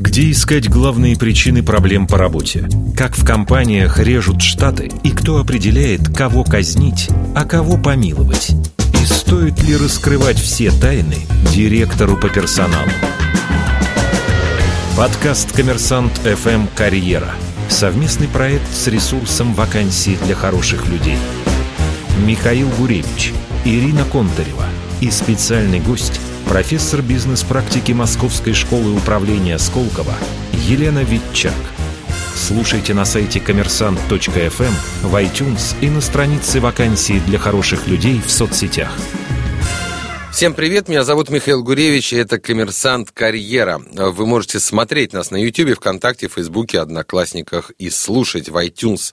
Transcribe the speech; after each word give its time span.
Где 0.00 0.30
искать 0.30 0.70
главные 0.70 1.16
причины 1.16 1.64
проблем 1.64 2.06
по 2.06 2.16
работе? 2.16 2.68
Как 2.96 3.18
в 3.18 3.26
компаниях 3.26 3.98
режут 3.98 4.42
штаты? 4.42 4.92
И 5.02 5.10
кто 5.10 5.38
определяет, 5.38 6.14
кого 6.16 6.44
казнить, 6.44 7.08
а 7.34 7.44
кого 7.44 7.76
помиловать? 7.76 8.52
И 8.94 9.04
стоит 9.04 9.60
ли 9.64 9.76
раскрывать 9.76 10.38
все 10.38 10.70
тайны 10.70 11.16
директору 11.52 12.16
по 12.16 12.28
персоналу? 12.28 12.88
Подкаст 14.96 15.50
«Коммерсант 15.50 16.12
FM 16.22 16.68
Карьера». 16.76 17.32
Совместный 17.68 18.28
проект 18.28 18.72
с 18.72 18.86
ресурсом 18.86 19.52
вакансий 19.52 20.16
для 20.24 20.36
хороших 20.36 20.86
людей. 20.86 21.18
Михаил 22.24 22.68
Гуревич, 22.78 23.32
Ирина 23.64 24.04
Контарева 24.04 24.66
и 25.00 25.10
специальный 25.10 25.80
гость– 25.80 26.20
профессор 26.48 27.02
бизнес-практики 27.02 27.92
Московской 27.92 28.54
школы 28.54 28.96
управления 28.96 29.58
Сколково 29.58 30.14
Елена 30.66 31.00
Витчак. 31.00 31.52
Слушайте 32.34 32.94
на 32.94 33.04
сайте 33.04 33.38
коммерсант.фм, 33.38 34.74
в 35.02 35.14
iTunes 35.16 35.76
и 35.82 35.90
на 35.90 36.00
странице 36.00 36.60
вакансий 36.60 37.20
для 37.20 37.38
хороших 37.38 37.86
людей 37.86 38.20
в 38.24 38.30
соцсетях. 38.30 38.90
Всем 40.32 40.54
привет, 40.54 40.88
меня 40.88 41.04
зовут 41.04 41.28
Михаил 41.28 41.62
Гуревич, 41.62 42.12
и 42.12 42.16
это 42.16 42.38
«Коммерсант 42.38 43.10
Карьера». 43.12 43.82
Вы 43.92 44.26
можете 44.26 44.58
смотреть 44.58 45.12
нас 45.12 45.30
на 45.30 45.36
YouTube, 45.36 45.76
ВКонтакте, 45.76 46.28
Фейсбуке, 46.28 46.80
Одноклассниках 46.80 47.72
и 47.78 47.90
слушать 47.90 48.48
в 48.48 48.56
iTunes 48.56 49.12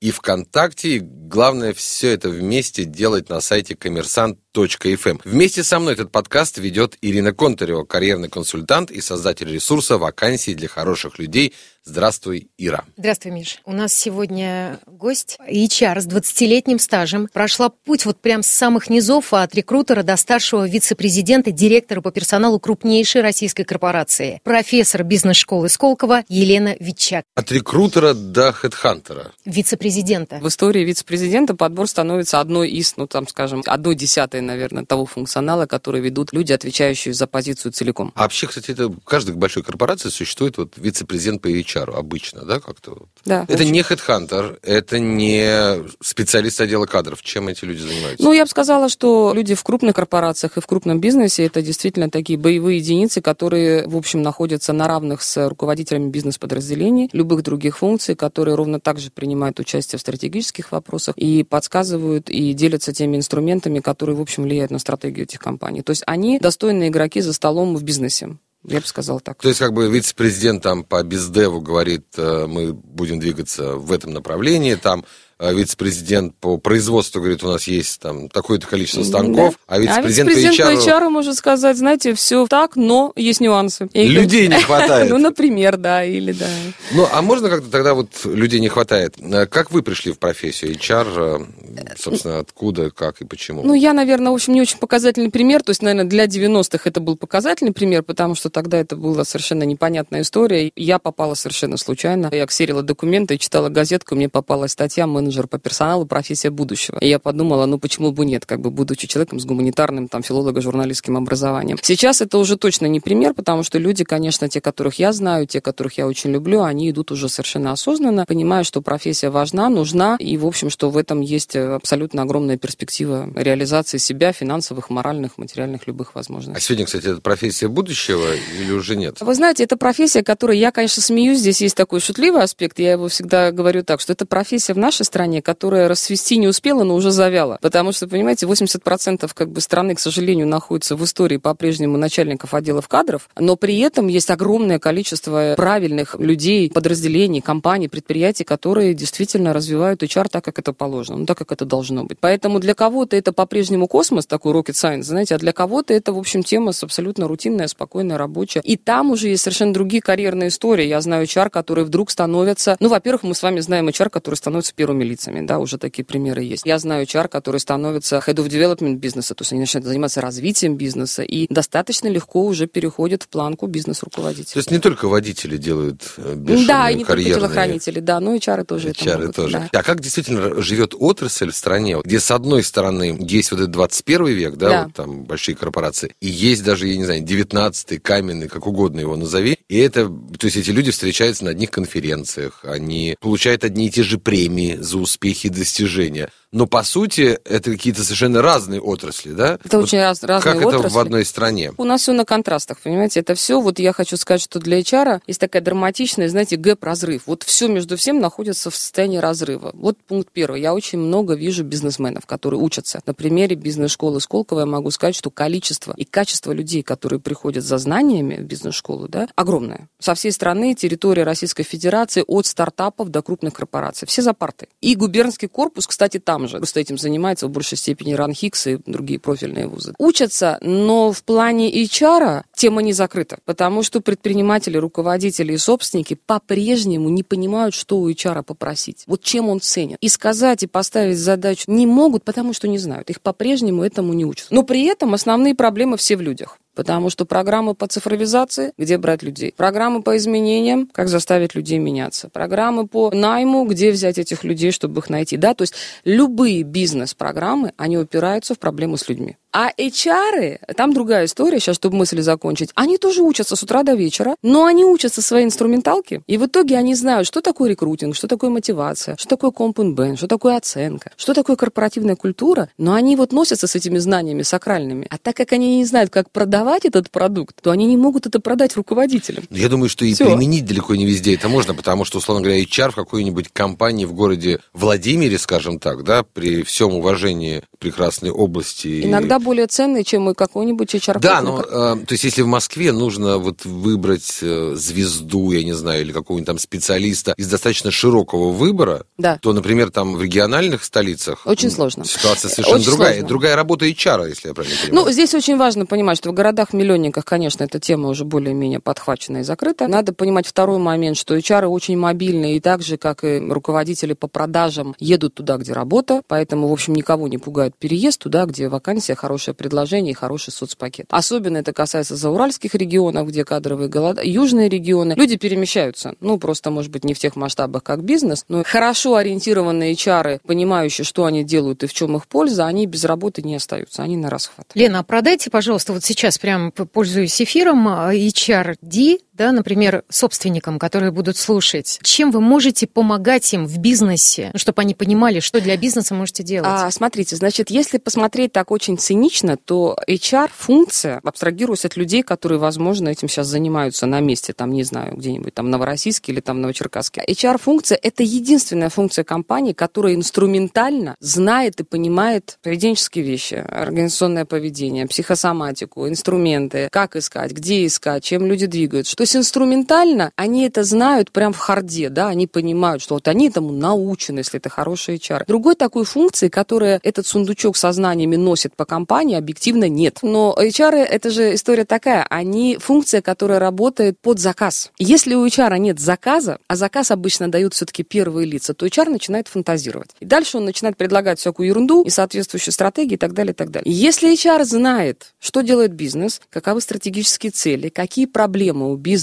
и 0.00 0.10
ВКонтакте. 0.10 1.00
Главное 1.00 1.72
все 1.72 2.10
это 2.10 2.28
вместе 2.28 2.84
делать 2.84 3.28
на 3.28 3.40
сайте 3.40 3.74
коммерсант 3.74 4.38
Эм. 4.56 5.20
Вместе 5.24 5.62
со 5.62 5.78
мной 5.78 5.92
этот 5.92 6.10
подкаст 6.10 6.56
ведет 6.56 6.96
Ирина 7.02 7.34
Контарева, 7.34 7.84
карьерный 7.84 8.30
консультант 8.30 8.90
и 8.90 9.02
создатель 9.02 9.52
ресурса 9.52 9.98
«Вакансии 9.98 10.54
для 10.54 10.68
хороших 10.68 11.18
людей». 11.18 11.52
Здравствуй, 11.86 12.48
Ира. 12.58 12.84
Здравствуй, 12.96 13.30
Миш. 13.30 13.60
У 13.64 13.72
нас 13.72 13.94
сегодня 13.94 14.80
гость 14.86 15.38
HR 15.48 16.00
с 16.00 16.08
20-летним 16.08 16.80
стажем. 16.80 17.28
Прошла 17.32 17.68
путь 17.68 18.06
вот 18.06 18.20
прям 18.20 18.42
с 18.42 18.48
самых 18.48 18.90
низов, 18.90 19.32
от 19.32 19.54
рекрутера 19.54 20.02
до 20.02 20.16
старшего 20.16 20.68
вице-президента, 20.68 21.52
директора 21.52 22.00
по 22.00 22.10
персоналу 22.10 22.58
крупнейшей 22.58 23.22
российской 23.22 23.62
корпорации. 23.62 24.40
Профессор 24.42 25.04
бизнес-школы 25.04 25.68
Сколково 25.68 26.24
Елена 26.28 26.74
Витчак. 26.80 27.24
От 27.36 27.52
рекрутера 27.52 28.14
до 28.14 28.50
хедхантера. 28.50 29.30
Вице-президента. 29.44 30.40
В 30.42 30.48
истории 30.48 30.82
вице-президента 30.84 31.54
подбор 31.54 31.86
становится 31.86 32.40
одной 32.40 32.68
из, 32.68 32.96
ну 32.96 33.06
там 33.06 33.28
скажем, 33.28 33.62
одной 33.64 33.94
десятой 33.94 34.40
наверное, 34.40 34.84
того 34.84 35.06
функционала, 35.06 35.66
который 35.66 36.00
ведут 36.00 36.32
люди, 36.32 36.52
отвечающие 36.52 37.14
за 37.14 37.28
позицию 37.28 37.70
целиком. 37.70 38.10
А 38.16 38.22
вообще, 38.22 38.48
кстати, 38.48 38.72
это 38.72 38.88
в 38.88 38.98
каждой 39.04 39.36
большой 39.36 39.62
корпорации 39.62 40.08
существует 40.08 40.58
вот 40.58 40.72
вице-президент 40.76 41.40
по 41.42 41.48
HR 41.48 41.75
обычно, 41.82 42.44
да, 42.44 42.60
как-то? 42.60 43.06
Да. 43.24 43.44
Это 43.48 43.64
не 43.64 43.82
хедхантер, 43.82 44.58
это 44.62 44.98
не 44.98 45.84
специалист 46.00 46.60
отдела 46.60 46.86
кадров. 46.86 47.22
Чем 47.22 47.48
эти 47.48 47.64
люди 47.64 47.80
занимаются? 47.80 48.24
Ну, 48.24 48.32
я 48.32 48.44
бы 48.44 48.50
сказала, 48.50 48.88
что 48.88 49.32
люди 49.34 49.54
в 49.54 49.62
крупных 49.62 49.94
корпорациях 49.94 50.56
и 50.56 50.60
в 50.60 50.66
крупном 50.66 51.00
бизнесе 51.00 51.44
это 51.46 51.62
действительно 51.62 52.10
такие 52.10 52.38
боевые 52.38 52.78
единицы, 52.78 53.20
которые, 53.20 53.86
в 53.86 53.96
общем, 53.96 54.22
находятся 54.22 54.72
на 54.72 54.88
равных 54.88 55.22
с 55.22 55.48
руководителями 55.48 56.08
бизнес-подразделений, 56.10 57.08
любых 57.12 57.42
других 57.42 57.78
функций, 57.78 58.14
которые 58.14 58.54
ровно 58.54 58.80
так 58.80 58.98
же 58.98 59.10
принимают 59.10 59.60
участие 59.60 59.98
в 59.98 60.00
стратегических 60.00 60.72
вопросах 60.72 61.16
и 61.16 61.42
подсказывают 61.42 62.30
и 62.30 62.52
делятся 62.52 62.92
теми 62.92 63.16
инструментами, 63.16 63.80
которые, 63.80 64.16
в 64.16 64.20
общем, 64.20 64.44
влияют 64.44 64.70
на 64.70 64.78
стратегию 64.78 65.24
этих 65.24 65.40
компаний. 65.40 65.82
То 65.82 65.90
есть 65.90 66.02
они 66.06 66.38
достойные 66.38 66.88
игроки 66.88 67.20
за 67.20 67.32
столом 67.32 67.76
в 67.76 67.82
бизнесе. 67.82 68.36
Я 68.68 68.80
бы 68.80 68.86
сказал 68.86 69.20
так. 69.20 69.40
То 69.40 69.48
есть, 69.48 69.60
как 69.60 69.72
бы 69.72 69.88
вице-президент 69.88 70.62
там 70.62 70.82
по 70.82 71.02
бездеву 71.02 71.60
говорит, 71.60 72.06
э, 72.16 72.46
мы 72.46 72.72
будем 72.72 73.20
двигаться 73.20 73.76
в 73.76 73.92
этом 73.92 74.12
направлении, 74.12 74.74
там 74.74 75.04
вице-президент 75.38 76.34
по 76.36 76.56
производству 76.56 77.20
говорит, 77.20 77.44
у 77.44 77.48
нас 77.48 77.66
есть 77.68 78.00
там 78.00 78.28
такое-то 78.28 78.66
количество 78.66 79.02
станков, 79.02 79.54
да. 79.54 79.74
а 79.74 79.78
вице-президент, 79.78 80.28
а 80.28 80.32
вице-президент 80.32 80.84
по, 80.84 80.88
HR... 80.88 81.00
HR 81.00 81.08
может 81.10 81.36
сказать, 81.36 81.76
знаете, 81.76 82.14
все 82.14 82.46
так, 82.46 82.76
но 82.76 83.12
есть 83.16 83.40
нюансы. 83.40 83.88
И 83.92 84.08
людей 84.08 84.48
не 84.48 84.60
хватает. 84.60 85.06
Ну, 85.16 85.18
например, 85.18 85.76
да, 85.76 86.04
или 86.04 86.32
да. 86.32 86.48
Ну, 86.92 87.06
а 87.10 87.22
можно 87.22 87.48
как-то 87.48 87.70
тогда 87.70 87.94
вот 87.94 88.08
людей 88.24 88.60
не 88.60 88.68
хватает? 88.68 89.14
Э, 89.20 89.46
как 89.46 89.70
вы 89.70 89.82
пришли 89.82 90.12
в 90.12 90.18
профессию 90.18 90.74
HR? 90.74 91.46
Э, 91.78 91.94
собственно, 91.96 92.38
откуда, 92.38 92.90
как 92.90 93.20
и 93.20 93.24
почему? 93.24 93.62
Ну, 93.62 93.74
я, 93.74 93.92
наверное, 93.92 94.32
в 94.32 94.34
общем, 94.34 94.54
не 94.54 94.60
очень 94.60 94.78
показательный 94.78 95.30
пример. 95.30 95.62
То 95.62 95.70
есть, 95.70 95.82
наверное, 95.82 96.04
для 96.04 96.26
90-х 96.26 96.80
это 96.84 97.00
был 97.00 97.16
показательный 97.16 97.72
пример, 97.72 98.02
потому 98.02 98.34
что 98.34 98.50
тогда 98.50 98.78
это 98.78 98.96
была 98.96 99.24
совершенно 99.24 99.62
непонятная 99.62 100.22
история. 100.22 100.72
Я 100.76 100.98
попала 100.98 101.34
совершенно 101.34 101.76
случайно. 101.76 102.30
Я 102.32 102.46
ксерила 102.46 102.82
документы 102.82 103.38
читала 103.38 103.68
газетку, 103.68 104.14
мне 104.14 104.28
попалась 104.28 104.72
статья 104.72 105.06
«Мы 105.06 105.25
менеджер 105.26 105.48
по 105.48 105.58
персоналу, 105.58 106.06
профессия 106.06 106.50
будущего. 106.50 106.98
И 107.00 107.08
я 107.08 107.18
подумала, 107.18 107.66
ну 107.66 107.78
почему 107.78 108.12
бы 108.12 108.24
нет, 108.24 108.46
как 108.46 108.60
бы 108.60 108.70
будучи 108.70 109.06
человеком 109.06 109.40
с 109.40 109.44
гуманитарным, 109.44 110.08
там, 110.08 110.22
филолого-журналистским 110.22 111.16
образованием. 111.16 111.78
Сейчас 111.82 112.20
это 112.20 112.38
уже 112.38 112.56
точно 112.56 112.86
не 112.86 113.00
пример, 113.00 113.34
потому 113.34 113.62
что 113.62 113.78
люди, 113.78 114.04
конечно, 114.04 114.48
те, 114.48 114.60
которых 114.60 114.98
я 114.98 115.12
знаю, 115.12 115.46
те, 115.46 115.60
которых 115.60 115.98
я 115.98 116.06
очень 116.06 116.30
люблю, 116.30 116.62
они 116.62 116.90
идут 116.90 117.10
уже 117.10 117.28
совершенно 117.28 117.72
осознанно, 117.72 118.24
понимая, 118.26 118.64
что 118.64 118.80
профессия 118.80 119.30
важна, 119.30 119.68
нужна, 119.68 120.16
и, 120.18 120.36
в 120.36 120.46
общем, 120.46 120.70
что 120.70 120.90
в 120.90 120.96
этом 120.96 121.20
есть 121.20 121.56
абсолютно 121.56 122.22
огромная 122.22 122.56
перспектива 122.56 123.28
реализации 123.34 123.98
себя, 123.98 124.32
финансовых, 124.32 124.90
моральных, 124.90 125.38
материальных, 125.38 125.86
любых 125.86 126.14
возможностей. 126.14 126.56
А 126.56 126.60
сегодня, 126.60 126.86
кстати, 126.86 127.06
это 127.06 127.20
профессия 127.20 127.68
будущего 127.68 128.34
или 128.60 128.72
уже 128.72 128.96
нет? 128.96 129.16
Вы 129.20 129.34
знаете, 129.34 129.64
это 129.64 129.76
профессия, 129.76 130.22
которой 130.22 130.58
я, 130.58 130.70
конечно, 130.70 131.02
смеюсь, 131.02 131.40
здесь 131.40 131.60
есть 131.60 131.76
такой 131.76 132.00
шутливый 132.00 132.42
аспект, 132.42 132.78
я 132.78 132.92
его 132.92 133.08
всегда 133.08 133.50
говорю 133.50 133.82
так, 133.82 134.00
что 134.00 134.12
это 134.12 134.26
профессия 134.26 134.74
в 134.74 134.78
нашей 134.78 135.04
стране, 135.04 135.15
стране, 135.16 135.40
которая 135.40 135.88
расцвести 135.88 136.36
не 136.36 136.46
успела, 136.46 136.84
но 136.84 136.94
уже 136.94 137.10
завяла. 137.10 137.56
Потому 137.62 137.92
что, 137.92 138.06
понимаете, 138.06 138.44
80% 138.44 139.30
как 139.32 139.48
бы 139.48 139.62
страны, 139.62 139.94
к 139.94 139.98
сожалению, 139.98 140.46
находится 140.46 140.94
в 140.94 141.02
истории 141.02 141.38
по-прежнему 141.38 141.96
начальников 141.96 142.52
отделов 142.52 142.86
кадров, 142.86 143.30
но 143.38 143.56
при 143.56 143.78
этом 143.78 144.08
есть 144.08 144.30
огромное 144.30 144.78
количество 144.78 145.54
правильных 145.56 146.16
людей, 146.18 146.70
подразделений, 146.70 147.40
компаний, 147.40 147.88
предприятий, 147.88 148.44
которые 148.44 148.92
действительно 148.92 149.54
развивают 149.54 150.02
HR 150.02 150.28
так, 150.30 150.44
как 150.44 150.58
это 150.58 150.74
положено, 150.74 151.20
ну, 151.20 151.24
так, 151.24 151.38
как 151.38 151.50
это 151.50 151.64
должно 151.64 152.04
быть. 152.04 152.18
Поэтому 152.20 152.60
для 152.60 152.74
кого-то 152.74 153.16
это 153.16 153.32
по-прежнему 153.32 153.88
космос, 153.88 154.26
такой 154.26 154.52
rocket 154.52 154.74
science, 154.74 155.04
знаете, 155.04 155.34
а 155.34 155.38
для 155.38 155.54
кого-то 155.54 155.94
это, 155.94 156.12
в 156.12 156.18
общем, 156.18 156.42
тема 156.42 156.72
абсолютно 156.82 157.26
рутинная, 157.26 157.68
спокойная, 157.68 158.18
рабочая. 158.18 158.60
И 158.60 158.76
там 158.76 159.12
уже 159.12 159.28
есть 159.28 159.44
совершенно 159.44 159.72
другие 159.72 160.02
карьерные 160.02 160.48
истории. 160.48 160.84
Я 160.84 161.00
знаю 161.00 161.24
HR, 161.24 161.48
которые 161.48 161.86
вдруг 161.86 162.10
становятся... 162.10 162.76
Ну, 162.80 162.90
во-первых, 162.90 163.22
мы 163.22 163.34
с 163.34 163.42
вами 163.42 163.60
знаем 163.60 163.88
HR, 163.88 164.10
которые 164.10 164.36
становятся 164.36 164.74
первыми 164.74 165.05
лицами, 165.06 165.46
да, 165.46 165.58
уже 165.58 165.78
такие 165.78 166.04
примеры 166.04 166.42
есть. 166.42 166.66
Я 166.66 166.78
знаю 166.78 167.06
HR, 167.06 167.28
который 167.28 167.60
становится 167.60 168.16
head 168.16 168.34
of 168.34 168.48
development 168.48 168.96
бизнеса, 168.96 169.34
то 169.34 169.42
есть 169.42 169.52
они 169.52 169.60
начинают 169.60 169.86
заниматься 169.86 170.20
развитием 170.20 170.76
бизнеса 170.76 171.22
и 171.22 171.46
достаточно 171.52 172.08
легко 172.08 172.44
уже 172.44 172.66
переходят 172.66 173.22
в 173.22 173.28
планку 173.28 173.66
бизнес-руководителя. 173.66 174.52
То 174.54 174.58
есть 174.58 174.70
не 174.70 174.78
только 174.78 175.08
водители 175.08 175.56
делают 175.56 176.02
э, 176.16 176.34
бешеные 176.34 176.66
Да, 176.66 176.90
и 176.90 176.96
не 176.96 177.04
только 177.04 177.24
телохранители, 177.24 178.00
да, 178.00 178.20
но 178.20 178.34
HR 178.34 178.64
тоже 178.64 178.90
HR 178.90 178.92
это 178.92 179.18
могут, 179.18 179.36
тоже. 179.36 179.68
Да. 179.72 179.80
А 179.80 179.82
как 179.82 180.00
действительно 180.00 180.60
живет 180.60 180.94
отрасль 180.98 181.50
в 181.50 181.56
стране, 181.56 181.98
где 182.04 182.20
с 182.20 182.30
одной 182.30 182.62
стороны 182.62 183.16
есть 183.20 183.50
вот 183.50 183.60
этот 183.60 183.70
21 183.72 184.26
век, 184.26 184.56
да, 184.56 184.68
да. 184.68 184.84
вот 184.84 184.94
там 184.94 185.24
большие 185.24 185.54
корпорации, 185.54 186.14
и 186.20 186.26
есть 186.26 186.64
даже, 186.64 186.86
я 186.88 186.96
не 186.96 187.04
знаю, 187.04 187.22
19 187.22 188.02
каменный, 188.02 188.48
как 188.48 188.66
угодно 188.66 189.00
его 189.00 189.16
назови, 189.16 189.58
и 189.68 189.78
это, 189.78 190.06
то 190.06 190.46
есть 190.46 190.56
эти 190.56 190.70
люди 190.70 190.90
встречаются 190.90 191.44
на 191.44 191.50
одних 191.50 191.70
конференциях, 191.70 192.60
они 192.62 193.16
получают 193.20 193.64
одни 193.64 193.86
и 193.86 193.90
те 193.90 194.02
же 194.02 194.18
премии 194.18 194.76
за 194.76 194.95
успехи 194.96 195.46
и 195.46 195.50
достижения 195.50 196.28
но 196.56 196.66
по 196.66 196.82
сути 196.84 197.38
это 197.44 197.70
какие-то 197.70 198.02
совершенно 198.02 198.40
разные 198.40 198.80
отрасли, 198.80 199.32
да? 199.32 199.58
Это 199.62 199.76
вот 199.76 199.84
очень 199.84 199.98
раз, 199.98 200.22
разные 200.22 200.54
как 200.54 200.64
отрасли. 200.64 200.86
это 200.86 200.94
в 200.94 200.98
одной 200.98 201.24
стране? 201.26 201.72
У 201.76 201.84
нас 201.84 202.00
все 202.00 202.14
на 202.14 202.24
контрастах, 202.24 202.78
понимаете? 202.80 203.20
Это 203.20 203.34
все, 203.34 203.60
вот 203.60 203.78
я 203.78 203.92
хочу 203.92 204.16
сказать, 204.16 204.40
что 204.40 204.58
для 204.58 204.80
HR 204.80 205.20
есть 205.26 205.38
такая 205.38 205.60
драматичная, 205.60 206.30
знаете, 206.30 206.56
гэп-разрыв. 206.56 207.24
Вот 207.26 207.42
все 207.42 207.68
между 207.68 207.98
всем 207.98 208.20
находится 208.20 208.70
в 208.70 208.76
состоянии 208.76 209.18
разрыва. 209.18 209.72
Вот 209.74 209.98
пункт 209.98 210.30
первый. 210.32 210.62
Я 210.62 210.72
очень 210.72 210.98
много 210.98 211.34
вижу 211.34 211.62
бизнесменов, 211.62 212.24
которые 212.24 212.58
учатся. 212.58 213.02
На 213.04 213.12
примере 213.12 213.54
бизнес-школы 213.54 214.22
Сколково 214.22 214.60
я 214.60 214.66
могу 214.66 214.90
сказать, 214.90 215.14
что 215.14 215.30
количество 215.30 215.92
и 215.94 216.06
качество 216.06 216.52
людей, 216.52 216.82
которые 216.82 217.20
приходят 217.20 217.64
за 217.64 217.76
знаниями 217.76 218.36
в 218.36 218.44
бизнес-школу, 218.44 219.08
да, 219.08 219.28
огромное. 219.36 219.90
Со 219.98 220.14
всей 220.14 220.32
страны, 220.32 220.74
территории 220.74 221.20
Российской 221.20 221.64
Федерации, 221.64 222.24
от 222.26 222.46
стартапов 222.46 223.10
до 223.10 223.20
крупных 223.20 223.52
корпораций. 223.52 224.08
Все 224.08 224.22
за 224.22 224.32
партой. 224.32 224.68
И 224.80 224.94
губернский 224.94 225.48
корпус, 225.48 225.86
кстати, 225.86 226.18
там 226.18 226.45
же. 226.46 226.58
Просто 226.58 226.80
этим 226.80 226.98
занимается 226.98 227.46
в 227.46 227.50
большей 227.50 227.78
степени 227.78 228.12
РАН 228.14 228.32
Хикс 228.32 228.66
и 228.66 228.78
другие 228.86 229.18
профильные 229.18 229.66
вузы. 229.66 229.94
Учатся, 229.98 230.58
но 230.60 231.12
в 231.12 231.22
плане 231.24 231.70
HR 231.70 232.42
тема 232.54 232.82
не 232.82 232.92
закрыта, 232.92 233.38
потому 233.44 233.82
что 233.82 234.00
предприниматели, 234.00 234.76
руководители 234.76 235.52
и 235.52 235.58
собственники 235.58 236.18
по-прежнему 236.26 237.08
не 237.08 237.22
понимают, 237.22 237.74
что 237.74 237.98
у 237.98 238.10
HR 238.10 238.42
попросить. 238.42 239.04
Вот 239.06 239.22
чем 239.22 239.48
он 239.48 239.60
ценит. 239.60 239.98
И 240.00 240.08
сказать, 240.08 240.62
и 240.62 240.66
поставить 240.66 241.18
задачу 241.18 241.64
не 241.66 241.86
могут, 241.86 242.24
потому 242.24 242.52
что 242.52 242.68
не 242.68 242.78
знают. 242.78 243.10
Их 243.10 243.20
по-прежнему 243.20 243.82
этому 243.82 244.12
не 244.12 244.24
учат. 244.24 244.48
Но 244.50 244.62
при 244.62 244.84
этом 244.84 245.14
основные 245.14 245.54
проблемы 245.54 245.96
все 245.96 246.16
в 246.16 246.20
людях. 246.20 246.58
Потому 246.76 247.08
что 247.08 247.24
программы 247.24 247.74
по 247.74 247.86
цифровизации, 247.88 248.72
где 248.76 248.98
брать 248.98 249.22
людей. 249.22 249.52
Программы 249.56 250.02
по 250.02 250.16
изменениям, 250.18 250.86
как 250.92 251.08
заставить 251.08 251.54
людей 251.54 251.78
меняться. 251.78 252.28
Программы 252.28 252.86
по 252.86 253.10
найму, 253.10 253.64
где 253.64 253.90
взять 253.90 254.18
этих 254.18 254.44
людей, 254.44 254.70
чтобы 254.70 255.00
их 255.00 255.08
найти. 255.08 255.38
Да? 255.38 255.54
То 255.54 255.62
есть 255.62 255.74
любые 256.04 256.62
бизнес-программы, 256.62 257.72
они 257.78 257.96
упираются 257.96 258.54
в 258.54 258.58
проблему 258.58 258.98
с 258.98 259.08
людьми. 259.08 259.38
А 259.58 259.72
HR, 259.78 260.74
там 260.74 260.92
другая 260.92 261.24
история, 261.24 261.58
сейчас, 261.58 261.76
чтобы 261.76 261.96
мысли 261.96 262.20
закончить, 262.20 262.68
они 262.74 262.98
тоже 262.98 263.22
учатся 263.22 263.56
с 263.56 263.62
утра 263.62 263.84
до 263.84 263.94
вечера, 263.94 264.36
но 264.42 264.66
они 264.66 264.84
учатся 264.84 265.22
своей 265.22 265.46
инструменталке, 265.46 266.20
и 266.26 266.36
в 266.36 266.44
итоге 266.44 266.76
они 266.76 266.94
знают, 266.94 267.26
что 267.26 267.40
такое 267.40 267.70
рекрутинг, 267.70 268.14
что 268.14 268.28
такое 268.28 268.50
мотивация, 268.50 269.16
что 269.16 269.30
такое 269.30 269.52
компенбен, 269.52 270.18
что 270.18 270.26
такое 270.26 270.58
оценка, 270.58 271.12
что 271.16 271.32
такое 271.32 271.56
корпоративная 271.56 272.16
культура, 272.16 272.68
но 272.76 272.92
они 272.92 273.16
вот 273.16 273.32
носятся 273.32 273.66
с 273.66 273.74
этими 273.74 273.96
знаниями 273.96 274.42
сакральными. 274.42 275.06
А 275.08 275.16
так 275.16 275.34
как 275.34 275.54
они 275.54 275.78
не 275.78 275.86
знают, 275.86 276.10
как 276.10 276.30
продавать 276.30 276.84
этот 276.84 277.10
продукт, 277.10 277.56
то 277.62 277.70
они 277.70 277.86
не 277.86 277.96
могут 277.96 278.26
это 278.26 278.40
продать 278.40 278.76
руководителям. 278.76 279.44
Я 279.50 279.70
думаю, 279.70 279.88
что 279.88 280.04
и 280.04 280.12
Всё. 280.12 280.26
применить 280.26 280.66
далеко 280.66 280.94
не 280.96 281.06
везде 281.06 281.34
это 281.34 281.48
можно, 281.48 281.72
потому 281.72 282.04
что, 282.04 282.18
условно 282.18 282.42
говоря, 282.42 282.62
HR 282.62 282.90
в 282.90 282.94
какой-нибудь 282.94 283.48
компании 283.54 284.04
в 284.04 284.12
городе 284.12 284.60
Владимире, 284.74 285.38
скажем 285.38 285.78
так, 285.78 286.04
да, 286.04 286.24
при 286.24 286.62
всем 286.62 286.92
уважении 286.92 287.62
прекрасной 287.78 288.30
области. 288.30 289.02
Иногда 289.02 289.38
более 289.46 289.66
ценные, 289.68 290.02
чем 290.04 290.28
и 290.30 290.34
какой-нибудь 290.34 290.94
HR. 290.94 291.18
Да, 291.20 291.40
но, 291.40 291.60
э, 291.62 292.04
то 292.06 292.12
есть, 292.12 292.24
если 292.24 292.42
в 292.42 292.46
Москве 292.48 292.92
нужно 292.92 293.38
вот 293.38 293.64
выбрать 293.64 294.38
э, 294.42 294.74
звезду, 294.74 295.52
я 295.52 295.62
не 295.64 295.72
знаю, 295.72 296.02
или 296.02 296.12
какого-нибудь 296.12 296.46
там 296.46 296.58
специалиста 296.58 297.32
из 297.36 297.48
достаточно 297.48 297.90
широкого 297.90 298.50
выбора, 298.50 299.04
Да. 299.18 299.38
то, 299.40 299.52
например, 299.52 299.90
там 299.90 300.16
в 300.16 300.22
региональных 300.22 300.82
столицах 300.84 301.46
Очень 301.46 301.70
сложно. 301.70 302.04
Ситуация 302.04 302.48
совершенно 302.50 302.78
Очень 302.78 302.90
другая. 302.90 303.12
сложно. 303.12 303.28
Другая 303.28 303.56
работа 303.56 303.86
HR, 303.86 304.28
если 304.28 304.48
я 304.48 304.54
правильно 304.54 304.76
понимаю. 304.82 305.04
Ну, 305.06 305.12
здесь 305.12 305.32
очень 305.34 305.56
важно 305.56 305.86
понимать, 305.86 306.18
что 306.18 306.30
в 306.30 306.34
городах-миллионниках, 306.34 307.24
конечно, 307.24 307.62
эта 307.64 307.78
тема 307.78 308.08
уже 308.08 308.24
более-менее 308.24 308.80
подхвачена 308.80 309.38
и 309.38 309.42
закрыта. 309.42 309.86
Надо 309.88 310.12
понимать 310.12 310.46
второй 310.46 310.78
момент, 310.78 311.16
что 311.16 311.36
HR 311.36 311.66
очень 311.66 311.96
мобильные, 311.96 312.56
и 312.56 312.60
так 312.60 312.82
же, 312.82 312.96
как 312.96 313.22
и 313.24 313.38
руководители 313.38 314.14
по 314.14 314.26
продажам, 314.28 314.94
едут 314.98 315.34
туда, 315.34 315.56
где 315.56 315.72
работа, 315.72 316.22
поэтому, 316.26 316.68
в 316.68 316.72
общем, 316.72 316.94
никого 316.94 317.28
не 317.28 317.38
пугает 317.38 317.74
переезд 317.78 318.20
туда, 318.20 318.44
где 318.46 318.68
вакансия, 318.68 319.14
хорошее 319.36 319.54
предложение 319.54 320.12
и 320.12 320.14
хороший 320.14 320.50
соцпакет. 320.50 321.06
Особенно 321.10 321.58
это 321.58 321.74
касается 321.74 322.16
зауральских 322.16 322.74
регионов, 322.74 323.28
где 323.28 323.44
кадровые 323.44 323.90
голода, 323.90 324.22
южные 324.24 324.70
регионы. 324.70 325.12
Люди 325.14 325.36
перемещаются, 325.36 326.14
ну, 326.20 326.38
просто, 326.38 326.70
может 326.70 326.90
быть, 326.90 327.04
не 327.04 327.12
в 327.12 327.18
тех 327.18 327.36
масштабах, 327.36 327.82
как 327.82 328.02
бизнес, 328.02 328.46
но 328.48 328.62
хорошо 328.64 329.16
ориентированные 329.16 329.92
HR, 329.92 330.40
понимающие, 330.46 331.04
что 331.04 331.26
они 331.26 331.44
делают 331.44 331.84
и 331.84 331.86
в 331.86 331.92
чем 331.92 332.16
их 332.16 332.26
польза, 332.26 332.66
они 332.66 332.86
без 332.86 333.04
работы 333.04 333.42
не 333.42 333.56
остаются, 333.56 334.02
они 334.02 334.16
на 334.16 334.30
расхват. 334.30 334.68
Лена, 334.74 335.00
а 335.00 335.02
продайте, 335.02 335.50
пожалуйста, 335.50 335.92
вот 335.92 336.02
сейчас 336.02 336.38
прям 336.38 336.72
п- 336.72 336.86
пользуясь 336.86 337.42
эфиром, 337.42 337.86
а, 337.88 338.14
HRD, 338.14 339.18
да, 339.36 339.52
например, 339.52 340.04
собственникам, 340.08 340.78
которые 340.78 341.12
будут 341.12 341.36
слушать. 341.36 341.98
Чем 342.02 342.30
вы 342.30 342.40
можете 342.40 342.86
помогать 342.86 343.52
им 343.52 343.66
в 343.66 343.78
бизнесе, 343.78 344.50
ну, 344.52 344.58
чтобы 344.58 344.82
они 344.82 344.94
понимали, 344.94 345.40
что 345.40 345.60
для 345.60 345.76
бизнеса 345.76 346.14
можете 346.14 346.42
делать? 346.42 346.68
А, 346.70 346.90
смотрите, 346.90 347.36
значит, 347.36 347.70
если 347.70 347.98
посмотреть 347.98 348.52
так 348.52 348.70
очень 348.70 348.98
цинично, 348.98 349.56
то 349.56 349.96
HR-функция, 350.08 351.20
абстрагируясь 351.22 351.84
от 351.84 351.96
людей, 351.96 352.22
которые, 352.22 352.58
возможно, 352.58 353.08
этим 353.08 353.28
сейчас 353.28 353.46
занимаются 353.46 354.06
на 354.06 354.20
месте, 354.20 354.52
там, 354.52 354.72
не 354.72 354.82
знаю, 354.82 355.16
где-нибудь 355.16 355.54
там 355.54 355.70
Новороссийске 355.70 356.32
или 356.32 356.40
там 356.40 356.60
Новочеркасске. 356.60 357.22
HR-функция– 357.28 357.98
это 358.02 358.22
единственная 358.22 358.88
функция 358.88 359.24
компании, 359.24 359.72
которая 359.72 360.14
инструментально 360.14 361.16
знает 361.20 361.80
и 361.80 361.84
понимает 361.84 362.58
поведенческие 362.62 363.24
вещи, 363.24 363.54
организационное 363.54 364.44
поведение, 364.46 365.06
психосоматику, 365.06 366.08
инструменты, 366.08 366.88
как 366.90 367.16
искать, 367.16 367.52
где 367.52 367.84
искать, 367.84 368.24
чем 368.24 368.46
люди 368.46 368.66
двигаются. 368.66 369.14
То 369.16 369.22
есть 369.26 369.36
инструментально 369.36 370.30
они 370.36 370.66
это 370.66 370.84
знают 370.84 371.32
прям 371.32 371.52
в 371.52 371.58
харде, 371.58 372.08
да, 372.08 372.28
они 372.28 372.46
понимают, 372.46 373.02
что 373.02 373.14
вот 373.14 373.26
они 373.28 373.48
этому 373.48 373.72
научены, 373.72 374.40
если 374.40 374.58
это 374.58 374.68
хороший 374.68 375.16
HR. 375.16 375.44
Другой 375.46 375.74
такой 375.74 376.04
функции, 376.04 376.48
которая 376.48 377.00
этот 377.02 377.26
сундучок 377.26 377.76
со 377.76 377.92
знаниями 377.92 378.36
носит 378.36 378.76
по 378.76 378.84
компании, 378.84 379.36
объективно 379.36 379.88
нет. 379.88 380.20
Но 380.22 380.56
HR 380.58 380.96
это 380.96 381.30
же 381.30 381.54
история 381.54 381.84
такая, 381.84 382.24
они 382.30 382.78
функция, 382.80 383.20
которая 383.20 383.58
работает 383.58 384.18
под 384.20 384.38
заказ. 384.38 384.92
Если 384.98 385.34
у 385.34 385.44
HR 385.44 385.76
нет 385.78 385.98
заказа, 385.98 386.58
а 386.68 386.76
заказ 386.76 387.10
обычно 387.10 387.48
дают 387.50 387.74
все-таки 387.74 388.04
первые 388.04 388.46
лица, 388.46 388.74
то 388.74 388.86
HR 388.86 389.10
начинает 389.10 389.48
фантазировать. 389.48 390.10
И 390.20 390.24
дальше 390.24 390.58
он 390.58 390.64
начинает 390.64 390.96
предлагать 390.96 391.40
всякую 391.40 391.68
ерунду 391.68 392.02
и 392.02 392.10
соответствующие 392.10 392.72
стратегии 392.72 393.14
и 393.14 393.18
так 393.18 393.32
далее, 393.32 393.52
и 393.52 393.56
так 393.56 393.70
далее. 393.70 393.92
Если 393.92 394.32
HR 394.32 394.64
знает, 394.64 395.34
что 395.40 395.62
делает 395.62 395.92
бизнес, 395.94 396.40
каковы 396.50 396.80
стратегические 396.80 397.50
цели, 397.50 397.88
какие 397.88 398.26
проблемы 398.26 398.92
у 398.92 398.96
бизнеса, 398.96 399.15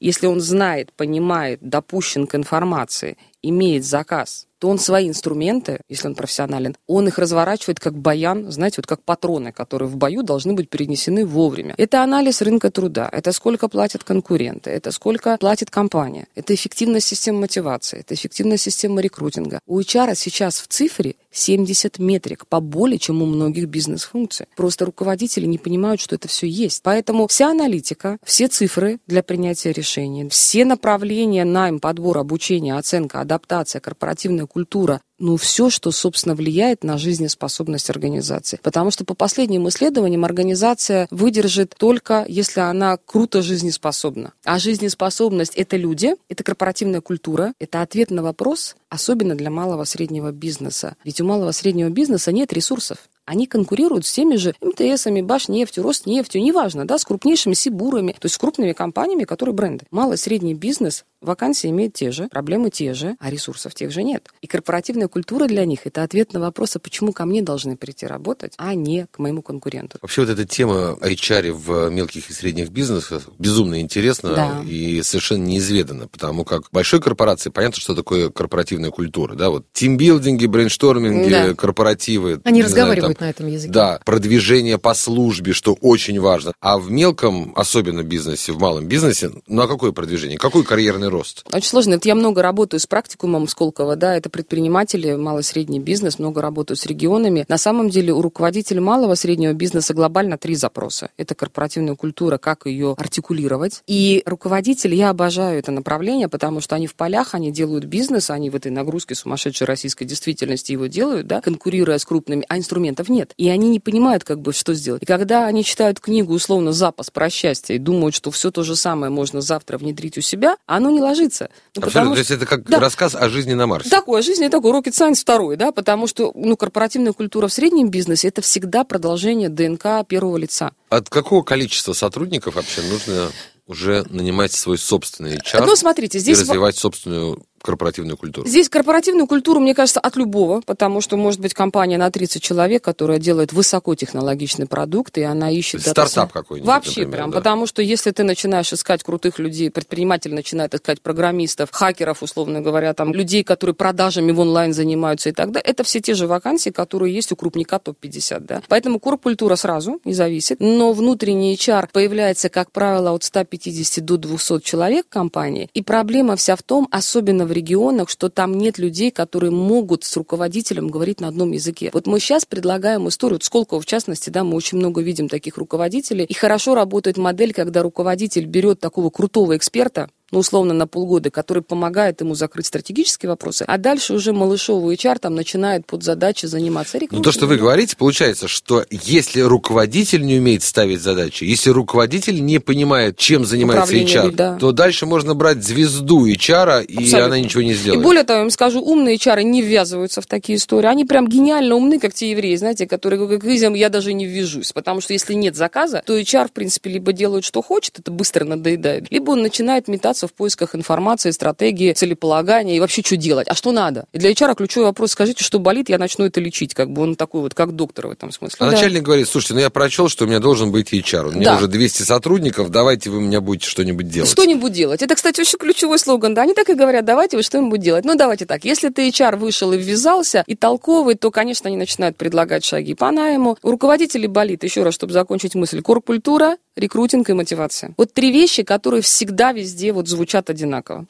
если 0.00 0.26
он 0.26 0.40
знает, 0.40 0.92
понимает, 0.92 1.60
допущен 1.62 2.26
к 2.26 2.34
информации, 2.34 3.16
имеет 3.42 3.84
заказ, 3.84 4.46
то 4.60 4.68
он 4.68 4.78
свои 4.78 5.08
инструменты, 5.08 5.80
если 5.88 6.08
он 6.08 6.14
профессионален, 6.14 6.76
он 6.86 7.08
их 7.08 7.18
разворачивает 7.18 7.80
как 7.80 7.94
баян, 7.94 8.52
знаете, 8.52 8.76
вот 8.78 8.86
как 8.86 9.02
патроны, 9.02 9.52
которые 9.52 9.88
в 9.88 9.96
бою 9.96 10.22
должны 10.22 10.52
быть 10.52 10.68
перенесены 10.68 11.24
вовремя. 11.24 11.74
Это 11.78 12.02
анализ 12.02 12.42
рынка 12.42 12.70
труда, 12.70 13.08
это 13.10 13.32
сколько 13.32 13.68
платят 13.68 14.04
конкуренты, 14.04 14.68
это 14.68 14.92
сколько 14.92 15.38
платит 15.38 15.70
компания, 15.70 16.28
это 16.34 16.54
эффективность 16.54 17.06
системы 17.06 17.40
мотивации, 17.40 18.00
это 18.00 18.14
эффективность 18.14 18.64
системы 18.64 19.00
рекрутинга. 19.00 19.60
У 19.66 19.80
HR 19.80 20.14
сейчас 20.14 20.60
в 20.60 20.68
цифре 20.68 21.14
70 21.30 21.98
метрик, 21.98 22.46
поболее, 22.46 22.98
чем 22.98 23.22
у 23.22 23.26
многих 23.26 23.66
бизнес-функций. 23.66 24.46
Просто 24.56 24.84
руководители 24.84 25.46
не 25.46 25.58
понимают, 25.58 26.00
что 26.00 26.16
это 26.16 26.28
все 26.28 26.46
есть. 26.48 26.82
Поэтому 26.82 27.26
вся 27.28 27.50
аналитика, 27.50 28.18
все 28.24 28.48
цифры 28.48 28.98
для 29.06 29.22
принятия 29.22 29.72
решений, 29.72 30.28
все 30.28 30.64
направления 30.64 31.44
найм, 31.44 31.80
подбор, 31.80 32.18
обучение, 32.18 32.76
оценка, 32.76 33.20
адаптация, 33.20 33.80
корпоративная 33.80 34.46
культура, 34.46 35.00
ну, 35.20 35.36
все, 35.36 35.70
что, 35.70 35.92
собственно, 35.92 36.34
влияет 36.34 36.82
на 36.82 36.98
жизнеспособность 36.98 37.90
организации. 37.90 38.58
Потому 38.62 38.90
что 38.90 39.04
по 39.04 39.14
последним 39.14 39.68
исследованиям 39.68 40.24
организация 40.24 41.06
выдержит 41.10 41.74
только, 41.76 42.24
если 42.26 42.60
она 42.60 42.96
круто 42.96 43.42
жизнеспособна. 43.42 44.32
А 44.44 44.58
жизнеспособность– 44.58 45.54
это 45.56 45.76
люди, 45.76 46.16
это 46.28 46.42
корпоративная 46.42 47.02
культура, 47.02 47.52
это 47.60 47.82
ответ 47.82 48.10
на 48.10 48.22
вопрос, 48.22 48.76
особенно 48.88 49.34
для 49.34 49.50
малого 49.50 49.84
среднего 49.84 50.32
бизнеса. 50.32 50.96
Ведь 51.04 51.20
у 51.20 51.24
малого 51.24 51.52
среднего 51.52 51.90
бизнеса 51.90 52.32
нет 52.32 52.52
ресурсов. 52.52 52.98
Они 53.26 53.46
конкурируют 53.46 54.06
с 54.06 54.12
теми 54.12 54.34
же 54.34 54.56
МТСами, 54.60 55.20
Башнефтью, 55.20 55.84
Роснефтью, 55.84 56.42
неважно, 56.42 56.84
да, 56.84 56.98
с 56.98 57.04
крупнейшими 57.04 57.54
Сибурами, 57.54 58.12
то 58.12 58.26
есть 58.26 58.34
с 58.34 58.38
крупными 58.38 58.72
компаниями, 58.72 59.22
которые 59.22 59.54
бренды. 59.54 59.84
Малый 59.92 60.18
средний 60.18 60.54
бизнес 60.54 61.04
вакансии 61.20 61.68
имеет 61.70 61.94
те 61.94 62.10
же, 62.10 62.28
проблемы 62.28 62.70
те 62.70 62.94
же, 62.94 63.16
а 63.20 63.30
ресурсов 63.30 63.74
тех 63.74 63.90
же 63.90 64.02
нет. 64.02 64.28
И 64.40 64.46
корпоративная 64.46 65.08
культура 65.08 65.46
для 65.46 65.64
них– 65.64 65.80
это 65.84 66.02
ответ 66.02 66.32
на 66.32 66.40
вопрос, 66.40 66.76
а 66.76 66.78
почему 66.78 67.12
ко 67.12 67.24
мне 67.26 67.42
должны 67.42 67.76
прийти 67.76 68.06
работать, 68.06 68.54
а 68.56 68.74
не 68.74 69.06
к 69.10 69.18
моему 69.18 69.42
конкуренту. 69.42 69.98
Вообще 70.02 70.22
вот 70.22 70.30
эта 70.30 70.44
тема 70.44 70.96
HR 71.00 71.52
в 71.52 71.90
мелких 71.90 72.30
и 72.30 72.32
средних 72.32 72.70
бизнесах 72.70 73.28
безумно 73.38 73.80
интересна 73.80 74.34
Да. 74.34 74.62
и 74.66 75.02
совершенно 75.02 75.44
неизведана, 75.44 76.08
потому 76.08 76.44
как 76.44 76.64
большой 76.72 77.00
корпорации 77.00 77.50
понятно, 77.50 77.80
что 77.80 77.94
такое 77.94 78.30
корпоративная 78.30 78.90
культура, 78.90 79.34
да, 79.34 79.50
вот 79.50 79.66
тимбилдинги, 79.72 80.46
брейншторминги, 80.46 81.30
Да. 81.30 81.54
корпоративы. 81.54 82.40
Они 82.44 82.60
не 82.60 82.62
знаю, 82.62 82.64
разговаривают 82.64 83.18
там, 83.18 83.26
на 83.26 83.30
этом 83.30 83.46
языке. 83.46 83.72
Да, 83.72 84.00
продвижение 84.04 84.78
по 84.78 84.94
службе, 84.94 85.52
что 85.52 85.74
очень 85.80 86.18
важно. 86.20 86.52
А 86.60 86.78
в 86.78 86.90
мелком, 86.90 87.52
особенно 87.56 88.02
бизнесе, 88.02 88.52
в 88.52 88.58
малом 88.58 88.86
бизнесе, 88.86 89.30
ну 89.46 89.62
а 89.62 89.68
какое 89.68 89.92
продвижение? 89.92 90.38
Какой 90.38 90.64
карьерный 90.64 91.09
рост? 91.10 91.44
Очень 91.52 91.68
сложно. 91.68 91.94
Это 91.94 92.08
я 92.08 92.14
много 92.14 92.42
работаю 92.42 92.80
с 92.80 92.86
практикумом 92.86 93.48
Сколково, 93.48 93.96
да, 93.96 94.16
это 94.16 94.30
предприниматели, 94.30 95.14
малый 95.14 95.42
средний 95.42 95.80
бизнес, 95.80 96.18
много 96.18 96.40
работаю 96.40 96.76
с 96.76 96.86
регионами. 96.86 97.44
На 97.48 97.58
самом 97.58 97.90
деле 97.90 98.12
у 98.12 98.22
руководителя 98.22 98.80
малого 98.80 99.14
среднего 99.14 99.52
бизнеса 99.52 99.94
глобально 99.94 100.38
три 100.38 100.54
запроса. 100.54 101.10
Это 101.16 101.34
корпоративная 101.34 101.94
культура, 101.96 102.38
как 102.38 102.66
ее 102.66 102.94
артикулировать. 102.96 103.82
И 103.86 104.22
руководители, 104.24 104.94
я 104.94 105.10
обожаю 105.10 105.58
это 105.58 105.72
направление, 105.72 106.28
потому 106.28 106.60
что 106.60 106.76
они 106.76 106.86
в 106.86 106.94
полях, 106.94 107.34
они 107.34 107.50
делают 107.50 107.84
бизнес, 107.84 108.30
они 108.30 108.50
в 108.50 108.56
этой 108.56 108.70
нагрузке 108.70 109.14
сумасшедшей 109.14 109.66
российской 109.66 110.04
действительности 110.04 110.72
его 110.72 110.86
делают, 110.86 111.26
да, 111.26 111.40
конкурируя 111.40 111.98
с 111.98 112.04
крупными, 112.04 112.44
а 112.48 112.56
инструментов 112.56 113.08
нет. 113.08 113.32
И 113.36 113.48
они 113.48 113.68
не 113.68 113.80
понимают, 113.80 114.24
как 114.24 114.40
бы, 114.40 114.52
что 114.52 114.74
сделать. 114.74 115.02
И 115.02 115.06
когда 115.06 115.46
они 115.46 115.64
читают 115.64 116.00
книгу, 116.00 116.32
условно, 116.32 116.72
«Запас 116.72 117.10
про 117.10 117.30
счастье» 117.30 117.76
и 117.76 117.78
думают, 117.78 118.14
что 118.14 118.30
все 118.30 118.50
то 118.50 118.62
же 118.62 118.76
самое 118.76 119.10
можно 119.10 119.40
завтра 119.40 119.78
внедрить 119.78 120.18
у 120.18 120.20
себя, 120.20 120.56
оно 120.66 120.90
не 120.90 120.99
ложится. 121.00 121.50
Ну, 121.76 121.82
Абсолютно. 121.82 121.90
потому 121.90 122.14
То 122.14 122.18
есть 122.20 122.30
это 122.30 122.46
как 122.46 122.68
Да. 122.68 122.78
рассказ 122.80 123.14
о 123.14 123.28
жизни 123.28 123.54
на 123.54 123.66
Марсе. 123.66 123.90
Такое, 123.90 124.22
жизнь 124.22 124.42
это 124.44 124.58
такой 124.58 124.72
rocket 124.72 124.92
science 124.92 125.16
второй, 125.16 125.56
да, 125.56 125.72
потому 125.72 126.06
что, 126.06 126.32
ну, 126.34 126.56
корпоративная 126.56 127.12
культура 127.12 127.48
в 127.48 127.52
среднем 127.52 127.88
бизнесе 127.90 128.28
это 128.28 128.42
всегда 128.42 128.84
продолжение 128.84 129.48
ДНК 129.48 130.06
первого 130.06 130.36
лица. 130.36 130.72
От 130.88 131.08
какого 131.08 131.42
количества 131.42 131.92
сотрудников 131.92 132.54
вообще 132.56 132.82
нужно 132.82 133.30
уже 133.66 134.04
нанимать 134.10 134.52
свой 134.52 134.78
собственный 134.78 135.36
HR 135.38 135.64
Ну, 135.64 135.76
смотрите, 135.76 136.18
и 136.18 136.20
здесь... 136.20 136.40
развивать 136.40 136.76
собственную 136.76 137.42
корпоративную 137.62 138.16
культуру? 138.16 138.46
Здесь 138.48 138.68
корпоративную 138.68 139.26
культуру, 139.26 139.60
мне 139.60 139.74
кажется, 139.74 140.00
от 140.00 140.16
любого, 140.16 140.62
потому 140.64 141.00
что 141.00 141.16
может 141.16 141.40
быть 141.40 141.54
компания 141.54 141.98
на 141.98 142.10
30 142.10 142.42
человек, 142.42 142.82
которая 142.82 143.18
делает 143.18 143.52
высокотехнологичный 143.52 144.66
продукт, 144.66 145.18
и 145.18 145.22
она 145.22 145.50
ищет... 145.50 145.82
Стартап 145.82 146.32
какой-нибудь, 146.32 146.66
Вообще 146.66 147.00
например, 147.00 147.16
прям, 147.16 147.30
да. 147.30 147.38
потому 147.38 147.66
что 147.66 147.82
если 147.82 148.10
ты 148.10 148.24
начинаешь 148.24 148.72
искать 148.72 149.02
крутых 149.02 149.38
людей, 149.38 149.70
предприниматель 149.70 150.34
начинает 150.34 150.74
искать 150.74 151.00
программистов, 151.00 151.70
хакеров, 151.72 152.22
условно 152.22 152.60
говоря, 152.60 152.94
там, 152.94 153.12
людей, 153.12 153.44
которые 153.44 153.74
продажами 153.74 154.32
в 154.32 154.40
онлайн 154.40 154.72
занимаются 154.72 155.28
и 155.28 155.32
так 155.32 155.50
далее, 155.50 155.70
это 155.70 155.84
все 155.84 156.00
те 156.00 156.14
же 156.14 156.26
вакансии, 156.26 156.70
которые 156.70 157.14
есть 157.14 157.32
у 157.32 157.36
крупника 157.36 157.78
топ-50, 157.78 158.40
да. 158.40 158.62
Поэтому 158.68 158.98
корпкультура 159.00 159.56
сразу 159.56 160.00
не 160.04 160.14
зависит, 160.14 160.60
но 160.60 160.92
внутренний 160.92 161.54
HR 161.54 161.88
появляется, 161.92 162.48
как 162.48 162.72
правило, 162.72 163.12
от 163.12 163.24
150 163.24 164.04
до 164.04 164.16
200 164.16 164.60
человек 164.60 165.06
в 165.06 165.12
компании, 165.12 165.68
и 165.74 165.82
проблема 165.82 166.36
вся 166.36 166.56
в 166.56 166.62
том, 166.62 166.88
особенно 166.90 167.46
в 167.50 167.52
регионах, 167.52 168.08
что 168.08 168.28
там 168.28 168.56
нет 168.56 168.78
людей, 168.78 169.10
которые 169.10 169.50
могут 169.50 170.04
с 170.04 170.16
руководителем 170.16 170.88
говорить 170.88 171.20
на 171.20 171.28
одном 171.28 171.50
языке. 171.50 171.90
Вот 171.92 172.06
мы 172.06 172.20
сейчас 172.20 172.46
предлагаем 172.46 173.08
историю, 173.08 173.40
Сколково 173.42 173.80
в 173.80 173.86
частности, 173.86 174.30
да, 174.30 174.44
мы 174.44 174.54
очень 174.54 174.78
много 174.78 175.02
видим 175.02 175.28
таких 175.28 175.58
руководителей, 175.58 176.24
и 176.24 176.32
хорошо 176.32 176.74
работает 176.74 177.18
модель, 177.18 177.52
когда 177.52 177.82
руководитель 177.82 178.46
берет 178.46 178.78
такого 178.78 179.10
крутого 179.10 179.56
эксперта, 179.56 180.08
ну, 180.30 180.38
условно, 180.38 180.74
на 180.74 180.86
полгода, 180.86 181.30
который 181.30 181.62
помогает 181.62 182.20
ему 182.20 182.34
закрыть 182.34 182.66
стратегические 182.66 183.30
вопросы, 183.30 183.64
а 183.66 183.78
дальше 183.78 184.14
уже 184.14 184.32
малышовый 184.32 184.94
HR 184.96 185.18
там 185.18 185.34
начинает 185.34 185.86
под 185.86 186.02
задачи 186.02 186.46
заниматься 186.46 186.98
Ну, 187.10 187.20
то, 187.22 187.32
что 187.32 187.46
вы 187.46 187.54
рекрутингом. 187.54 187.58
говорите, 187.66 187.96
получается, 187.96 188.48
что 188.48 188.84
если 188.90 189.40
руководитель 189.40 190.24
не 190.24 190.38
умеет 190.38 190.62
ставить 190.62 191.00
задачи, 191.00 191.44
если 191.44 191.70
руководитель 191.70 192.44
не 192.44 192.58
понимает, 192.58 193.16
чем 193.16 193.44
занимается 193.44 193.94
HR, 193.94 194.30
да. 194.32 194.56
то 194.58 194.72
дальше 194.72 195.06
можно 195.06 195.34
брать 195.34 195.62
звезду 195.64 196.26
HR, 196.26 196.84
и 196.84 196.96
Абсолютно. 196.98 197.24
она 197.26 197.38
ничего 197.40 197.62
не 197.62 197.70
И 197.72 197.74
сделает. 197.74 198.02
более 198.02 198.24
того, 198.24 198.38
я 198.38 198.42
вам 198.44 198.50
скажу, 198.50 198.80
умные 198.80 199.18
чары 199.18 199.42
не 199.42 199.62
ввязываются 199.62 200.20
в 200.20 200.26
такие 200.26 200.56
истории. 200.58 200.86
Они 200.86 201.04
прям 201.04 201.26
гениально 201.28 201.74
умны, 201.74 201.98
как 201.98 202.14
те 202.14 202.30
евреи, 202.30 202.56
знаете, 202.56 202.86
которые 202.86 203.26
как 203.28 203.44
изям 203.44 203.74
я 203.74 203.88
даже 203.88 204.12
не 204.12 204.26
ввяжусь. 204.26 204.72
Потому 204.72 205.00
что 205.00 205.12
если 205.12 205.34
нет 205.34 205.56
заказа, 205.56 206.02
то 206.06 206.18
HR, 206.18 206.48
в 206.48 206.52
принципе, 206.52 206.90
либо 206.90 207.12
делает, 207.12 207.44
что 207.44 207.62
хочет, 207.62 207.98
это 207.98 208.10
быстро 208.10 208.44
надоедает, 208.44 209.10
либо 209.10 209.32
он 209.32 209.42
начинает 209.42 209.88
метаться 209.88 210.19
в 210.28 210.32
поисках 210.32 210.74
информации, 210.74 211.30
стратегии, 211.30 211.92
целеполагания 211.92 212.76
и 212.76 212.80
вообще, 212.80 213.02
что 213.02 213.16
делать, 213.16 213.48
а 213.48 213.54
что 213.54 213.72
надо. 213.72 214.06
И 214.12 214.18
для 214.18 214.30
HR 214.32 214.54
ключевой 214.56 214.86
вопрос, 214.86 215.12
скажите, 215.12 215.44
что 215.44 215.58
болит, 215.58 215.88
я 215.88 215.98
начну 215.98 216.24
это 216.24 216.40
лечить. 216.40 216.74
Как 216.74 216.90
бы 216.90 217.02
он 217.02 217.16
такой 217.16 217.40
вот, 217.40 217.54
как 217.54 217.72
доктор 217.76 218.08
в 218.08 218.10
этом 218.10 218.32
смысле. 218.32 218.56
А 218.60 218.66
Да. 218.66 218.72
начальник 218.72 219.02
говорит, 219.02 219.28
слушайте, 219.28 219.54
ну 219.54 219.60
я 219.60 219.70
прочел, 219.70 220.08
что 220.08 220.24
у 220.24 220.28
меня 220.28 220.38
должен 220.40 220.70
быть 220.72 220.92
HR. 220.92 221.28
У 221.28 221.32
меня 221.32 221.50
Да. 221.52 221.56
уже 221.56 221.68
200 221.68 222.02
сотрудников, 222.02 222.70
давайте 222.70 223.10
вы 223.10 223.20
меня 223.20 223.40
будете 223.40 223.68
что-нибудь 223.68 224.08
делать. 224.08 224.30
Что-нибудь 224.30 224.72
делать. 224.72 225.02
Это, 225.02 225.14
кстати, 225.14 225.40
очень 225.40 225.58
ключевой 225.58 225.98
слоган. 225.98 226.34
Да, 226.34 226.42
они 226.42 226.54
так 226.54 226.68
и 226.68 226.74
говорят, 226.74 227.04
давайте 227.04 227.36
вы 227.36 227.42
что-нибудь 227.42 227.80
делать. 227.80 228.04
Ну, 228.04 228.14
давайте 228.16 228.46
так. 228.46 228.64
Если 228.64 228.88
ты 228.88 229.08
HR 229.08 229.36
вышел 229.36 229.72
и 229.72 229.78
ввязался, 229.78 230.44
и 230.46 230.54
толковый, 230.54 231.14
то, 231.14 231.30
конечно, 231.30 231.68
они 231.68 231.76
начинают 231.76 232.16
предлагать 232.16 232.64
шаги 232.64 232.94
по 232.94 233.10
найму. 233.10 233.56
У 233.62 233.70
руководителей 233.70 234.26
болит, 234.26 234.64
еще 234.64 234.82
раз, 234.82 234.94
чтобы 234.94 235.12
закончить 235.12 235.54
мысль, 235.54 235.82
коркультура, 235.82 236.56
рекрутинг 236.76 237.28
и 237.30 237.32
мотивация. 237.32 237.94
Вот 237.96 238.12
три 238.12 238.30
вещи, 238.32 238.62
которые 238.62 239.02
всегда 239.02 239.52
везде 239.52 239.92
вот 239.92 240.08
звучат 240.10 240.50
одинаково. 240.50 241.06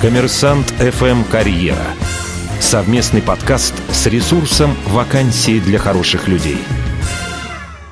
Коммерсант 0.00 0.72
FM 0.78 1.24
Карьера. 1.30 1.94
Совместный 2.60 3.22
подкаст 3.22 3.74
с 3.90 4.06
ресурсом 4.06 4.76
«Вакансии 4.86 5.58
для 5.60 5.78
хороших 5.78 6.28
людей». 6.28 6.58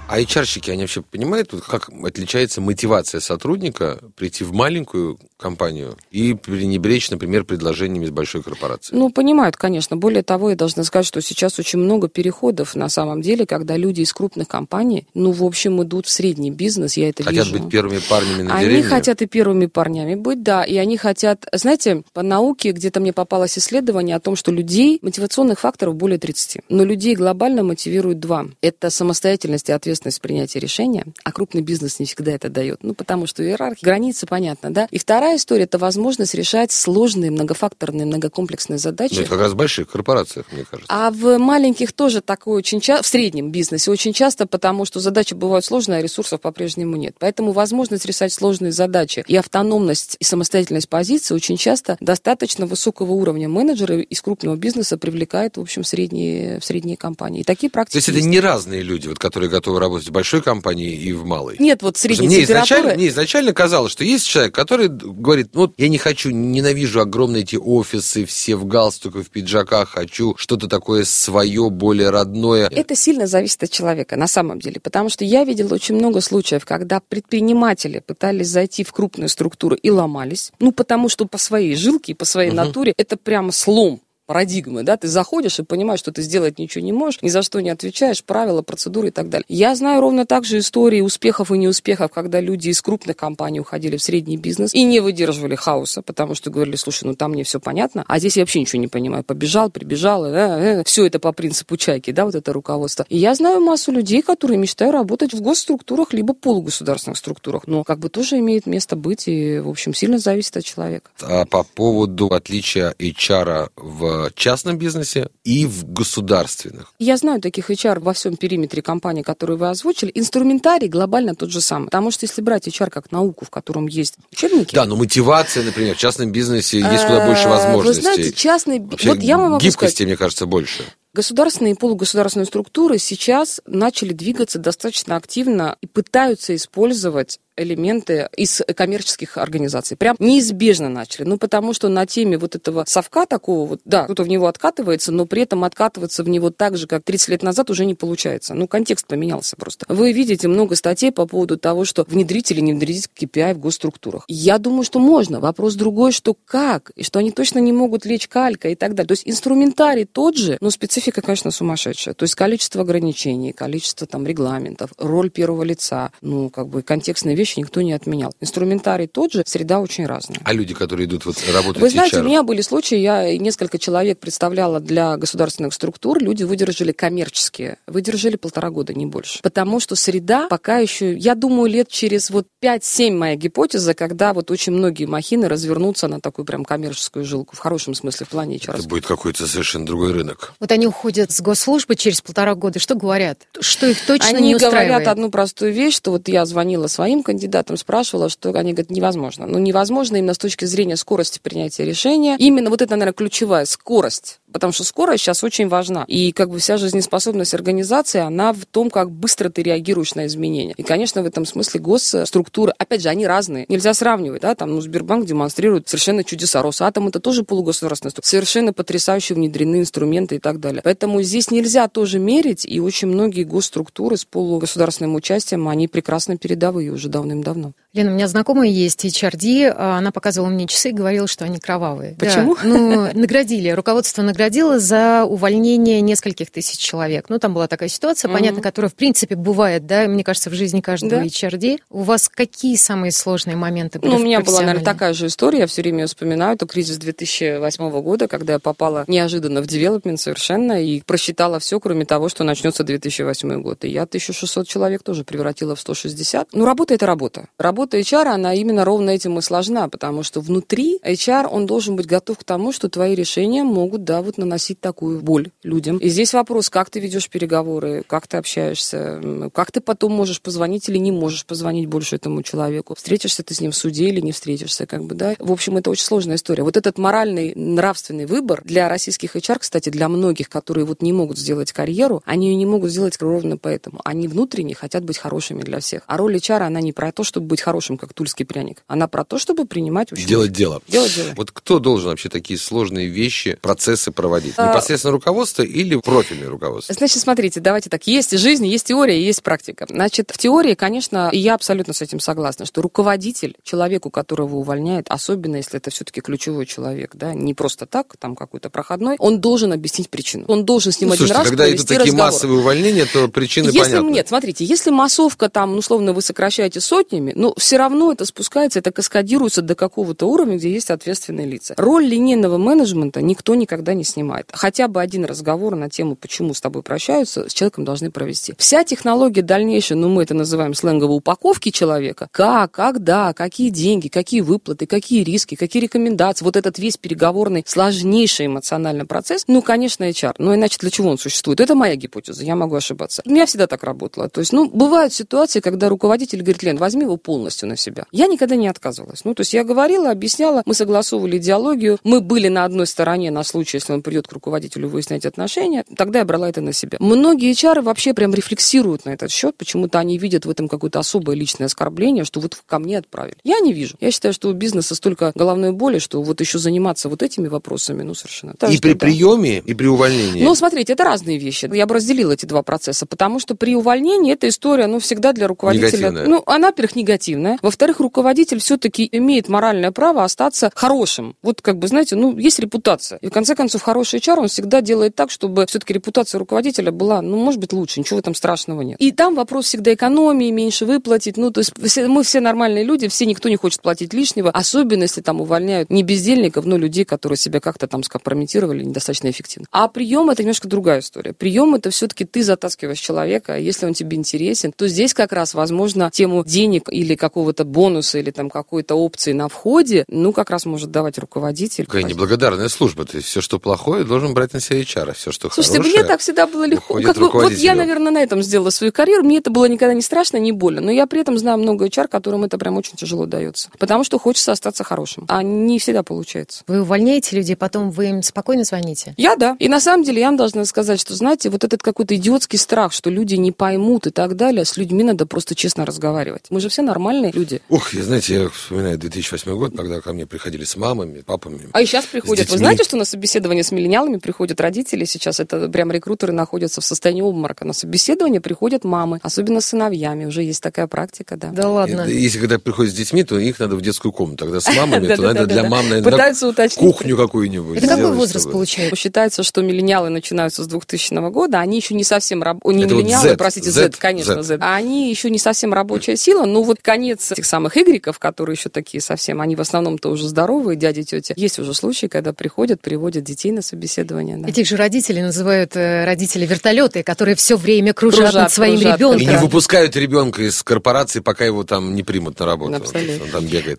А 0.09 0.19
HR-щики, 0.21 0.71
они 0.71 0.83
вообще 0.83 1.03
понимают, 1.03 1.53
как 1.67 1.91
отличается 2.03 2.63
мотивация 2.63 3.21
сотрудника 3.21 4.01
прийти 4.17 4.43
в 4.43 4.53
маленькую 4.55 5.19
компанию 5.37 5.97
и 6.11 6.33
пренебречь, 6.33 7.11
например, 7.11 7.45
предложениями 7.45 8.07
из 8.07 8.11
большой 8.11 8.43
корпорации? 8.43 8.97
Ну, 8.97 9.11
понимают, 9.11 9.59
конечно. 9.59 9.97
Более 9.99 10.23
того, 10.23 10.49
я 10.51 10.57
должна 10.57 10.83
сказать, 10.85 11.05
что 11.07 11.21
сейчас 11.21 11.59
очень 11.59 11.79
много 11.79 12.09
переходов 12.09 12.75
на 12.75 12.89
самом 12.89 13.21
деле, 13.21 13.45
когда 13.45 13.77
люди 13.77 14.01
из 14.01 14.13
крупных 14.15 14.49
компаний, 14.49 15.07
ну, 15.13 15.31
в 15.33 15.45
общем, 15.45 15.83
идут 15.83 16.07
в 16.07 16.11
средний 16.11 16.51
бизнес, 16.51 16.97
я 16.97 17.11
это 17.11 17.23
Хотят 17.23 17.47
вижу. 17.47 17.59
быть 17.59 17.71
первыми 17.71 18.01
парнями 18.09 18.43
на 18.43 18.55
Они 18.57 18.69
деревне? 18.71 18.89
хотят 18.89 19.21
и 19.21 19.27
первыми 19.27 19.67
парнями 19.67 20.15
быть, 20.15 20.43
да, 20.43 20.65
и 20.65 20.77
они 20.79 20.97
хотят, 20.97 21.47
знаете, 21.53 22.03
по 22.15 22.23
науке 22.23 22.73
где-то 22.73 23.01
мне 23.01 23.13
попалось 23.13 23.59
исследование 23.59 24.17
о 24.17 24.21
том, 24.21 24.37
что 24.37 24.51
людей, 24.53 25.01
мотивационных 25.03 25.61
факторов 25.61 25.97
более 25.97 26.19
30, 26.19 26.63
но 26.71 26.83
людей 26.83 27.15
глобально 27.15 27.63
мотивирует 27.63 28.21
два. 28.21 28.47
Это 28.63 28.89
самостоятельность 28.89 29.69
и 29.69 29.73
ответственность 29.73 29.98
в 30.05 30.21
принятии 30.21 30.59
решения, 30.59 31.05
а 31.25 31.33
крупный 31.33 31.63
бизнес 31.63 31.99
не 31.99 32.07
всегда 32.07 32.33
это 32.33 32.49
дает, 32.49 32.83
ну, 32.83 32.95
потому 32.95 33.27
что 33.27 33.43
иерархия, 33.43 33.85
границы, 33.85 34.27
понятно, 34.27 34.73
да. 34.73 34.89
И 34.91 34.99
вторая 34.99 35.37
история– 35.37 35.63
это 35.65 35.79
возможность 35.79 36.35
решать 36.35 36.73
сложные, 36.73 37.31
многофакторные, 37.31 38.07
многокомплексные 38.07 38.79
задачи. 38.79 39.15
Ну, 39.15 39.21
это 39.23 39.31
как 39.31 39.41
раз 39.41 39.53
в 39.53 39.57
больших 39.57 39.91
корпорациях, 39.91 40.47
мне 40.53 40.65
кажется. 40.65 40.87
А 40.89 41.11
в 41.11 41.39
маленьких 41.39 41.93
тоже 41.93 42.21
такое 42.21 42.57
очень 42.57 42.81
часто, 42.81 43.05
в 43.05 43.07
среднем 43.07 43.51
бизнесе 43.51 43.91
очень 43.91 44.13
часто, 44.13 44.47
потому 44.47 44.85
что 44.85 45.01
задачи 45.01 45.35
бывают 45.35 45.65
сложные, 45.65 45.99
а 45.99 46.03
ресурсов 46.03 46.41
по-прежнему 46.41 46.97
нет. 46.97 47.17
Поэтому 47.19 47.53
возможность 47.53 48.05
решать 48.07 48.33
сложные 48.33 48.73
задачи 48.73 49.25
и 49.27 49.37
автономность 49.37 50.17
и 50.21 50.25
самостоятельность 50.25 50.89
позиции 50.89 51.35
очень 51.35 51.57
часто 51.57 51.97
достаточно 52.01 52.67
высокого 52.67 53.13
уровня 53.13 53.49
менеджеры 53.49 54.03
из 54.03 54.21
крупного 54.21 54.57
бизнеса 54.57 54.97
привлекает, 54.99 55.57
в 55.57 55.61
общем, 55.61 55.85
средние, 55.85 56.61
в 56.61 56.65
средние 56.65 56.97
компании. 56.97 57.41
И 57.41 57.45
такие 57.45 57.71
То 57.71 57.75
практики 57.75 57.97
есть 57.97 58.09
это 58.09 58.19
есть. 58.19 58.29
не 58.29 58.41
разные 58.41 58.83
люди, 58.83 59.09
вот, 59.09 59.19
которые 59.19 59.51
готовы 59.51 59.81
работать 59.81 59.88
в 59.89 60.11
большой 60.11 60.43
компании 60.43 60.95
и 60.95 61.13
в 61.13 61.25
малой? 61.25 61.57
Нет 61.59 61.83
вот 61.83 61.97
средней 61.97 62.27
мне 62.27 62.45
изначально, 62.45 62.65
температуры. 62.67 62.97
мне 62.97 63.09
изначально 63.09 63.53
казалось, 63.53 63.93
что 63.93 64.05
есть 64.05 64.27
человек, 64.27 64.55
который 64.55 64.89
говорит, 64.89 65.51
ну, 65.55 65.63
вот 65.63 65.75
я 65.79 65.89
не 65.89 65.99
хочу, 65.99 66.31
ненавижу 66.31 67.01
огромные 67.01 67.43
эти 67.43 67.57
офисы, 67.57 68.25
все 68.25 68.57
в 68.57 68.67
галстуках, 68.67 69.27
в 69.27 69.31
пиджаках, 69.31 69.91
хочу 69.91 70.35
что-то 70.37 70.69
такое 70.69 71.05
свое, 71.05 71.71
более 71.71 72.11
родное. 72.11 72.69
Это 72.71 72.95
сильно 72.95 73.27
зависит 73.27 73.63
от 73.63 73.71
человека, 73.71 74.17
на 74.17 74.27
самом 74.27 74.61
деле. 74.61 74.81
Потому 74.81 75.09
что 75.09 75.25
я 75.25 75.45
видела 75.45 75.75
очень 75.75 75.95
много 75.95 76.21
случаев, 76.21 76.65
когда 76.65 77.01
предприниматели 77.01 78.01
пытались 78.01 78.49
зайти 78.49 78.85
в 78.85 78.93
крупную 78.93 79.29
структуру 79.29 79.77
и 79.77 79.91
ломались. 79.91 80.53
Ну, 80.61 80.73
потому 80.73 81.09
что 81.09 81.25
по 81.25 81.39
своей 81.39 81.75
жилке 81.75 82.13
и 82.13 82.15
по 82.15 82.25
своей 82.25 82.51
Мгм. 82.51 82.57
натуре 82.57 82.95
это 82.97 83.17
прямо 83.17 83.53
слом 83.53 84.01
парадигмы, 84.29 84.83
да, 84.83 84.99
ты 84.99 85.09
заходишь 85.09 85.59
и 85.59 85.63
понимаешь, 85.63 86.01
что 86.01 86.13
ты 86.13 86.21
сделать 86.21 86.59
ничего 86.59 86.85
не 86.85 86.93
можешь, 86.93 87.23
ни 87.23 87.31
за 87.31 87.41
что 87.41 87.61
не 87.61 87.71
отвечаешь, 87.71 88.23
правила, 88.23 88.61
процедуры 88.61 89.09
и 89.09 89.11
так 89.11 89.31
далее. 89.31 89.47
Я 89.49 89.75
знаю 89.75 90.03
ровно 90.03 90.27
так 90.27 90.45
же 90.45 90.59
истории 90.59 91.01
успехов 91.01 91.51
и 91.51 91.57
неуспехов, 91.57 92.11
когда 92.13 92.39
люди 92.39 92.69
из 92.69 92.83
крупных 92.83 93.17
компаний 93.17 93.59
уходили 93.59 93.97
в 93.97 94.03
средний 94.03 94.37
бизнес 94.37 94.75
и 94.75 94.83
не 94.83 95.01
выдерживали 95.01 95.55
хаоса, 95.55 96.03
потому 96.03 96.35
что 96.35 96.51
говорили, 96.51 96.77
слушай, 96.77 97.05
ну 97.05 97.15
там 97.15 97.33
мне 97.33 97.43
все 97.43 97.59
понятно, 97.59 98.05
а 98.07 98.19
здесь 98.19 98.37
я 98.37 98.43
вообще 98.43 98.61
ничего 98.61 98.83
не 98.83 98.89
понимаю. 98.89 99.25
Побежал, 99.25 99.71
прибежал, 99.71 100.27
э, 100.27 100.31
э, 100.31 100.83
все 100.85 101.07
это 101.07 101.19
по 101.19 101.33
принципу 101.33 101.79
чайки, 101.79 102.11
да, 102.11 102.27
вот 102.27 102.35
это 102.35 102.53
руководство. 102.53 103.07
И 103.09 103.17
я 103.17 103.35
знаю 103.35 103.63
массу 103.63 103.93
людей, 103.93 104.21
которые 104.21 104.59
мечтают 104.59 104.93
работать 104.93 105.33
в 105.33 105.41
госструктурах 105.41 106.13
либо 106.13 106.35
полугосударственных 106.35 107.17
структурах, 107.17 107.67
но 107.67 107.83
как 107.83 107.99
бы 107.99 108.11
тоже 108.11 108.39
имеет 108.41 108.67
место 108.67 108.95
быть 108.95 109.27
и, 109.27 109.59
в 109.59 109.71
общем, 109.71 109.95
сильно 109.95 110.19
зависит 110.19 110.59
от 110.59 110.65
человека. 110.67 111.11
А 111.23 111.47
по 111.47 111.63
поводу 111.63 112.27
отличия 112.27 112.95
HR 112.99 113.71
в 113.75 114.18
частном 114.35 114.79
бизнесе 114.79 115.29
и 115.45 115.67
в 115.67 115.85
государственных. 115.85 116.93
Я 116.99 117.17
знаю 117.17 117.41
таких 117.41 117.71
HR 117.71 118.01
во 118.01 118.13
всем 118.13 118.37
периметре 118.37 118.83
компании, 118.83 119.23
которые 119.23 119.57
вы 119.57 119.69
озвучили. 119.69 120.11
Инструментарий 120.15 120.89
глобально 120.89 121.35
тот 121.35 121.51
же 121.51 121.61
самый. 121.61 121.87
Потому 121.87 122.11
что 122.11 122.27
если 122.27 122.43
брать 122.43 122.69
HR 122.69 122.91
как 122.91 123.13
науку, 123.13 123.45
в 123.45 123.51
котором 123.51 123.87
есть 123.87 124.17
учебники... 124.33 124.75
Да, 124.75 124.85
но 124.85 124.97
мотивация, 124.97 125.63
например, 125.63 125.95
в 125.95 125.99
частном 125.99 126.33
бизнесе 126.33 126.79
есть 126.79 127.05
куда 127.05 127.27
больше 127.27 127.45
э, 127.45 127.49
возможностей. 127.49 128.01
Вы 128.01 128.15
знаете, 128.15 128.33
частный... 128.33 128.81
Вообще 128.81 129.09
Вот 129.09 129.23
я 129.23 129.39
вам 129.39 129.53
могу 129.53 129.65
гибкости, 129.65 129.95
сказать, 129.95 130.07
мне 130.09 130.17
кажется, 130.17 130.47
больше. 130.47 130.85
государственные 131.15 131.75
и 131.75 131.77
полугосударственные 131.77 132.47
структуры 132.47 132.99
сейчас 132.99 133.61
начали 133.67 134.13
двигаться 134.13 134.59
достаточно 134.59 135.17
активно 135.17 135.77
и 135.81 135.87
пытаются 135.87 136.55
использовать 136.55 137.39
элементы 137.59 138.29
из 138.37 138.63
коммерческих 138.75 139.37
организаций. 139.37 139.97
Прям 139.97 140.17
неизбежно 140.19 140.89
начали. 140.89 141.25
Ну, 141.25 141.39
потому 141.39 141.73
что 141.73 141.89
на 141.89 142.07
теме 142.07 142.39
вот 142.39 142.55
этого 142.55 142.85
совка 142.87 143.27
такого, 143.27 143.69
вот, 143.69 143.81
да, 143.85 144.05
кто-то 144.05 144.23
в 144.23 144.29
него 144.29 144.47
откатывается, 144.47 145.13
но 145.13 145.27
при 145.27 145.43
этом 145.43 145.65
откатываться 145.65 146.23
в 146.23 146.29
него 146.29 146.51
так 146.51 146.77
же, 146.77 146.87
как 146.87 147.05
30 147.05 147.29
лет 147.29 147.43
назад, 147.43 147.71
уже 147.71 147.85
не 147.85 147.95
получается. 147.95 148.55
Ну, 148.55 148.69
контекст 148.69 149.07
поменялся 149.07 149.57
просто. 149.57 149.87
Вы 149.89 150.13
видите 150.13 150.49
много 150.49 150.77
статей 150.77 151.13
по 151.13 151.27
поводу 151.27 151.57
того, 151.57 151.85
что 151.85 152.05
внедрить 152.09 152.51
или 152.51 152.61
не 152.61 152.73
внедрить 152.73 153.09
KPI 153.15 153.55
в 153.55 153.59
госструктурах. 153.59 154.25
Я 154.29 154.59
думаю, 154.59 154.85
что 154.85 154.99
можно. 154.99 155.41
Вопрос 155.41 155.75
другой, 155.75 156.13
что 156.13 156.37
как, 156.45 156.91
и 156.97 157.03
что 157.03 157.19
они 157.19 157.31
точно 157.31 157.59
не 157.59 157.73
могут 157.73 158.05
лечь 158.05 158.29
калька 158.29 158.69
и 158.69 158.75
так 158.75 158.95
далее. 158.95 159.09
То 159.09 159.13
есть 159.13 159.27
инструментарий 159.27 160.05
тот 160.05 160.37
же, 160.37 160.59
но 160.61 160.71
специфика, 160.71 161.23
конечно, 161.23 161.51
сумасшедшая. 161.51 162.15
То 162.15 162.25
есть 162.25 162.35
количество 162.35 162.83
ограничений, 162.83 163.53
количество 163.53 164.07
там 164.07 164.27
регламентов, 164.27 164.91
роль 164.99 165.31
первого 165.31 165.63
лица, 165.63 166.13
ну, 166.21 166.51
как 166.51 166.69
бы 166.69 166.83
контекстные 166.83 167.37
вещи 167.37 167.48
вещи 167.49 167.59
никто 167.59 167.83
не 167.83 167.93
отменял. 167.93 168.33
Инструментарий 168.41 169.07
тот 169.07 169.33
же, 169.33 169.43
среда 169.47 169.81
очень 169.81 170.07
разная. 170.07 170.41
А 170.45 170.53
люди, 170.53 170.75
которые 170.75 171.07
идут 171.07 171.27
вот 171.27 171.37
работать 171.53 171.81
Вы 171.81 171.91
знаете, 171.91 172.17
HR? 172.17 172.21
у 172.21 172.25
меня 172.25 172.43
были 172.43 172.61
случаи, 172.61 172.97
я 172.97 173.37
несколько 173.37 173.79
человек 173.79 174.19
представляла 174.19 174.81
для 174.81 175.17
государственных 175.17 175.75
структур, 175.75 176.23
люди 176.23 176.45
выдержали 176.45 176.93
коммерческие, 176.93 177.79
выдержали 177.87 178.37
полтора 178.37 178.71
года, 178.71 178.95
не 178.95 179.07
больше. 179.07 179.41
Потому 179.43 179.81
что 179.81 179.97
среда 179.97 180.49
пока 180.49 180.79
еще, 180.79 181.15
я 181.15 181.35
думаю, 181.35 181.71
лет 181.71 181.89
через 181.89 182.31
вот 182.31 182.47
5-7 182.63 183.13
моя 183.13 183.37
гипотеза, 183.37 183.95
когда 183.95 184.33
вот 184.33 184.51
очень 184.51 184.73
многие 184.73 185.07
махины 185.07 185.49
развернутся 185.49 186.09
на 186.09 186.21
такую 186.21 186.45
прям 186.45 186.65
коммерческую 186.65 187.25
жилку, 187.25 187.57
в 187.57 187.59
хорошем 187.59 187.95
смысле, 187.95 188.27
в 188.27 188.29
плане 188.29 188.57
HR. 188.57 188.79
Это 188.79 188.89
будет 188.89 189.07
какой-то 189.07 189.47
совершенно 189.47 189.87
другой 189.87 190.13
рынок. 190.13 190.53
Вот 190.61 190.73
они 190.73 190.87
уходят 190.87 191.31
с 191.31 191.41
госслужбы 191.41 191.97
через 191.97 192.21
полтора 192.21 192.55
года. 192.55 192.79
Что 192.79 192.95
говорят? 192.95 193.47
Что 193.61 193.87
их 193.87 194.05
точно 194.05 194.29
они 194.29 194.49
не 194.49 194.57
устраивает? 194.57 194.89
говорят 194.89 195.09
одну 195.09 195.31
простую 195.31 195.73
вещь, 195.73 195.97
что 195.97 196.11
вот 196.11 196.29
я 196.29 196.45
звонила 196.45 196.87
своим 196.89 197.23
кандидатам, 197.23 197.38
спрашивала, 197.77 198.29
что 198.29 198.51
они 198.55 198.73
говорят, 198.73 198.91
невозможно. 198.91 199.47
Ну, 199.47 199.59
невозможно 199.59 200.17
именно 200.17 200.35
с 200.35 200.39
точки 200.39 200.65
зрения 200.65 200.97
скорости 200.97 201.39
принятия 201.43 201.85
решения. 201.85 202.37
Именно 202.39 202.71
вот 202.71 202.83
это, 202.83 202.97
наверное, 202.97 203.15
ключевая 203.15 203.65
скорость 203.65 204.41
потому 204.53 204.73
что 204.73 204.85
скорость 204.85 205.25
сейчас 205.25 205.45
очень 205.45 205.69
важна. 205.69 206.05
И 206.09 206.33
как 206.33 206.51
бы 206.51 206.59
вся 206.59 206.77
жизнеспособность 206.77 207.55
организации, 207.55 208.21
она 208.21 208.53
в 208.53 208.65
том, 208.67 208.91
как 208.91 209.11
быстро 209.11 209.51
ты 209.51 209.63
реагируешь 209.63 210.15
на 210.15 210.27
изменения. 210.27 210.75
И, 210.77 210.83
конечно, 210.83 211.23
в 211.23 211.27
этом 211.27 211.45
смысле 211.45 211.81
госструктуры, 211.81 212.73
опять 212.79 213.03
же, 213.03 213.09
они 213.09 213.27
разные. 213.27 213.67
Нельзя 213.69 213.95
сравнивать, 213.95 214.43
да, 214.43 214.55
там, 214.55 214.71
ну, 214.75 214.81
Сбербанк 214.81 215.27
демонстрирует 215.27 215.89
совершенно 215.89 216.25
чудеса. 216.25 216.63
Росатом 216.63 217.09
это 217.09 217.21
тоже 217.21 217.45
полугосударственная 217.45 218.11
структура. 218.11 218.31
Совершенно 218.31 218.73
потрясающе 218.73 219.35
внедрены 219.35 219.81
инструменты 219.81 220.37
и 220.37 220.39
так 220.39 220.61
далее. 220.61 220.81
Поэтому 220.83 221.23
здесь 221.23 221.51
нельзя 221.51 221.89
тоже 221.89 222.19
мерить, 222.19 222.65
и 222.65 222.81
очень 222.81 223.09
многие 223.09 223.45
госструктуры 223.45 224.17
с 224.17 224.25
полугосударственным 224.25 225.15
участием, 225.15 225.69
они 225.69 225.89
прекрасно 225.89 226.37
передовые 226.37 226.91
уже 226.91 227.09
давным-давно. 227.09 227.73
Лена, 227.93 228.11
у 228.11 228.15
меня 228.15 228.29
знакомая 228.29 228.69
есть 228.69 229.05
HRD, 229.05 229.75
а 229.77 229.99
она 229.99 230.11
показывала 230.11 230.51
мне 230.51 230.67
часы 230.67 230.91
и 230.91 230.93
говорила, 230.93 231.27
что 231.27 231.45
они 231.45 231.59
кровавые. 231.59 232.17
Почему? 232.19 232.55
Да, 232.55 232.61
ну, 232.65 233.13
наградили, 233.13 233.71
руководство 233.71 234.23
наградило 234.23 234.38
за 234.79 235.25
увольнение 235.25 236.01
нескольких 236.01 236.51
тысяч 236.51 236.79
человек. 236.79 237.27
Ну, 237.29 237.39
там 237.39 237.55
была 237.55 237.67
такая 237.67 237.89
ситуация, 237.89 238.29
Мгм. 238.29 238.39
понятно, 238.39 238.63
которая, 238.63 238.91
в 238.91 238.95
принципе, 238.95 239.35
бывает, 239.37 239.87
да, 239.87 240.07
мне 240.07 240.25
кажется, 240.25 240.51
в 240.51 240.55
жизни 240.55 240.81
каждого 240.81 241.23
Да. 241.23 241.25
HRD. 241.25 241.79
У 241.91 242.03
вас 242.03 242.29
какие 242.29 242.77
самые 242.77 243.13
сложные 243.13 243.57
моменты 243.57 243.99
были 243.99 244.11
Ну, 244.11 244.17
у 244.17 244.23
меня 244.23 244.41
была, 244.41 244.61
наверное, 244.61 244.85
такая 244.85 245.13
же 245.13 245.27
история, 245.27 245.61
я 245.61 245.67
все 245.67 245.83
время 245.83 246.01
ее 246.01 246.07
вспоминаю, 246.07 246.55
это 246.55 246.67
кризис 246.67 246.97
2008 246.99 248.01
года, 248.03 248.29
когда 248.29 248.55
я 248.55 248.59
попала 248.59 249.05
неожиданно 249.07 249.61
в 249.61 249.67
девелопмент 249.67 250.21
совершенно 250.21 250.83
и 250.83 251.01
просчитала 251.03 251.59
все, 251.59 251.81
кроме 251.81 252.05
того, 252.05 252.29
что 252.29 252.45
начнется 252.45 252.85
2008 252.85 253.61
год. 253.63 253.85
И 253.85 253.89
я 253.89 254.03
1600 254.03 254.67
человек 254.67 255.03
тоже 255.03 255.25
превратила 255.25 255.75
в 255.75 255.81
160. 255.81 256.49
Ну, 256.53 256.65
работа— 256.65 256.95
это 256.95 257.07
работа. 257.07 257.49
Работа 257.59 257.99
HR, 257.99 258.27
она 258.29 258.55
именно 258.55 258.85
ровно 258.85 259.11
этим 259.11 259.39
и 259.39 259.43
сложна, 259.43 259.89
потому 259.89 260.23
что 260.23 260.41
внутри 260.41 260.99
HR, 261.05 261.47
он 261.49 261.67
должен 261.67 261.97
быть 261.97 262.07
готов 262.07 262.39
к 262.39 262.45
тому, 262.45 262.73
что 262.73 262.89
твои 262.89 263.15
решения 263.15 263.63
могут, 263.65 264.05
да, 264.05 264.23
вот 264.29 264.39
наносить 264.39 264.81
такую 264.81 265.21
боль 265.21 265.51
людям. 265.63 265.99
И 265.99 266.09
здесь 266.09 266.35
вопрос, 266.35 266.69
как 266.69 266.91
ты 266.91 267.01
ведешь 267.01 267.29
переговоры, 267.29 268.05
как 268.07 268.27
ты 268.27 268.37
общаешься, 268.37 269.51
как 269.53 269.73
ты 269.73 269.81
потом 269.81 270.13
можешь 270.13 270.41
позвонить 270.41 270.89
или 270.89 270.99
не 270.99 271.11
можешь 271.11 271.45
позвонить 271.45 271.87
больше 271.87 272.17
этому 272.17 272.43
человеку. 272.43 272.95
Встретишься 272.95 273.43
ты 273.43 273.55
с 273.55 273.61
ним 273.61 273.73
в 273.73 273.77
суде 273.77 274.09
или 274.09 274.21
не 274.21 274.33
встретишься, 274.33 274.87
как 274.87 275.05
бы, 275.05 275.15
да. 275.15 275.35
В 275.39 275.51
общем, 275.51 275.77
это 275.77 275.91
очень 275.91 276.05
сложная 276.05 276.37
история. 276.37 276.63
Вот 276.63 276.77
этот 276.77 276.99
моральный, 276.99 277.55
нравственный 277.55 278.27
выбор 278.27 278.61
для 278.65 278.89
российских 278.89 279.35
HR, 279.35 279.61
кстати, 279.61 279.89
для 279.89 280.09
многих, 280.09 280.49
которые 280.49 280.85
вот 280.85 281.03
не 281.03 281.13
могут 281.13 281.39
сделать 281.39 281.73
карьеру, 281.73 282.23
они 282.25 282.49
ее 282.51 282.57
не 282.57 282.67
могут 282.67 282.91
сделать 282.91 283.17
ровно 283.21 283.57
поэтому. 283.57 284.01
Они 284.05 284.29
внутренне 284.29 284.75
хотят 284.75 285.05
быть 285.05 285.19
хорошими 285.19 285.63
для 285.63 285.81
всех. 285.81 286.03
А 286.07 286.17
роль 286.17 286.37
HR, 286.37 286.61
она 286.61 286.81
не 286.81 286.93
про 286.93 287.13
то, 287.13 287.25
чтобы 287.25 287.47
быть 287.47 287.61
хорошим, 287.61 287.97
как 287.97 288.13
тульский 288.13 288.45
пряник. 288.45 288.83
Она 288.87 289.09
про 289.09 289.25
то, 289.25 289.39
чтобы 289.39 289.67
принимать 289.67 290.13
участие. 290.13 290.29
Делать 290.29 290.53
дело. 290.53 290.83
Делать 290.87 291.15
дело. 291.15 291.29
Вот 291.37 291.51
кто 291.51 291.79
должен 291.79 292.11
вообще 292.11 292.29
такие 292.29 292.59
сложные 292.59 293.09
вещи, 293.09 293.59
процессы 293.61 294.11
проводить? 294.19 294.55
А- 294.57 294.69
Непосредственно 294.69 295.13
руководство 295.13 295.63
или 295.63 295.97
профильное 295.97 296.49
руководство? 296.49 296.93
Значит, 296.95 297.23
смотрите, 297.23 297.61
давайте 297.61 297.89
так. 297.89 298.07
Есть 298.07 298.37
жизнь, 298.37 298.67
есть 298.67 298.87
теория, 298.87 299.23
есть 299.23 299.43
практика. 299.43 299.87
Значит, 299.89 300.31
в 300.35 300.39
теории, 300.39 300.75
конечно, 300.75 301.31
я 301.33 301.55
абсолютно 301.55 301.95
с 301.95 302.03
этим 302.03 302.19
согласна, 302.21 302.67
что 302.67 302.83
руководитель, 302.83 303.55
человеку, 303.63 304.11
которого 304.11 304.57
увольняет, 304.57 305.07
особенно 305.09 305.57
если 305.57 305.77
это 305.79 305.91
все-таки 305.91 306.21
ключевой 306.21 306.67
человек, 306.67 307.13
да, 307.15 307.33
не 307.33 307.55
просто 307.55 307.87
так, 307.87 308.17
там 308.19 308.35
какой-то 308.35 308.69
проходной, 308.71 309.17
он 309.19 309.41
должен 309.41 309.73
объяснить 309.73 310.11
причину. 310.11 310.45
Он 310.49 310.65
должен 310.65 310.91
с 310.93 311.01
ним 311.01 311.09
Ну, 311.11 311.15
один 311.15 311.27
слушайте, 311.27 311.39
раз 311.41 311.49
когда 311.49 311.71
идут 311.71 311.87
такие 311.87 311.99
разговор. 312.01 312.27
массовые 312.27 312.59
увольнения, 312.61 313.07
то 313.07 313.29
причины 313.29 313.67
Если 313.67 313.79
понятны. 313.81 314.11
нет, 314.11 314.29
смотрите, 314.29 314.65
если 314.65 314.91
массовка 314.91 315.49
там, 315.49 315.73
ну, 315.73 315.79
условно, 315.79 316.13
вы 316.13 316.23
сокращаете 316.23 316.81
сотнями, 316.81 317.33
ну, 317.37 317.55
все 317.57 317.77
равно 317.77 318.13
это 318.13 318.25
спускается, 318.25 318.81
это 318.81 318.91
каскадируется 318.91 319.63
до 319.63 319.75
какого-то 319.75 320.27
уровня, 320.27 320.57
где 320.57 320.71
есть 320.73 320.91
ответственные 320.91 321.47
лица. 321.47 321.75
Роль 321.77 322.05
линейного 322.07 322.59
менеджмента 322.59 323.21
никто 323.23 323.55
никогда 323.55 323.95
не 323.95 324.05
снимает. 324.09 324.51
Хотя 324.53 324.89
бы 324.89 325.01
один 325.01 325.25
разговор 325.25 325.77
на 325.77 325.89
тему, 325.89 326.17
почему 326.17 326.55
с 326.55 326.61
тобой 326.61 326.83
прощаются, 326.83 327.49
с 327.49 327.53
человеком 327.53 327.85
должны 327.85 328.11
провести. 328.11 328.55
Вся 328.59 328.85
технология 328.85 329.43
дальнейшая, 329.43 329.99
ну, 329.99 330.09
мы 330.09 330.23
это 330.23 330.35
называем 330.35 330.75
сленговой 330.75 331.17
упаковки 331.17 331.71
человека, 331.71 332.29
как, 332.31 332.73
когда, 332.73 333.33
какие 333.33 333.71
деньги, 333.71 334.09
какие 334.09 334.41
выплаты, 334.41 334.87
какие 334.87 335.23
риски, 335.23 335.55
какие 335.55 335.83
рекомендации, 335.83 336.45
вот 336.45 336.57
этот 336.57 336.79
весь 336.79 336.97
переговорный, 336.97 337.65
сложнейший 337.67 338.47
эмоциональный 338.47 339.05
процесс, 339.05 339.45
ну, 339.47 339.63
конечно, 339.63 340.05
HR. 340.05 340.35
Но 340.39 340.55
иначе 340.55 340.79
для 340.81 340.91
чего 340.91 341.11
он 341.11 341.19
существует? 341.19 341.61
Это 341.61 341.75
моя 341.75 341.97
гипотеза, 341.97 342.45
я 342.45 342.57
могу 342.57 342.77
ошибаться. 342.77 343.23
У 343.25 343.31
меня 343.31 343.47
всегда 343.47 343.67
так 343.67 343.83
работало. 343.85 344.29
То 344.29 344.41
есть, 344.41 344.53
ну, 344.53 344.69
бывают 344.69 345.13
ситуации, 345.13 345.61
когда 345.61 345.89
руководитель 345.89 346.43
говорит, 346.43 346.63
Лен, 346.63 346.77
возьми 346.77 347.03
его 347.03 347.17
полностью 347.17 347.69
на 347.69 347.77
себя. 347.77 348.05
Я 348.13 348.27
никогда 348.27 348.57
не 348.57 348.69
отказывалась. 348.69 349.25
Ну, 349.25 349.35
то 349.35 349.43
есть 349.43 349.55
я 349.55 349.65
говорила, 349.65 350.11
объясняла, 350.11 350.63
мы 350.65 350.75
согласовывали 350.75 351.39
идеологию, 351.39 351.99
мы 352.05 352.21
были 352.21 352.49
на 352.49 352.65
одной 352.65 352.87
стороне 352.87 353.31
на 353.31 353.43
случай, 353.45 353.77
если 353.79 353.93
он 353.93 353.98
придет 354.03 354.27
к 354.27 354.33
руководителю 354.33 354.89
выяснять 354.89 355.27
отношения, 355.27 355.85
тогда 355.97 356.21
я 356.21 356.25
брала 356.25 356.49
это 356.49 356.61
на 356.61 356.73
себя. 356.73 356.99
Многие 357.01 357.53
HR 357.53 357.83
вообще 357.83 358.15
прям 358.15 358.35
рефлексируют 358.35 359.05
на 359.05 359.11
этот 359.11 359.31
счет, 359.31 359.57
почему-то 359.57 359.99
они 359.99 360.19
видят 360.19 360.47
в 360.47 360.51
этом 360.51 360.69
какое-то 360.69 360.99
особое 360.99 361.37
личное 361.37 361.67
оскорбление, 361.67 362.25
что 362.25 362.41
вот 362.41 362.61
ко 362.67 362.79
мне 362.79 362.99
отправили. 362.99 363.37
Я 363.45 363.61
не 363.61 363.73
вижу. 363.73 363.97
Я 364.01 364.11
считаю, 364.11 364.35
что 364.35 364.49
у 364.49 364.53
бизнеса 364.53 364.95
столько 364.95 365.33
головной 365.35 365.73
боли, 365.73 365.99
что 365.99 366.23
вот 366.23 366.41
еще 366.41 366.59
заниматься 366.59 367.09
вот 367.09 367.23
этими 367.23 367.49
вопросами, 367.49 368.03
ну, 368.03 368.15
совершенно. 368.15 368.55
Так 368.55 368.71
И 368.71 368.75
что 368.75 368.83
при 368.83 368.93
да. 368.93 368.99
приеме, 368.99 369.59
и 369.59 369.75
при 369.75 369.87
увольнении. 369.87 370.43
Ну, 370.43 370.55
смотрите, 370.55 370.93
это 370.93 371.05
разные 371.05 371.39
вещи. 371.39 371.69
Я 371.73 371.87
бы 371.87 371.95
разделила 371.95 372.33
эти 372.33 372.47
два 372.47 372.63
процесса, 372.63 373.07
потому 373.07 373.39
что 373.41 373.55
при 373.55 373.75
увольнении 373.75 374.33
эта 374.33 374.49
история, 374.49 374.87
ну, 374.87 374.99
всегда 374.99 375.33
для 375.33 375.49
руководителя... 375.49 375.89
Негативная. 375.89 376.27
Ну, 376.27 376.43
она, 376.47 376.69
во-первых, 376.69 376.97
негативная. 376.97 377.59
Во-вторых, 377.63 378.01
руководитель 378.01 378.59
все-таки 378.59 379.09
имеет 379.13 379.49
моральное 379.49 379.91
право 379.91 380.25
остаться 380.25 380.71
хорошим. 380.75 381.37
Вот, 381.43 381.61
как 381.63 381.79
бы, 381.79 381.89
знаете, 381.89 382.17
ну, 382.17 382.37
есть 382.37 382.59
репутация. 382.59 383.19
И, 383.19 383.29
в 383.29 383.31
конце 383.31 383.55
концов, 383.55 383.83
хороший 383.89 384.21
HR, 384.21 384.41
он 384.41 384.49
всегда 384.49 384.83
делает 384.83 385.15
так, 385.15 385.31
чтобы 385.31 385.65
все-таки 385.67 385.95
репутация 385.95 386.39
руководителя 386.39 386.93
была, 386.93 387.23
ну, 387.23 387.39
может 387.39 387.59
быть, 387.59 387.73
лучше, 387.73 388.01
ничего 388.01 388.19
этом 388.19 388.35
страшного 388.35 388.83
нет. 388.83 389.01
И 389.01 389.13
там 389.13 389.35
вопрос 389.35 389.65
всегда 389.65 389.95
экономии, 389.95 390.51
меньше 390.51 390.85
выплатить. 390.85 391.39
Ну, 391.39 391.51
то 391.51 391.61
есть 391.61 391.73
все- 391.83 392.07
мы 392.07 392.23
все 392.23 392.41
нормальные 392.41 392.85
люди, 392.85 393.09
все, 393.09 393.25
никто 393.25 393.49
не 393.49 393.57
хочет 393.57 393.81
платить 393.81 394.13
лишнего, 394.13 394.51
особенно 394.51 395.05
если 395.05 395.23
там 395.23 395.41
увольняют 395.41 395.89
не 395.89 396.03
бездельников, 396.03 396.67
но 396.67 396.77
людей, 396.77 397.07
которые 397.07 397.39
себя 397.39 397.61
как-то 397.61 397.87
там 397.87 398.03
скомпрометировали 398.03 398.85
недостаточно 398.85 399.31
эффективно. 399.31 399.67
А 399.73 399.89
прием 399.89 400.29
это 400.29 400.43
немножко 400.43 400.69
другая 400.69 401.01
история. 401.01 401.33
Прием 401.33 401.75
это 401.75 401.89
все-таки 401.89 402.27
ты 402.27 402.43
затаскиваешь 402.43 402.99
человека, 403.01 403.55
а 403.55 403.57
если 403.57 403.87
он 403.87 403.95
тебе 403.95 404.19
интересен, 404.19 404.71
то 404.77 404.87
здесь 404.87 405.15
как 405.15 405.33
раз, 405.33 405.55
возможно, 405.55 406.11
тему 406.13 406.45
денег 406.45 406.91
или 406.93 407.15
какого-то 407.15 407.65
бонуса 407.65 408.19
или 408.19 408.33
там 408.33 408.51
какой-то 408.51 408.97
опции 408.97 409.33
на 409.33 409.49
входе, 409.49 410.05
ну, 410.09 410.35
как 410.35 410.51
раз 410.51 410.67
может 410.67 410.91
давать 410.91 411.17
руководитель. 411.17 411.87
Какая 411.87 412.03
неблагодарная 412.03 412.69
служба. 412.69 413.07
То 413.07 413.17
есть 413.17 413.29
все, 413.29 413.41
что 413.41 413.59
плохое, 413.79 414.05
должен 414.05 414.35
брать 414.35 414.53
на 414.53 414.61
себя 414.61 414.81
HR, 414.81 415.15
все, 415.15 415.33
что 415.33 415.51
Слушайте, 415.51 415.79
хорошее... 415.79 416.01
мне 416.01 416.09
так 416.09 416.21
всегда 416.21 416.47
было 416.47 416.65
легко. 416.65 417.01
Как 417.01 417.17
бы, 417.17 417.31
вот 417.31 417.53
я, 417.53 417.75
наверное, 417.75 418.13
на 418.13 418.23
этом 418.23 418.43
сделала 418.43 418.71
свою 418.71 418.93
карьеру. 418.93 419.23
Мне 419.23 419.39
это 419.39 419.51
было 419.51 419.67
никогда 419.67 419.95
не 419.95 420.03
страшно, 420.03 420.37
не 420.39 420.53
больно. 420.53 420.81
Но 420.81 420.91
я 420.91 421.07
при 421.07 421.21
этом 421.21 421.39
знаю 421.39 421.59
много 421.59 421.87
HR, 421.87 422.09
которым 422.09 422.45
это 422.45 422.59
прям 422.59 422.77
очень 422.77 422.97
тяжело 422.97 423.27
дается. 423.27 423.71
Потому 423.79 424.05
что 424.05 424.19
хочется 424.19 424.53
остаться 424.53 424.85
хорошим. 424.85 425.25
А 425.29 425.43
не 425.43 425.79
всегда 425.79 426.03
получается. 426.03 426.65
Вы 426.67 426.83
увольняете 426.83 427.37
людей, 427.37 427.57
потом 427.57 427.91
вы 427.91 428.07
им 428.07 428.23
спокойно 428.23 428.65
звоните? 428.65 429.15
Я 429.17 429.37
да. 429.37 429.57
И 429.59 429.69
на 429.69 429.81
самом 429.81 430.05
деле 430.05 430.21
я 430.21 430.27
вам 430.27 430.37
должна 430.37 430.65
сказать, 430.65 431.01
что, 431.01 431.15
знаете, 431.15 431.51
вот 431.51 431.65
этот 431.65 431.83
какой-то 431.83 432.15
идиотский 432.17 432.59
страх, 432.59 432.93
что 432.93 433.11
люди 433.11 433.37
не 433.37 433.53
поймут 433.53 434.07
и 434.07 434.11
так 434.11 434.37
далее, 434.37 434.65
с 434.65 434.77
людьми 434.77 435.05
надо 435.05 435.27
просто 435.27 435.55
честно 435.55 435.87
разговаривать. 435.87 436.45
Мы 436.51 436.61
же 436.61 436.69
все 436.69 436.83
нормальные 436.83 437.33
люди. 437.33 437.61
Ух, 437.69 437.95
я, 437.95 438.03
знаете, 438.03 438.35
я 438.35 438.49
вспоминаю 438.49 438.99
2008 438.99 439.57
год, 439.57 439.77
когда 439.77 440.01
ко 440.01 440.13
мне 440.13 440.27
приходили 440.27 440.65
с 440.65 440.77
мамами, 440.77 441.21
папами. 441.21 441.69
А 441.73 441.81
и 441.81 441.87
сейчас 441.87 442.07
приходят. 442.07 442.51
Вы 442.51 442.59
знаете, 442.59 442.85
что 442.85 442.97
на 442.97 443.05
собеседование 443.05 443.58
с 443.63 443.73
миллениалами 443.73 444.17
приходят 444.17 444.61
родители 444.61 445.05
сейчас? 445.05 445.41
Это 445.41 445.69
прям 445.69 445.91
рекрутеры 445.93 446.33
находятся 446.33 446.81
в 446.81 446.85
состоянии 446.85 447.23
обморока. 447.23 447.65
На 447.65 447.73
собеседование 447.73 448.41
приходят 448.41 448.85
мамы, 448.85 449.21
особенно 449.23 449.61
с 449.61 449.67
сыновьями. 449.67 450.27
Уже 450.27 450.43
есть 450.43 450.63
такая 450.63 450.87
практика, 450.87 451.37
да. 451.37 451.51
Да 451.51 451.69
ладно. 451.69 452.03
И- 452.03 452.21
Если 452.21 452.39
когда 452.39 452.59
приходят 452.59 452.93
с 452.93 452.97
детьми, 452.97 453.25
то 453.25 453.39
их 453.39 453.59
надо 453.59 453.77
в 453.77 453.83
детскую 453.83 454.13
комнату. 454.13 454.45
Тогда 454.45 454.61
с 454.61 454.75
мамами, 454.75 455.07
то 455.15 455.23
надо 455.23 455.47
для 455.47 455.69
мам, 455.69 455.89
наверное, 455.89 456.35
кухню 456.77 457.17
какую-нибудь 457.17 457.79
Это 457.79 457.89
какой 457.89 458.13
возраст 458.13 458.51
получается? 458.51 458.97
Считается, 458.97 459.43
что 459.43 459.63
миллениалы 459.63 460.09
начинаются 460.09 460.63
с 460.63 460.67
2000 460.67 461.31
года, 461.31 461.61
они 461.61 461.77
еще 461.77 461.95
не 461.95 462.05
совсем 462.05 462.43
раб... 462.43 462.65
не 462.65 462.85
миллениалы, 462.85 463.37
простите, 463.37 463.71
Z, 463.71 463.93
конечно, 463.99 464.43
Z. 464.43 464.59
А 464.61 464.77
они 464.77 465.11
еще 465.11 465.31
не 465.31 465.39
совсем 465.39 465.73
рабочая 465.73 466.17
сила, 466.17 466.45
но 466.45 466.63
вот 466.63 466.79
конец 466.83 467.33
этих 467.33 467.47
самых 467.47 467.77
игреков, 467.77 468.19
которые 468.19 468.55
еще 468.55 468.69
такие 468.69 469.01
совсем, 469.01 469.41
они 469.41 469.57
в 469.57 469.61
основном-то 469.61 470.11
уже 470.11 470.29
здоровые, 470.29 470.77
дяди, 470.77 471.03
тети. 471.03 471.35
Есть 471.37 471.59
уже 471.59 471.75
случаи, 471.75 472.07
когда 472.07 472.33
приходят, 472.33 472.81
приводят 472.81 473.25
детей 473.25 473.48
на 473.53 473.63
собеседование. 473.63 474.37
Да. 474.37 474.49
Этих 474.49 474.67
же 474.67 474.77
родителей 474.77 475.23
называют 475.23 475.77
э, 475.77 476.05
родители 476.05 476.47
вертолеты, 476.47 477.03
которые 477.03 477.35
все 477.35 477.57
время 477.57 477.93
кружат, 477.93 478.21
кружат 478.21 478.43
над 478.43 478.53
своим 478.53 478.81
кружат, 478.81 478.97
ребенком. 478.99 479.23
И 479.23 479.27
не 479.27 479.39
выпускают 479.39 479.97
ребенка 479.97 480.43
из 480.43 480.63
корпорации, 480.63 481.21
пока 481.21 481.45
его 481.45 481.65
там 481.65 481.95
не 481.95 482.03
примут 482.03 482.39
на 482.39 482.47
работу. 482.47 482.77
Абсолютно. 482.77 483.25
Он 483.25 483.31
там 483.31 483.47
бегает. 483.47 483.79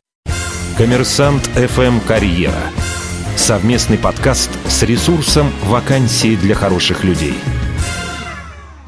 Коммерсант 0.78 1.50
FM 1.56 2.06
Карьера. 2.08 2.72
Совместный 3.36 3.98
подкаст 3.98 4.50
с 4.68 4.84
ресурсом 4.84 5.52
«Вакансии 5.64 6.36
для 6.36 6.56
хороших 6.56 7.04
людей». 7.04 7.36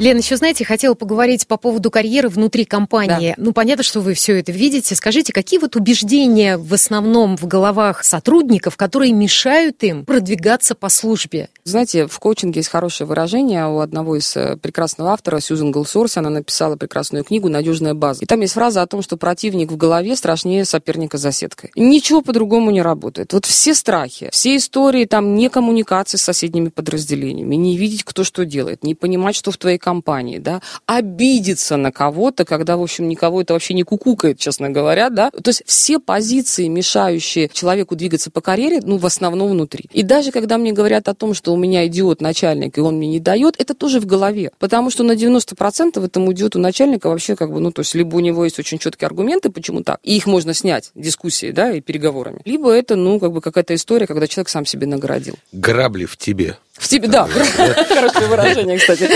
Лена, 0.01 0.17
еще, 0.17 0.35
знаете, 0.35 0.65
хотела 0.65 0.95
поговорить 0.95 1.45
по 1.45 1.57
поводу 1.57 1.91
карьеры 1.91 2.27
внутри 2.27 2.65
компании. 2.65 3.35
Да. 3.37 3.43
Ну, 3.43 3.53
понятно, 3.53 3.83
что 3.83 3.99
вы 3.99 4.15
все 4.15 4.39
это 4.39 4.51
видите. 4.51 4.95
Скажите, 4.95 5.31
какие 5.31 5.59
вот 5.59 5.75
убеждения 5.75 6.57
в 6.57 6.73
основном 6.73 7.37
в 7.37 7.45
головах 7.45 8.03
сотрудников, 8.03 8.77
которые 8.77 9.13
мешают 9.13 9.83
им 9.83 10.03
продвигаться 10.03 10.73
по 10.73 10.89
службе? 10.89 11.49
Знаете, 11.65 12.07
в 12.07 12.17
коучинге 12.17 12.61
есть 12.61 12.69
хорошее 12.69 13.07
выражение 13.07 13.67
у 13.67 13.77
одного 13.77 14.15
из 14.15 14.35
э, 14.35 14.57
прекрасного 14.57 15.11
автора, 15.11 15.39
Сьюзен 15.39 15.71
Голсорс, 15.71 16.17
она 16.17 16.31
написала 16.31 16.77
прекрасную 16.77 17.23
книгу 17.23 17.47
«Надежная 17.47 17.93
база». 17.93 18.23
И 18.23 18.25
там 18.25 18.41
есть 18.41 18.53
фраза 18.53 18.81
о 18.81 18.87
том, 18.87 19.03
что 19.03 19.17
противник 19.17 19.71
в 19.71 19.77
голове 19.77 20.15
страшнее 20.15 20.65
соперника 20.65 21.19
за 21.19 21.31
сеткой. 21.31 21.69
Ничего 21.75 22.23
по-другому 22.23 22.71
не 22.71 22.81
работает. 22.81 23.33
Вот 23.33 23.45
все 23.45 23.75
страхи, 23.75 24.29
все 24.31 24.57
истории 24.57 25.05
там 25.05 25.35
не 25.35 25.47
коммуникации 25.49 26.17
с 26.17 26.23
соседними 26.23 26.69
подразделениями, 26.69 27.53
не 27.53 27.77
видеть, 27.77 28.03
кто 28.03 28.23
что 28.23 28.45
делает, 28.45 28.83
не 28.83 28.95
понимать, 28.95 29.35
что 29.35 29.51
в 29.51 29.57
твоей 29.57 29.77
компании 29.77 29.90
компании, 29.91 30.37
да, 30.37 30.61
обидеться 30.85 31.75
на 31.75 31.91
кого-то, 31.91 32.45
когда, 32.45 32.77
в 32.77 32.81
общем, 32.81 33.09
никого 33.09 33.41
это 33.41 33.51
вообще 33.53 33.73
не 33.73 33.83
кукукает, 33.83 34.39
честно 34.39 34.69
говоря, 34.69 35.09
да. 35.09 35.31
То 35.31 35.49
есть 35.49 35.63
все 35.65 35.99
позиции, 35.99 36.69
мешающие 36.69 37.49
человеку 37.51 37.95
двигаться 37.97 38.31
по 38.31 38.39
карьере, 38.39 38.79
ну, 38.81 38.97
в 38.97 39.05
основном 39.05 39.49
внутри. 39.49 39.89
И 39.91 40.03
даже 40.03 40.31
когда 40.31 40.57
мне 40.57 40.71
говорят 40.71 41.09
о 41.09 41.13
том, 41.13 41.33
что 41.33 41.53
у 41.53 41.57
меня 41.57 41.85
идиот 41.87 42.21
начальник, 42.21 42.77
и 42.77 42.81
он 42.81 42.95
мне 42.95 43.09
не 43.09 43.19
дает, 43.19 43.55
это 43.57 43.73
тоже 43.73 43.99
в 43.99 44.05
голове. 44.05 44.51
Потому 44.59 44.91
что 44.91 45.03
на 45.03 45.11
90% 45.11 46.05
этому 46.05 46.31
идиоту 46.31 46.57
начальника 46.57 47.09
вообще 47.09 47.35
как 47.35 47.51
бы, 47.51 47.59
ну, 47.59 47.71
то 47.71 47.81
есть 47.81 47.93
либо 47.93 48.15
у 48.15 48.21
него 48.21 48.45
есть 48.45 48.59
очень 48.59 48.79
четкие 48.79 49.07
аргументы, 49.07 49.49
почему 49.49 49.83
так, 49.83 49.99
и 50.03 50.15
их 50.15 50.25
можно 50.25 50.53
снять 50.53 50.91
дискуссией, 50.95 51.51
да, 51.51 51.73
и 51.73 51.81
переговорами. 51.81 52.41
Либо 52.45 52.71
это, 52.71 52.95
ну, 52.95 53.19
как 53.19 53.33
бы 53.33 53.41
какая-то 53.41 53.75
история, 53.75 54.07
когда 54.07 54.27
человек 54.27 54.47
сам 54.47 54.65
себе 54.65 54.87
наградил. 54.87 55.35
Грабли 55.51 56.05
в 56.05 56.15
тебе. 56.15 56.55
В 56.73 56.87
тебе, 56.87 57.07
да, 57.07 57.27
хорошее 57.27 58.27
выражение, 58.27 58.77
кстати. 58.77 59.07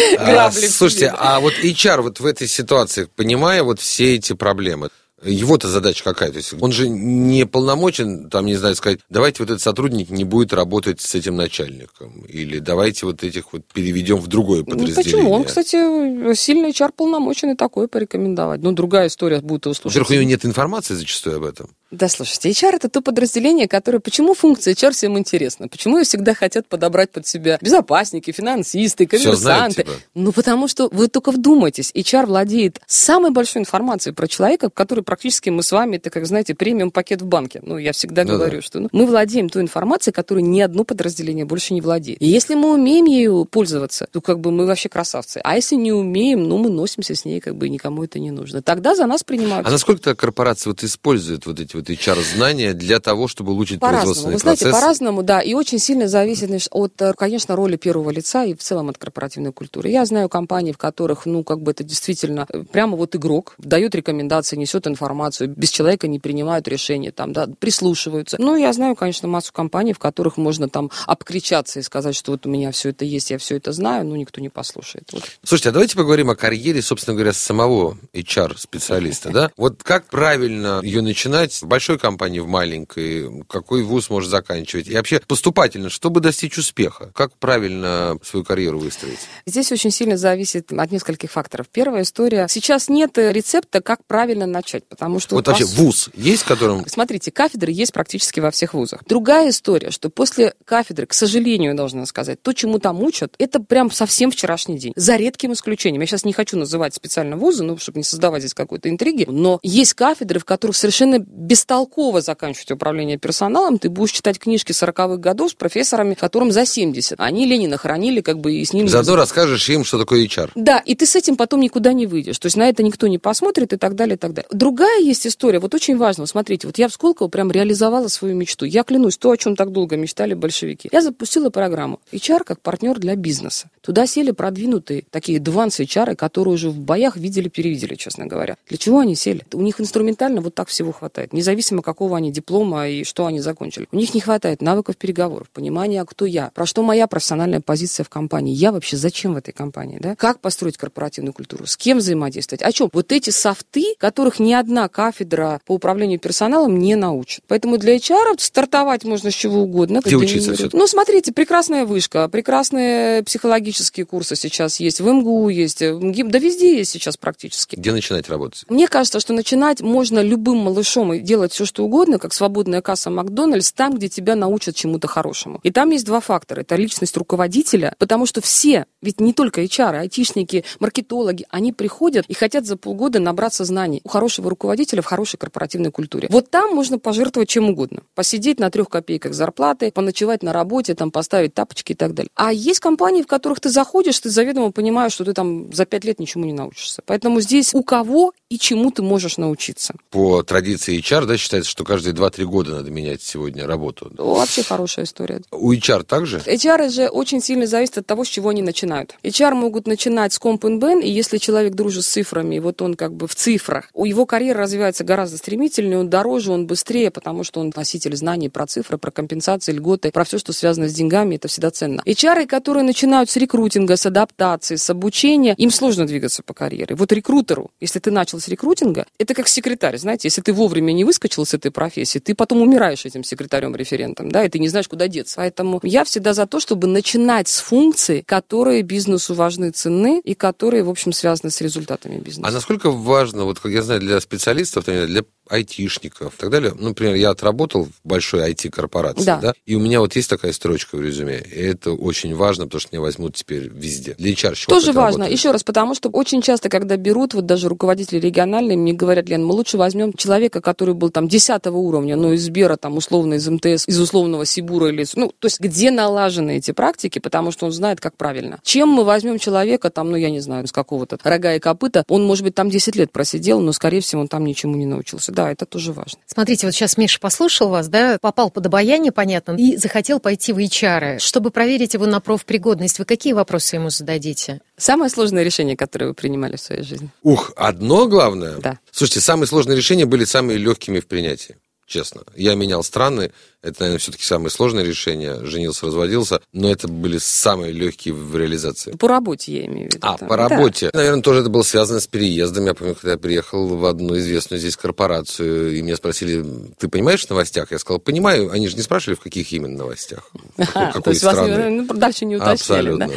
Грабли 0.55 0.67
Слушайте, 0.69 1.13
а 1.17 1.39
вот 1.39 1.53
HR 1.53 2.01
вот 2.01 2.19
в 2.19 2.25
этой 2.25 2.47
ситуации, 2.47 3.07
понимая 3.15 3.63
вот 3.63 3.79
все 3.79 4.15
эти 4.15 4.33
проблемы, 4.33 4.89
его-то 5.23 5.67
задача 5.67 6.03
какая? 6.03 6.31
То 6.31 6.37
есть 6.37 6.53
он 6.59 6.71
же 6.71 6.87
не 6.87 7.45
полномочен, 7.45 8.29
там, 8.29 8.45
не 8.45 8.55
знаю, 8.55 8.75
сказать, 8.75 8.99
давайте 9.09 9.43
вот 9.43 9.49
этот 9.49 9.61
сотрудник 9.61 10.09
не 10.09 10.23
будет 10.23 10.53
работать 10.53 11.01
с 11.01 11.15
этим 11.15 11.35
начальником. 11.35 12.25
Или 12.27 12.59
давайте 12.59 13.05
вот 13.05 13.23
этих 13.23 13.53
вот 13.53 13.63
переведем 13.73 14.17
в 14.17 14.27
другое 14.27 14.59
ну, 14.59 14.65
подразделение. 14.65 15.03
Ну, 15.03 15.17
почему? 15.17 15.31
Он, 15.31 15.43
кстати, 15.45 16.35
сильный 16.35 16.71
HR 16.71 16.91
полномочен 16.95 17.51
и 17.51 17.55
такое 17.55 17.87
порекомендовать. 17.87 18.61
Ну, 18.61 18.71
другая 18.71 19.07
история 19.07 19.39
будет 19.41 19.65
его 19.65 19.73
слушать. 19.73 19.95
Во-первых, 19.95 20.09
у 20.11 20.13
него 20.13 20.23
нет 20.23 20.45
информации 20.45 20.93
зачастую 20.93 21.37
об 21.37 21.45
этом. 21.45 21.69
Да, 21.91 22.09
слушайте, 22.09 22.49
HR 22.49 22.77
это 22.77 22.89
то 22.89 23.01
подразделение, 23.01 23.67
которое... 23.67 23.99
Почему 23.99 24.33
функция 24.33 24.73
HR 24.73 24.91
всем 24.91 25.19
интересна? 25.19 25.67
Почему 25.67 25.99
ее 25.99 26.03
всегда 26.03 26.33
хотят 26.33 26.67
подобрать 26.67 27.11
под 27.11 27.27
себя 27.27 27.59
безопасники, 27.61 28.31
финансисты, 28.31 29.05
коммерсанты? 29.05 29.37
Знают, 29.37 29.75
типа. 29.75 29.91
Ну, 30.15 30.31
потому 30.31 30.67
что 30.67 30.89
вы 30.91 31.07
только 31.09 31.31
вдумайтесь, 31.31 31.91
HR 31.93 32.25
владеет 32.25 32.81
самой 32.87 33.29
большой 33.29 33.61
информацией 33.61 34.15
про 34.15 34.27
человека, 34.27 34.69
который 34.71 35.03
практически 35.03 35.51
мы 35.51 35.61
с 35.61 35.71
вами, 35.71 35.97
это, 35.97 36.09
как 36.09 36.25
знаете, 36.25 36.55
премиум 36.55 36.89
пакет 36.89 37.21
в 37.21 37.25
банке. 37.25 37.59
Ну, 37.61 37.77
я 37.77 37.91
всегда 37.91 38.23
ну, 38.23 38.33
говорю, 38.33 38.57
да. 38.57 38.61
что 38.61 38.79
ну, 38.79 38.89
мы 38.91 39.05
владеем 39.05 39.49
той 39.49 39.61
информацией, 39.61 40.13
которую 40.13 40.43
ни 40.45 40.61
одно 40.61 40.85
подразделение 40.85 41.45
больше 41.45 41.75
не 41.75 41.81
владеет. 41.81 42.19
И 42.19 42.25
если 42.25 42.55
мы 42.55 42.73
умеем 42.73 43.05
ею 43.05 43.45
пользоваться, 43.45 44.07
то 44.11 44.21
как 44.21 44.39
бы 44.39 44.51
мы 44.51 44.65
вообще 44.65 44.89
красавцы. 44.89 45.39
А 45.43 45.55
если 45.55 45.75
не 45.75 45.93
умеем, 45.93 46.43
ну, 46.43 46.57
мы 46.57 46.71
носимся 46.71 47.13
с 47.13 47.25
ней, 47.25 47.39
как 47.39 47.55
бы 47.55 47.69
никому 47.69 48.03
это 48.03 48.17
не 48.17 48.31
нужно. 48.31 48.63
Тогда 48.63 48.95
за 48.95 49.05
нас 49.05 49.23
принимают. 49.23 49.67
А 49.67 49.69
насколько 49.69 50.15
корпорации 50.15 50.69
вот 50.69 50.83
используют 50.83 51.45
вот 51.45 51.59
эти 51.59 51.74
вот 51.75 51.89
HR-знания 51.89 52.73
для 52.73 52.99
того, 52.99 53.27
чтобы 53.27 53.51
улучшить 53.51 53.79
производственный 53.79 54.33
Вы 54.33 54.39
знаете, 54.39 54.69
по-разному, 54.69 55.23
да, 55.23 55.41
и 55.41 55.53
очень 55.53 55.79
сильно 55.79 56.07
зависит 56.07 56.45
от, 56.71 57.01
э, 57.01 57.13
конечно, 57.13 57.55
роли 57.55 57.75
первого 57.75 58.09
лица 58.09 58.43
и 58.45 58.53
в 58.53 58.59
целом 58.59 58.89
от 58.89 58.97
корпоративной 58.97 59.51
культуры. 59.51 59.89
Я 59.89 60.05
знаю 60.05 60.29
компании, 60.29 60.71
в 60.71 60.77
которых, 60.77 61.25
ну, 61.25 61.43
как 61.43 61.61
бы 61.61 61.71
это 61.71 61.83
действительно 61.83 62.45
э, 62.49 62.63
прямо 62.71 62.97
вот 62.97 63.15
игрок 63.15 63.55
дает 63.57 63.95
рекомендации, 63.95 64.55
несет 64.55 64.87
информацию, 64.87 65.25
информацию, 65.25 65.49
без 65.49 65.69
человека 65.69 66.07
не 66.07 66.19
принимают 66.19 66.67
решения, 66.67 67.11
там, 67.11 67.33
да, 67.33 67.47
прислушиваются. 67.59 68.37
Ну, 68.39 68.55
я 68.55 68.73
знаю, 68.73 68.95
конечно, 68.95 69.27
массу 69.27 69.53
компаний, 69.53 69.93
в 69.93 69.99
которых 69.99 70.37
можно 70.37 70.69
там 70.69 70.91
обкричаться 71.05 71.79
и 71.79 71.83
сказать, 71.83 72.15
что 72.15 72.31
вот 72.31 72.45
у 72.45 72.49
меня 72.49 72.71
все 72.71 72.89
это 72.89 73.05
есть, 73.05 73.31
я 73.31 73.37
все 73.37 73.57
это 73.57 73.71
знаю, 73.71 74.05
но 74.05 74.15
никто 74.15 74.41
не 74.41 74.49
послушает. 74.49 75.09
Вот. 75.11 75.23
Слушайте, 75.43 75.69
а 75.69 75.71
давайте 75.71 75.95
поговорим 75.95 76.29
о 76.29 76.35
карьере, 76.35 76.81
собственно 76.81 77.15
говоря, 77.15 77.33
самого 77.33 77.97
HR-специалиста, 78.13 79.29
да? 79.33 79.51
Вот 79.57 79.83
как 79.83 80.07
правильно 80.07 80.81
ее 80.83 81.01
начинать 81.01 81.61
в 81.65 81.67
большой 81.67 81.99
компании, 81.99 82.39
в 82.39 82.47
маленькой, 82.47 83.43
какой 83.49 83.83
вуз 83.83 84.09
может 84.09 84.29
заканчивать? 84.29 84.87
И 84.87 84.95
вообще 84.95 85.19
поступательно, 85.19 85.89
чтобы 85.89 86.21
достичь 86.21 86.57
успеха, 86.57 87.11
как 87.13 87.35
правильно 87.37 88.17
свою 88.23 88.45
карьеру 88.45 88.79
выстроить? 88.79 89.19
Здесь 89.45 89.71
очень 89.71 89.91
сильно 89.91 90.17
зависит 90.17 90.71
от 90.71 90.91
нескольких 90.91 91.31
факторов. 91.31 91.67
Первая 91.71 92.03
история. 92.03 92.47
Сейчас 92.49 92.89
нет 92.89 93.17
рецепта, 93.17 93.81
как 93.81 94.05
правильно 94.05 94.45
начать, 94.45 94.85
Потому 94.87 95.19
что 95.19 95.35
вот 95.35 95.47
вообще 95.47 95.65
вуз 95.65 96.09
есть, 96.13 96.43
в 96.43 96.47
котором... 96.47 96.87
Смотрите, 96.87 97.31
кафедры 97.31 97.71
есть 97.71 97.91
практически 97.91 98.39
во 98.39 98.51
всех 98.51 98.73
вузах. 98.73 99.03
Другая 99.05 99.49
история, 99.49 99.91
что 99.91 100.09
после 100.09 100.53
кафедры, 100.63 101.05
к 101.05 101.13
сожалению, 101.13 101.75
должна 101.75 102.05
сказать, 102.05 102.41
то, 102.41 102.53
чему 102.53 102.79
там 102.79 103.01
учат, 103.01 103.33
это 103.39 103.59
прям 103.59 103.91
совсем 103.91 104.31
вчерашний 104.31 104.77
день. 104.77 104.93
За 104.95 105.15
редким 105.15 105.53
исключением. 105.53 106.01
Я 106.01 106.07
сейчас 106.07 106.23
не 106.25 106.33
хочу 106.33 106.57
называть 106.57 106.93
специально 106.93 107.35
вузы, 107.35 107.63
ну, 107.63 107.77
чтобы 107.77 107.97
не 107.97 108.03
создавать 108.03 108.41
здесь 108.41 108.53
какой-то 108.53 108.89
интриги, 108.89 109.25
но 109.27 109.59
есть 109.63 109.93
кафедры, 109.95 110.39
в 110.39 110.45
которых 110.45 110.75
совершенно 110.75 111.19
бестолково 111.55 112.19
заканчивать 112.19 112.71
управление 112.71 113.17
персоналом. 113.17 113.79
Ты 113.79 113.89
будешь 113.89 114.11
читать 114.11 114.37
книжки 114.37 114.73
40-х 114.73 115.15
годов 115.15 115.51
с 115.51 115.53
профессорами, 115.53 116.13
которым 116.13 116.51
за 116.51 116.65
70. 116.65 117.17
Они 117.21 117.45
Ленина 117.45 117.77
хранили, 117.77 118.19
как 118.19 118.39
бы, 118.39 118.53
и 118.55 118.65
с 118.65 118.73
ними... 118.73 118.87
Заодно 118.87 119.15
расскажешь 119.15 119.69
им, 119.69 119.85
что 119.85 119.97
такое 119.97 120.25
HR. 120.25 120.51
Да, 120.55 120.79
и 120.79 120.95
ты 120.95 121.05
с 121.05 121.15
этим 121.15 121.37
потом 121.37 121.61
никуда 121.61 121.93
не 121.93 122.07
выйдешь. 122.07 122.39
То 122.39 122.47
есть 122.47 122.57
на 122.57 122.67
это 122.67 122.83
никто 122.83 123.07
не 123.07 123.19
посмотрит 123.19 123.71
и 123.71 123.77
так 123.77 123.95
далее, 123.95 124.15
и 124.15 124.17
так 124.17 124.33
далее. 124.33 124.49
Другая 124.51 124.99
есть 124.99 125.25
история, 125.25 125.59
вот 125.59 125.73
очень 125.73 125.95
важно, 125.95 126.25
смотрите, 126.25 126.67
вот 126.67 126.77
я 126.77 126.89
в 126.89 126.91
Сколково 126.91 127.29
прям 127.29 127.49
реализовала 127.51 128.09
свою 128.09 128.35
мечту. 128.35 128.65
Я 128.65 128.83
клянусь, 128.83 129.15
то, 129.15 129.31
о 129.31 129.37
чем 129.37 129.55
так 129.55 129.71
долго 129.71 129.95
мечтали 129.95 130.33
большевики. 130.33 130.89
Я 130.91 131.01
запустила 131.01 131.49
программу 131.49 132.01
HR 132.11 132.43
как 132.43 132.59
партнер 132.59 132.99
для 132.99 133.15
бизнеса. 133.15 133.69
Туда 133.79 134.07
сели 134.07 134.31
продвинутые 134.31 135.05
такие 135.09 135.37
адванс 135.37 135.79
HR, 135.79 136.15
которые 136.15 136.55
уже 136.55 136.69
в 136.69 136.79
боях 136.79 137.15
видели-перевидели, 137.15 137.95
честно 137.95 138.25
говоря. 138.25 138.57
Для 138.67 138.77
чего 138.77 138.99
они 138.99 139.15
сели? 139.15 139.45
У 139.53 139.61
них 139.61 139.79
инструментально 139.79 140.41
вот 140.41 140.53
так 140.53 140.67
всего 140.67 140.91
хватает, 140.91 141.31
независимо 141.45 141.81
какого 141.81 142.17
они 142.17 142.31
диплома 142.31 142.87
и 142.87 143.03
что 143.03 143.25
они 143.25 143.39
закончили. 143.39 143.87
У 143.91 143.95
них 143.95 144.13
не 144.13 144.21
хватает 144.21 144.61
навыков 144.61 144.97
переговоров, 144.97 145.49
понимания, 145.49 146.01
а 146.01 146.05
кто 146.05 146.25
я, 146.25 146.51
про 146.53 146.65
что 146.65 146.83
моя 146.83 147.07
профессиональная 147.07 147.61
позиция 147.61 148.03
в 148.03 148.09
компании, 148.09 148.53
я 148.53 148.71
вообще 148.71 148.97
зачем 148.97 149.33
в 149.33 149.37
этой 149.37 149.51
компании, 149.51 149.99
да? 149.99 150.15
Как 150.15 150.39
построить 150.39 150.77
корпоративную 150.77 151.33
культуру, 151.33 151.65
с 151.65 151.77
кем 151.77 151.99
взаимодействовать, 151.99 152.61
о 152.61 152.71
чем? 152.71 152.89
Вот 152.93 153.11
эти 153.11 153.29
софты, 153.29 153.95
которых 153.99 154.39
ни 154.39 154.53
одна 154.53 154.75
одна 154.75 154.89
кафедра 154.89 155.61
по 155.65 155.73
управлению 155.73 156.19
персоналом 156.19 156.79
не 156.79 156.95
научит. 156.95 157.43
Поэтому 157.47 157.77
для 157.77 157.95
HR 157.95 158.35
стартовать 158.39 159.03
можно 159.03 159.31
с 159.31 159.33
чего 159.33 159.61
угодно. 159.61 160.01
Где 160.03 160.15
учиться 160.15 160.53
все 160.53 160.69
Ну, 160.73 160.87
смотрите, 160.87 161.31
прекрасная 161.31 161.85
вышка, 161.85 162.27
прекрасные 162.27 163.23
психологические 163.23 164.05
курсы 164.05 164.35
сейчас 164.35 164.79
есть, 164.79 164.99
в 164.99 165.07
МГУ 165.07 165.49
есть, 165.49 165.81
в 165.81 166.03
МГИМ, 166.03 166.31
да 166.31 166.39
везде 166.39 166.77
есть 166.77 166.91
сейчас 166.91 167.15
практически. 167.15 167.75
Где 167.75 167.91
начинать 167.91 168.27
работать? 168.27 168.65
Мне 168.67 168.87
кажется, 168.87 169.19
что 169.19 169.33
начинать 169.33 169.81
можно 169.81 170.19
любым 170.19 170.57
малышом 170.57 171.13
и 171.13 171.19
делать 171.19 171.34
все, 171.51 171.65
что 171.65 171.83
угодно, 171.83 172.19
как 172.19 172.33
свободная 172.33 172.81
касса 172.81 173.09
Макдональдс, 173.09 173.71
там, 173.71 173.95
где 173.95 174.09
тебя 174.09 174.35
научат 174.35 174.75
чему-то 174.75 175.07
хорошему. 175.07 175.59
И 175.63 175.71
там 175.71 175.89
есть 175.91 176.05
два 176.05 176.19
фактора. 176.19 176.61
Это 176.61 176.75
личность 176.75 177.17
руководителя, 177.17 177.93
потому 177.97 178.25
что 178.25 178.41
все, 178.41 178.85
ведь 179.01 179.19
не 179.19 179.33
только 179.33 179.63
HR, 179.63 179.99
айтишники, 179.99 180.63
маркетологи, 180.79 181.45
они 181.49 181.73
приходят 181.73 182.25
и 182.27 182.33
хотят 182.33 182.65
за 182.65 182.77
полгода 182.77 183.19
набраться 183.19 183.65
знаний 183.65 184.01
у 184.03 184.09
хорошего 184.09 184.49
руководителя 184.49 185.01
в 185.01 185.05
хорошей 185.05 185.37
корпоративной 185.37 185.91
культуре. 185.91 186.27
Вот 186.31 186.49
там 186.49 186.73
можно 186.73 186.99
пожертвовать 186.99 187.49
чем 187.49 187.69
угодно. 187.69 188.03
Посидеть 188.13 188.59
на 188.59 188.69
трех 188.69 188.89
копейках 188.89 189.33
зарплаты, 189.33 189.91
поночевать 189.91 190.43
на 190.43 190.53
работе, 190.53 190.95
там 190.95 191.11
поставить 191.11 191.53
тапочки 191.53 191.93
и 191.93 191.95
так 191.95 192.13
далее. 192.13 192.29
А 192.35 192.51
есть 192.51 192.79
компании, 192.79 193.21
в 193.21 193.27
которых 193.27 193.59
ты 193.59 193.69
заходишь, 193.69 194.19
ты 194.19 194.29
заведомо 194.29 194.71
понимаешь, 194.71 195.13
что 195.13 195.25
ты 195.25 195.33
там 195.33 195.73
за 195.73 195.85
пять 195.85 196.03
лет 196.05 196.19
ничему 196.19 196.45
не 196.45 196.53
научишься. 196.53 197.01
Поэтому 197.05 197.41
здесь 197.41 197.73
у 197.73 197.83
кого 197.83 198.33
и 198.49 198.57
чему 198.57 198.91
ты 198.91 199.01
можешь 199.01 199.37
научиться. 199.37 199.95
По 200.09 200.43
традиции 200.43 200.99
HR 200.99 201.24
HR, 201.25 201.27
да, 201.27 201.37
считается, 201.37 201.69
что 201.69 201.83
каждые 201.83 202.13
2-3 202.13 202.43
года 202.45 202.75
надо 202.75 202.91
менять 202.91 203.21
сегодня 203.21 203.67
работу. 203.67 204.11
Вообще 204.17 204.63
хорошая 204.63 205.05
история. 205.05 205.41
У 205.51 205.73
HR 205.73 206.03
также? 206.03 206.37
HR 206.37 206.89
же 206.89 207.07
очень 207.07 207.41
сильно 207.41 207.65
зависит 207.65 207.97
от 207.97 208.05
того, 208.05 208.23
с 208.23 208.27
чего 208.27 208.49
они 208.49 208.61
начинают. 208.61 209.15
HR 209.23 209.53
могут 209.53 209.87
начинать 209.87 210.33
с 210.33 210.39
комп 210.39 210.65
бен, 210.65 210.99
и 210.99 211.09
если 211.09 211.37
человек 211.37 211.73
дружит 211.73 212.03
с 212.05 212.07
цифрами, 212.07 212.59
вот 212.59 212.81
он 212.81 212.95
как 212.95 213.13
бы 213.13 213.27
в 213.27 213.35
цифрах, 213.35 213.89
у 213.93 214.05
его 214.05 214.25
карьера 214.25 214.61
развивается 214.61 215.03
гораздо 215.03 215.37
стремительнее, 215.37 215.99
он 215.99 216.09
дороже, 216.09 216.51
он 216.51 216.65
быстрее, 216.65 217.11
потому 217.11 217.43
что 217.43 217.59
он 217.59 217.71
носитель 217.75 218.15
знаний 218.15 218.49
про 218.49 218.65
цифры, 218.65 218.97
про 218.97 219.11
компенсации, 219.11 219.73
льготы, 219.73 220.11
про 220.11 220.23
все, 220.23 220.39
что 220.39 220.53
связано 220.53 220.87
с 220.87 220.93
деньгами, 220.93 221.35
это 221.35 221.47
всегда 221.47 221.71
ценно. 221.71 222.01
HR, 222.05 222.47
которые 222.47 222.83
начинают 222.83 223.29
с 223.29 223.35
рекрутинга, 223.35 223.95
с 223.95 224.05
адаптации, 224.05 224.75
с 224.75 224.89
обучения, 224.89 225.55
им 225.57 225.71
сложно 225.71 226.07
двигаться 226.07 226.43
по 226.43 226.53
карьере. 226.53 226.95
Вот 226.95 227.11
рекрутеру, 227.11 227.71
если 227.79 227.99
ты 227.99 228.11
начал 228.11 228.39
с 228.39 228.47
рекрутинга, 228.47 229.05
это 229.19 229.33
как 229.33 229.47
секретарь, 229.47 229.97
знаете, 229.97 230.27
если 230.27 230.41
ты 230.41 230.53
вовремя 230.53 230.91
не 230.91 231.03
выскочил 231.15 231.45
с 231.45 231.53
этой 231.53 231.71
профессии, 231.71 232.19
ты 232.19 232.35
потом 232.35 232.61
умираешь 232.61 233.05
этим 233.05 233.23
секретарем-референтом, 233.23 234.29
да, 234.29 234.43
и 234.43 234.49
ты 234.49 234.59
не 234.59 234.67
знаешь, 234.67 234.87
куда 234.87 235.07
деться. 235.07 235.35
Поэтому 235.37 235.79
я 235.83 236.03
всегда 236.03 236.33
за 236.33 236.45
то, 236.45 236.59
чтобы 236.59 236.87
начинать 236.87 237.47
с 237.47 237.59
функций, 237.59 238.21
которые 238.25 238.81
бизнесу 238.81 239.33
важны, 239.33 239.71
ценны 239.71 240.19
и 240.19 240.33
которые, 240.33 240.83
в 240.83 240.89
общем, 240.89 241.13
связаны 241.13 241.51
с 241.51 241.61
результатами 241.61 242.17
бизнеса. 242.17 242.47
А 242.47 242.51
насколько 242.51 242.91
важно, 242.91 243.45
вот 243.45 243.59
как 243.59 243.71
я 243.71 243.81
знаю, 243.81 244.01
для 244.01 244.19
специалистов, 244.19 244.85
для 244.85 245.23
айтишников 245.49 246.33
и 246.33 246.37
так 246.37 246.49
далее. 246.49 246.73
Ну, 246.75 246.89
например, 246.89 247.15
я 247.15 247.29
отработал 247.29 247.85
в 247.85 247.91
большой 248.03 248.51
IT-корпорации, 248.51 249.25
да. 249.25 249.39
да, 249.39 249.53
и 249.65 249.75
у 249.75 249.79
меня 249.79 249.99
вот 249.99 250.15
есть 250.15 250.29
такая 250.29 250.51
строчка 250.53 250.95
в 250.95 251.01
резюме, 251.01 251.39
и 251.39 251.61
это 251.61 251.91
очень 251.91 252.35
важно, 252.35 252.65
потому 252.65 252.81
что 252.81 252.89
меня 252.93 253.01
возьмут 253.01 253.35
теперь 253.35 253.69
везде. 253.69 254.15
Для 254.17 254.31
HR 254.31 254.55
Тоже 254.67 254.91
важно, 254.91 255.19
работает? 255.19 255.37
еще 255.37 255.51
раз, 255.51 255.63
потому 255.63 255.95
что 255.95 256.09
очень 256.09 256.41
часто, 256.41 256.69
когда 256.69 256.97
берут, 256.97 257.33
вот 257.33 257.45
даже 257.45 257.69
руководители 257.69 258.19
региональные, 258.19 258.77
мне 258.77 258.93
говорят, 258.93 259.29
Лен, 259.29 259.45
мы 259.45 259.53
лучше 259.53 259.77
возьмем 259.77 260.13
человека, 260.13 260.61
который 260.61 260.93
был 260.93 261.04
там 261.11 261.27
10 261.27 261.67
уровня, 261.67 262.15
ну, 262.15 262.33
из 262.33 262.43
Сбера, 262.43 262.75
там, 262.75 262.97
условно, 262.97 263.35
из 263.35 263.47
МТС, 263.47 263.87
из 263.87 263.99
условного 263.99 264.45
Сибура 264.45 264.89
или... 264.89 265.05
Ну, 265.15 265.31
то 265.37 265.45
есть, 265.45 265.59
где 265.59 265.91
налажены 265.91 266.57
эти 266.57 266.71
практики, 266.71 267.19
потому 267.19 267.51
что 267.51 267.67
он 267.67 267.71
знает, 267.71 267.99
как 267.99 268.17
правильно. 268.17 268.59
Чем 268.63 268.89
мы 268.89 269.03
возьмем 269.03 269.37
человека, 269.37 269.89
там, 269.91 270.09
ну, 270.09 270.17
я 270.17 270.31
не 270.31 270.39
знаю, 270.39 270.65
из 270.65 270.71
какого-то 270.71 271.17
рога 271.23 271.53
и 271.53 271.59
копыта, 271.59 272.03
он, 272.07 272.25
может 272.25 272.43
быть, 272.43 272.55
там 272.55 272.69
10 272.69 272.95
лет 272.95 273.11
просидел, 273.11 273.59
но, 273.59 273.71
скорее 273.71 273.99
всего, 274.01 274.21
он 274.21 274.27
там 274.27 274.45
ничему 274.45 274.75
не 274.75 274.85
научился 274.85 275.31
да, 275.35 275.51
это 275.51 275.65
тоже 275.67 275.93
важно. 275.93 276.19
Смотрите, 276.25 276.65
вот 276.65 276.73
сейчас 276.73 276.97
Миша 276.97 277.19
послушал 277.19 277.69
вас, 277.69 277.89
да, 277.89 278.17
попал 278.19 278.49
под 278.49 278.65
обаяние, 278.65 279.11
понятно, 279.11 279.51
и 279.51 279.77
захотел 279.77 280.19
пойти 280.19 280.53
в 280.53 280.57
HR. 280.57 281.19
Чтобы 281.19 281.51
проверить 281.51 281.93
его 281.93 282.07
на 282.07 282.19
профпригодность, 282.19 282.97
вы 282.97 283.05
какие 283.05 283.33
вопросы 283.33 283.75
ему 283.75 283.89
зададите? 283.91 284.61
Самое 284.77 285.09
сложное 285.09 285.43
решение, 285.43 285.77
которое 285.77 286.07
вы 286.07 286.13
принимали 286.13 286.57
в 286.57 286.61
своей 286.61 286.83
жизни? 286.83 287.09
Ух, 287.23 287.53
одно 287.55 288.07
главное? 288.07 288.57
Да. 288.57 288.79
Слушайте, 288.91 289.21
самые 289.21 289.47
сложные 289.47 289.77
решения 289.77 290.05
были 290.05 290.25
самые 290.25 290.57
легкими 290.57 290.99
в 290.99 291.07
принятии 291.07 291.55
честно. 291.85 292.23
Я 292.35 292.55
менял 292.55 292.83
страны, 292.83 293.31
это, 293.65 293.81
наверное, 293.81 293.99
все-таки 293.99 294.23
самое 294.23 294.51
сложное 294.51 294.83
решение. 294.83 295.43
Женился, 295.43 295.87
разводился, 295.87 296.39
но 296.53 296.71
это 296.71 296.87
были 296.87 297.17
самые 297.17 297.71
легкие 297.71 298.13
в 298.13 298.37
реализации. 298.37 298.91
По 298.91 299.07
работе 299.07 299.57
я 299.57 299.65
имею 299.65 299.89
в 299.89 299.93
виду. 299.95 300.07
А, 300.07 300.17
там. 300.17 300.29
по 300.29 300.37
работе. 300.37 300.91
Да. 300.93 300.99
Наверное, 300.99 301.23
тоже 301.23 301.39
это 301.41 301.49
было 301.49 301.63
связано 301.63 301.99
с 301.99 302.05
переездом. 302.05 302.65
Я 302.65 302.75
помню, 302.75 302.93
когда 302.93 303.13
я 303.13 303.17
приехал 303.17 303.67
в 303.67 303.85
одну 303.85 304.17
известную 304.19 304.59
здесь 304.59 304.77
корпорацию, 304.77 305.75
и 305.75 305.81
меня 305.81 305.95
спросили, 305.95 306.45
ты 306.77 306.87
понимаешь 306.89 307.25
в 307.25 307.29
новостях? 307.31 307.71
Я 307.71 307.79
сказал, 307.79 307.99
понимаю. 307.99 308.51
Они 308.51 308.67
же 308.67 308.75
не 308.75 308.83
спрашивали, 308.83 309.15
в 309.15 309.21
каких 309.21 309.51
именно 309.51 309.79
новостях. 309.79 310.29
Какой, 310.57 311.01
То 311.01 311.09
есть 311.09 311.21
страны. 311.21 311.79
вас 311.79 311.87
ну, 311.89 311.99
дальше 311.99 312.25
не 312.25 312.35
уточнили, 312.35 312.53
Абсолютно, 312.53 313.07
да? 313.07 313.13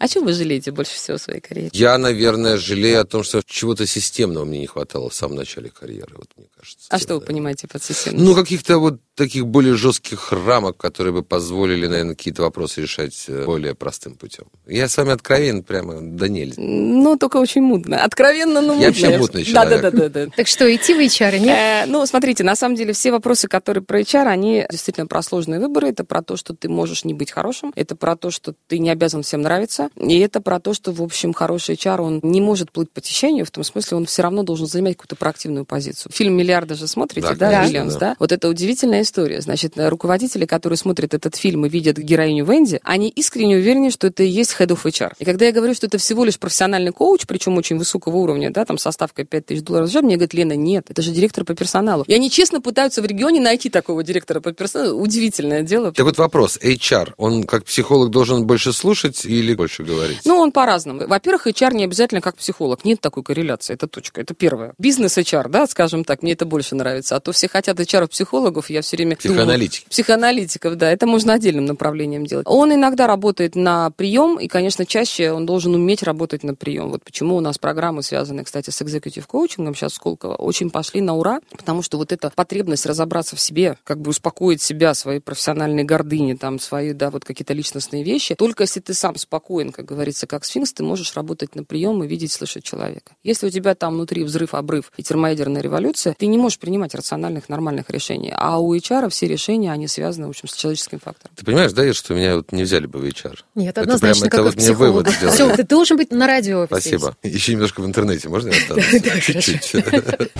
А 0.00 0.08
чего 0.08 0.24
вы 0.24 0.32
жалеете 0.32 0.72
больше 0.72 0.94
всего 0.94 1.16
в 1.16 1.20
своей 1.20 1.40
карьере? 1.40 1.70
Я, 1.72 1.96
наверное, 1.96 2.56
жалею 2.56 3.02
о 3.02 3.04
том, 3.04 3.22
что 3.22 3.40
чего-то 3.46 3.86
системного 3.86 4.44
мне 4.44 4.58
не 4.58 4.66
хватало 4.66 5.10
в 5.10 5.14
самом 5.14 5.36
начале 5.36 5.70
карьеры, 5.70 6.14
вот 6.16 6.26
мне 6.36 6.46
кажется. 6.56 6.86
А 6.90 6.98
что 6.98 7.14
вы 7.14 7.20
понимаете 7.20 7.68
под 7.68 7.84
системным? 7.84 8.24
Ну, 8.24 8.34
каких-то 8.34 8.78
вот 8.78 8.98
таких 9.14 9.46
более 9.46 9.74
жестких 9.74 10.32
рамок, 10.32 10.76
которые 10.76 11.12
бы 11.12 11.22
позволили, 11.22 11.86
наверное, 11.86 12.14
какие-то 12.14 12.42
вопросы 12.42 12.82
решать 12.82 13.24
э, 13.28 13.44
более 13.44 13.74
простым 13.74 14.14
путем. 14.14 14.44
Я 14.66 14.88
с 14.88 14.96
вами 14.96 15.12
откровен 15.12 15.62
прямо 15.62 15.98
да 16.00 16.28
нельзя. 16.28 16.60
Ну, 16.60 17.16
только 17.18 17.36
очень 17.36 17.62
мутно. 17.62 18.02
Откровенно, 18.02 18.62
но 18.62 18.74
мутно. 18.74 18.80
Я 18.80 18.88
вообще 18.88 19.18
мутный 19.18 19.44
человек. 19.44 19.82
Да, 19.82 19.90
да, 19.90 20.08
да. 20.08 20.26
да. 20.26 20.32
Так 20.34 20.46
что, 20.46 20.74
идти 20.74 20.94
в 20.94 20.98
HR, 20.98 21.38
нет? 21.38 21.56
Э, 21.56 21.86
ну, 21.86 22.04
смотрите, 22.06 22.42
на 22.42 22.56
самом 22.56 22.74
деле 22.74 22.94
все 22.94 23.12
вопросы, 23.12 23.48
которые 23.48 23.84
про 23.84 24.00
HR, 24.00 24.26
они 24.26 24.66
действительно 24.70 25.06
про 25.06 25.22
сложные 25.22 25.60
выборы. 25.60 25.88
Это 25.88 26.04
про 26.04 26.22
то, 26.22 26.36
что 26.36 26.54
ты 26.54 26.68
можешь 26.70 27.04
не 27.04 27.12
быть 27.12 27.30
хорошим. 27.30 27.72
Это 27.76 27.96
про 27.96 28.16
то, 28.16 28.30
что 28.30 28.54
ты 28.66 28.78
не 28.78 28.88
обязан 28.88 29.22
всем 29.22 29.42
нравиться. 29.42 29.90
И 29.96 30.18
это 30.20 30.40
про 30.40 30.58
то, 30.58 30.72
что, 30.72 30.92
в 30.92 31.02
общем, 31.02 31.34
хороший 31.34 31.74
HR, 31.74 32.00
он 32.00 32.20
не 32.22 32.40
может 32.40 32.72
плыть 32.72 32.90
по 32.90 33.02
течению, 33.02 33.44
в 33.44 33.50
том 33.50 33.62
смысле, 33.62 33.98
он 33.98 34.06
все 34.06 34.22
равно 34.22 34.42
должен 34.42 34.66
занимать 34.66 34.96
какую-то 34.96 35.16
проактивную 35.16 35.66
позицию. 35.66 36.12
Фильм 36.12 36.34
«Миллиарды» 36.34 36.74
же 36.74 36.86
смотрите, 36.86 37.34
да, 37.34 37.66
да, 37.68 37.84
да? 37.98 38.16
Вот 38.18 38.32
это 38.32 38.48
удивительная 38.48 39.01
история. 39.02 39.40
Значит, 39.40 39.74
руководители, 39.76 40.46
которые 40.46 40.76
смотрят 40.76 41.14
этот 41.14 41.36
фильм 41.36 41.66
и 41.66 41.68
видят 41.68 41.98
героиню 41.98 42.44
Венди, 42.44 42.80
они 42.82 43.08
искренне 43.08 43.56
уверены, 43.56 43.90
что 43.90 44.06
это 44.06 44.22
и 44.22 44.28
есть 44.28 44.56
head 44.58 44.68
of 44.68 44.84
HR. 44.84 45.12
И 45.18 45.24
когда 45.24 45.46
я 45.46 45.52
говорю, 45.52 45.74
что 45.74 45.86
это 45.86 45.98
всего 45.98 46.24
лишь 46.24 46.38
профессиональный 46.38 46.92
коуч, 46.92 47.26
причем 47.26 47.56
очень 47.56 47.78
высокого 47.78 48.16
уровня, 48.16 48.50
да, 48.50 48.64
там 48.64 48.78
со 48.78 48.90
ставкой 48.90 49.24
5000 49.24 49.62
долларов, 49.62 49.92
мне 50.02 50.16
говорят, 50.16 50.34
Лена, 50.34 50.56
нет, 50.56 50.86
это 50.88 51.02
же 51.02 51.10
директор 51.10 51.44
по 51.44 51.54
персоналу. 51.54 52.04
И 52.06 52.14
они 52.14 52.30
честно 52.30 52.60
пытаются 52.60 53.02
в 53.02 53.06
регионе 53.06 53.40
найти 53.40 53.70
такого 53.70 54.02
директора 54.02 54.40
по 54.40 54.52
персоналу. 54.52 55.00
Удивительное 55.00 55.62
дело. 55.62 55.92
Так 55.92 56.06
вот 56.06 56.18
вопрос, 56.18 56.58
HR, 56.62 57.14
он 57.16 57.44
как 57.44 57.64
психолог 57.64 58.10
должен 58.10 58.46
больше 58.46 58.72
слушать 58.72 59.24
или 59.24 59.54
больше 59.54 59.82
говорить? 59.82 60.20
Ну, 60.24 60.38
он 60.38 60.52
по-разному. 60.52 61.06
Во-первых, 61.06 61.46
HR 61.46 61.74
не 61.74 61.84
обязательно 61.84 62.20
как 62.20 62.36
психолог. 62.36 62.84
Нет 62.84 63.00
такой 63.00 63.22
корреляции, 63.22 63.74
это 63.74 63.86
точка, 63.86 64.20
это 64.20 64.34
первое. 64.34 64.74
Бизнес 64.78 65.18
HR, 65.18 65.48
да, 65.48 65.66
скажем 65.66 66.04
так, 66.04 66.22
мне 66.22 66.32
это 66.32 66.46
больше 66.46 66.74
нравится. 66.74 67.16
А 67.16 67.20
то 67.20 67.32
все 67.32 67.48
хотят 67.48 67.80
HR-психологов, 67.80 68.70
я 68.70 68.82
все 68.82 68.91
время 68.92 69.16
Психоаналитик. 69.16 69.88
Психоаналитиков, 69.88 70.76
да, 70.76 70.90
это 70.90 71.06
можно 71.06 71.34
отдельным 71.34 71.64
направлением 71.64 72.26
делать. 72.26 72.46
Он 72.48 72.72
иногда 72.72 73.06
работает 73.06 73.56
на 73.56 73.90
прием, 73.90 74.38
и, 74.38 74.48
конечно, 74.48 74.86
чаще 74.86 75.32
он 75.32 75.46
должен 75.46 75.74
уметь 75.74 76.02
работать 76.02 76.42
на 76.44 76.54
прием. 76.54 76.90
Вот 76.90 77.04
почему 77.04 77.36
у 77.36 77.40
нас 77.40 77.58
программы, 77.58 78.02
связанные, 78.02 78.44
кстати, 78.44 78.70
с 78.70 78.82
экзекутив 78.82 79.26
коучингом 79.26 79.74
сейчас 79.74 79.94
Сколково, 79.94 80.34
очень 80.34 80.70
пошли 80.70 81.00
на 81.00 81.16
ура, 81.16 81.40
потому 81.50 81.82
что 81.82 81.98
вот 81.98 82.12
эта 82.12 82.30
потребность 82.34 82.86
разобраться 82.86 83.36
в 83.36 83.40
себе, 83.40 83.78
как 83.84 84.00
бы 84.00 84.10
успокоить 84.10 84.62
себя, 84.62 84.94
свои 84.94 85.20
профессиональные 85.20 85.84
гордыни, 85.84 86.34
там, 86.34 86.58
свои, 86.58 86.92
да, 86.92 87.10
вот 87.10 87.24
какие-то 87.24 87.52
личностные 87.52 88.02
вещи, 88.02 88.34
только 88.34 88.64
если 88.64 88.80
ты 88.80 88.94
сам 88.94 89.16
спокоен, 89.16 89.72
как 89.72 89.84
говорится, 89.84 90.26
как 90.26 90.44
сфинкс, 90.44 90.72
ты 90.72 90.82
можешь 90.82 91.14
работать 91.14 91.54
на 91.54 91.64
прием 91.64 92.02
и 92.02 92.06
видеть, 92.06 92.32
слышать 92.32 92.64
человека. 92.64 93.12
Если 93.22 93.46
у 93.46 93.50
тебя 93.50 93.74
там 93.74 93.94
внутри 93.94 94.24
взрыв, 94.24 94.54
обрыв 94.54 94.92
и 94.96 95.02
термоядерная 95.02 95.62
революция, 95.62 96.14
ты 96.18 96.26
не 96.26 96.38
можешь 96.38 96.58
принимать 96.58 96.94
рациональных, 96.94 97.48
нормальных 97.48 97.90
решений. 97.90 98.32
А 98.34 98.58
у 98.58 98.74
HR 98.82 99.08
все 99.10 99.26
решения, 99.26 99.72
они 99.72 99.88
связаны, 99.88 100.26
в 100.26 100.30
общем, 100.30 100.48
с 100.48 100.54
человеческим 100.54 100.98
фактором. 100.98 101.34
Ты 101.36 101.44
понимаешь, 101.44 101.72
да, 101.72 101.92
что 101.92 102.14
меня 102.14 102.36
вот 102.36 102.52
не 102.52 102.62
взяли 102.64 102.86
бы 102.86 102.98
в 102.98 103.04
HR? 103.04 103.38
Нет, 103.54 103.78
однозначно, 103.78 104.26
это 104.26 104.30
прямо, 104.30 104.30
как 104.30 104.34
это 104.34 104.42
вот 104.42 104.56
мне 104.56 104.72
вывод 104.72 105.08
Все, 105.08 105.56
ты 105.56 105.62
должен 105.62 105.96
быть 105.96 106.10
на 106.10 106.26
радио. 106.26 106.66
Спасибо. 106.66 107.16
Еще 107.22 107.52
немножко 107.52 107.80
в 107.80 107.86
интернете, 107.86 108.28
можно 108.28 108.50
я 108.50 108.56
останусь? 108.56 108.84
Чуть-чуть. 109.24 109.72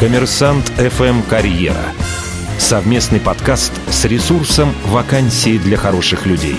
Коммерсант 0.00 0.70
FM 0.76 1.28
«Карьера». 1.28 1.92
Совместный 2.58 3.20
подкаст 3.20 3.72
с 3.90 4.04
ресурсом 4.04 4.74
«Вакансии 4.86 5.58
для 5.58 5.76
хороших 5.76 6.26
людей». 6.26 6.56